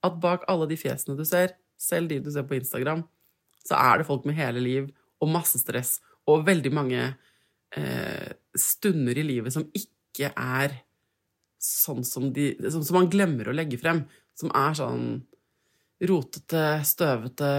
at 0.06 0.20
bak 0.22 0.46
alle 0.50 0.66
de 0.70 0.78
fjesene 0.78 1.16
du 1.18 1.24
ser, 1.28 1.54
selv 1.78 2.10
de 2.10 2.18
du 2.22 2.30
ser 2.32 2.46
på 2.48 2.56
Instagram, 2.58 3.04
så 3.66 3.76
er 3.78 4.00
det 4.00 4.08
folk 4.08 4.26
med 4.26 4.38
hele 4.38 4.62
liv 4.62 4.88
og 5.22 5.30
masse 5.30 5.60
stress 5.60 5.98
og 6.28 6.44
veldig 6.46 6.72
mange 6.74 7.02
eh, 7.76 8.28
stunder 8.58 9.18
i 9.18 9.26
livet 9.26 9.54
som 9.54 9.66
ikke 9.76 10.32
er 10.32 10.76
sånn 11.58 12.04
som, 12.06 12.28
de, 12.34 12.52
som, 12.70 12.84
som 12.86 13.00
man 13.00 13.10
glemmer 13.10 13.50
å 13.50 13.56
legge 13.56 13.80
frem. 13.80 14.04
Som 14.38 14.52
er 14.54 14.76
sånn 14.78 15.06
rotete, 16.08 16.64
støvete, 16.86 17.52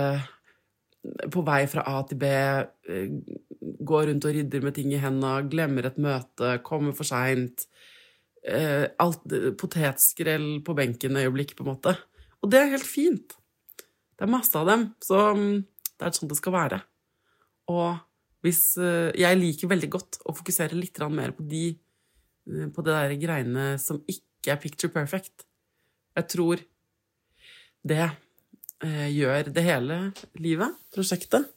på 1.32 1.44
vei 1.48 1.64
fra 1.72 1.84
A 1.88 2.02
til 2.08 2.20
B, 2.20 2.30
eh, 2.30 3.12
går 3.60 4.10
rundt 4.10 4.28
og 4.28 4.36
rydder 4.36 4.64
med 4.64 4.76
ting 4.76 4.94
i 4.94 5.02
henda, 5.02 5.40
glemmer 5.48 5.88
et 5.88 6.00
møte, 6.02 6.58
kommer 6.64 6.96
for 6.96 7.08
seint. 7.08 7.68
Eh, 8.44 8.88
potetskrell 9.60 10.62
på 10.64 10.76
benken 10.76 11.20
øyeblikk, 11.20 11.56
på 11.58 11.66
en 11.66 11.74
måte. 11.74 11.96
Og 12.40 12.52
det 12.52 12.62
er 12.62 12.74
helt 12.76 12.88
fint. 12.88 13.36
Det 14.16 14.28
er 14.28 14.32
masse 14.32 14.56
av 14.60 14.68
dem. 14.68 14.90
Så 15.04 15.18
det 15.36 16.08
er 16.08 16.16
sånn 16.16 16.32
det 16.32 16.40
skal 16.40 16.56
være. 16.56 16.80
Og 17.72 18.00
hvis 18.46 18.78
eh, 18.80 19.12
Jeg 19.20 19.38
liker 19.40 19.72
veldig 19.72 19.90
godt 19.92 20.20
å 20.26 20.36
fokusere 20.38 20.78
litt 20.78 21.00
mer 21.12 21.34
på 21.36 21.44
de 21.44 21.64
Eh, 22.50 22.68
på 22.74 22.86
det 22.86 22.96
der 22.96 23.16
greiene 23.22 23.70
som 23.82 24.02
ikke 24.10 24.54
er 24.54 24.62
picture 24.62 24.94
perfect. 24.94 25.46
Jeg 26.18 26.28
tror 26.32 26.64
det 27.90 28.06
eh, 28.06 29.08
gjør 29.14 29.52
det 29.56 29.66
hele 29.66 30.02
livet, 30.42 30.76
prosjektet, 30.96 31.56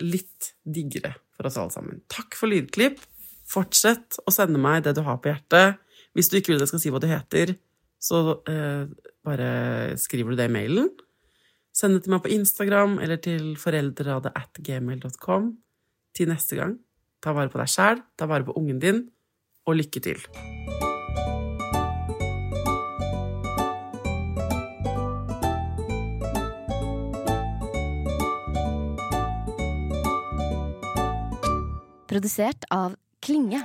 litt 0.00 0.46
diggere 0.64 1.12
for 1.36 1.46
oss 1.46 1.58
alle 1.60 1.70
sammen. 1.74 1.98
Takk 2.10 2.34
for 2.34 2.50
lydklipp. 2.50 2.96
Fortsett 3.46 4.16
å 4.24 4.32
sende 4.32 4.58
meg 4.58 4.80
det 4.86 4.94
du 4.96 5.02
har 5.06 5.20
på 5.20 5.28
hjertet. 5.28 5.76
Hvis 6.16 6.32
du 6.32 6.38
ikke 6.38 6.54
vil 6.54 6.64
jeg 6.64 6.70
skal 6.70 6.80
si 6.82 6.90
hva 6.90 7.02
du 7.04 7.06
heter, 7.06 7.52
så 8.00 8.40
bare 9.28 9.50
skriver 10.00 10.32
du 10.32 10.40
det 10.40 10.48
i 10.48 10.54
mailen. 10.56 10.88
Send 11.76 11.98
det 11.98 12.06
til 12.06 12.14
meg 12.14 12.22
på 12.24 12.32
Instagram 12.32 12.96
eller 13.04 13.20
til 13.20 13.52
foreldreradet. 13.60 14.32
Til 16.16 16.30
neste 16.32 16.56
gang 16.56 16.78
Ta 17.26 17.32
vare 17.34 17.50
på 17.50 17.58
deg 17.58 17.70
sjæl, 17.70 18.02
ta 18.14 18.28
vare 18.30 18.44
på 18.46 18.54
ungen 18.54 18.78
din, 18.78 19.00
og 19.66 19.74
lykke 19.80 19.98
til. 20.04 20.20
Produsert 32.06 32.68
av 32.70 32.94
Klinge. 33.20 33.64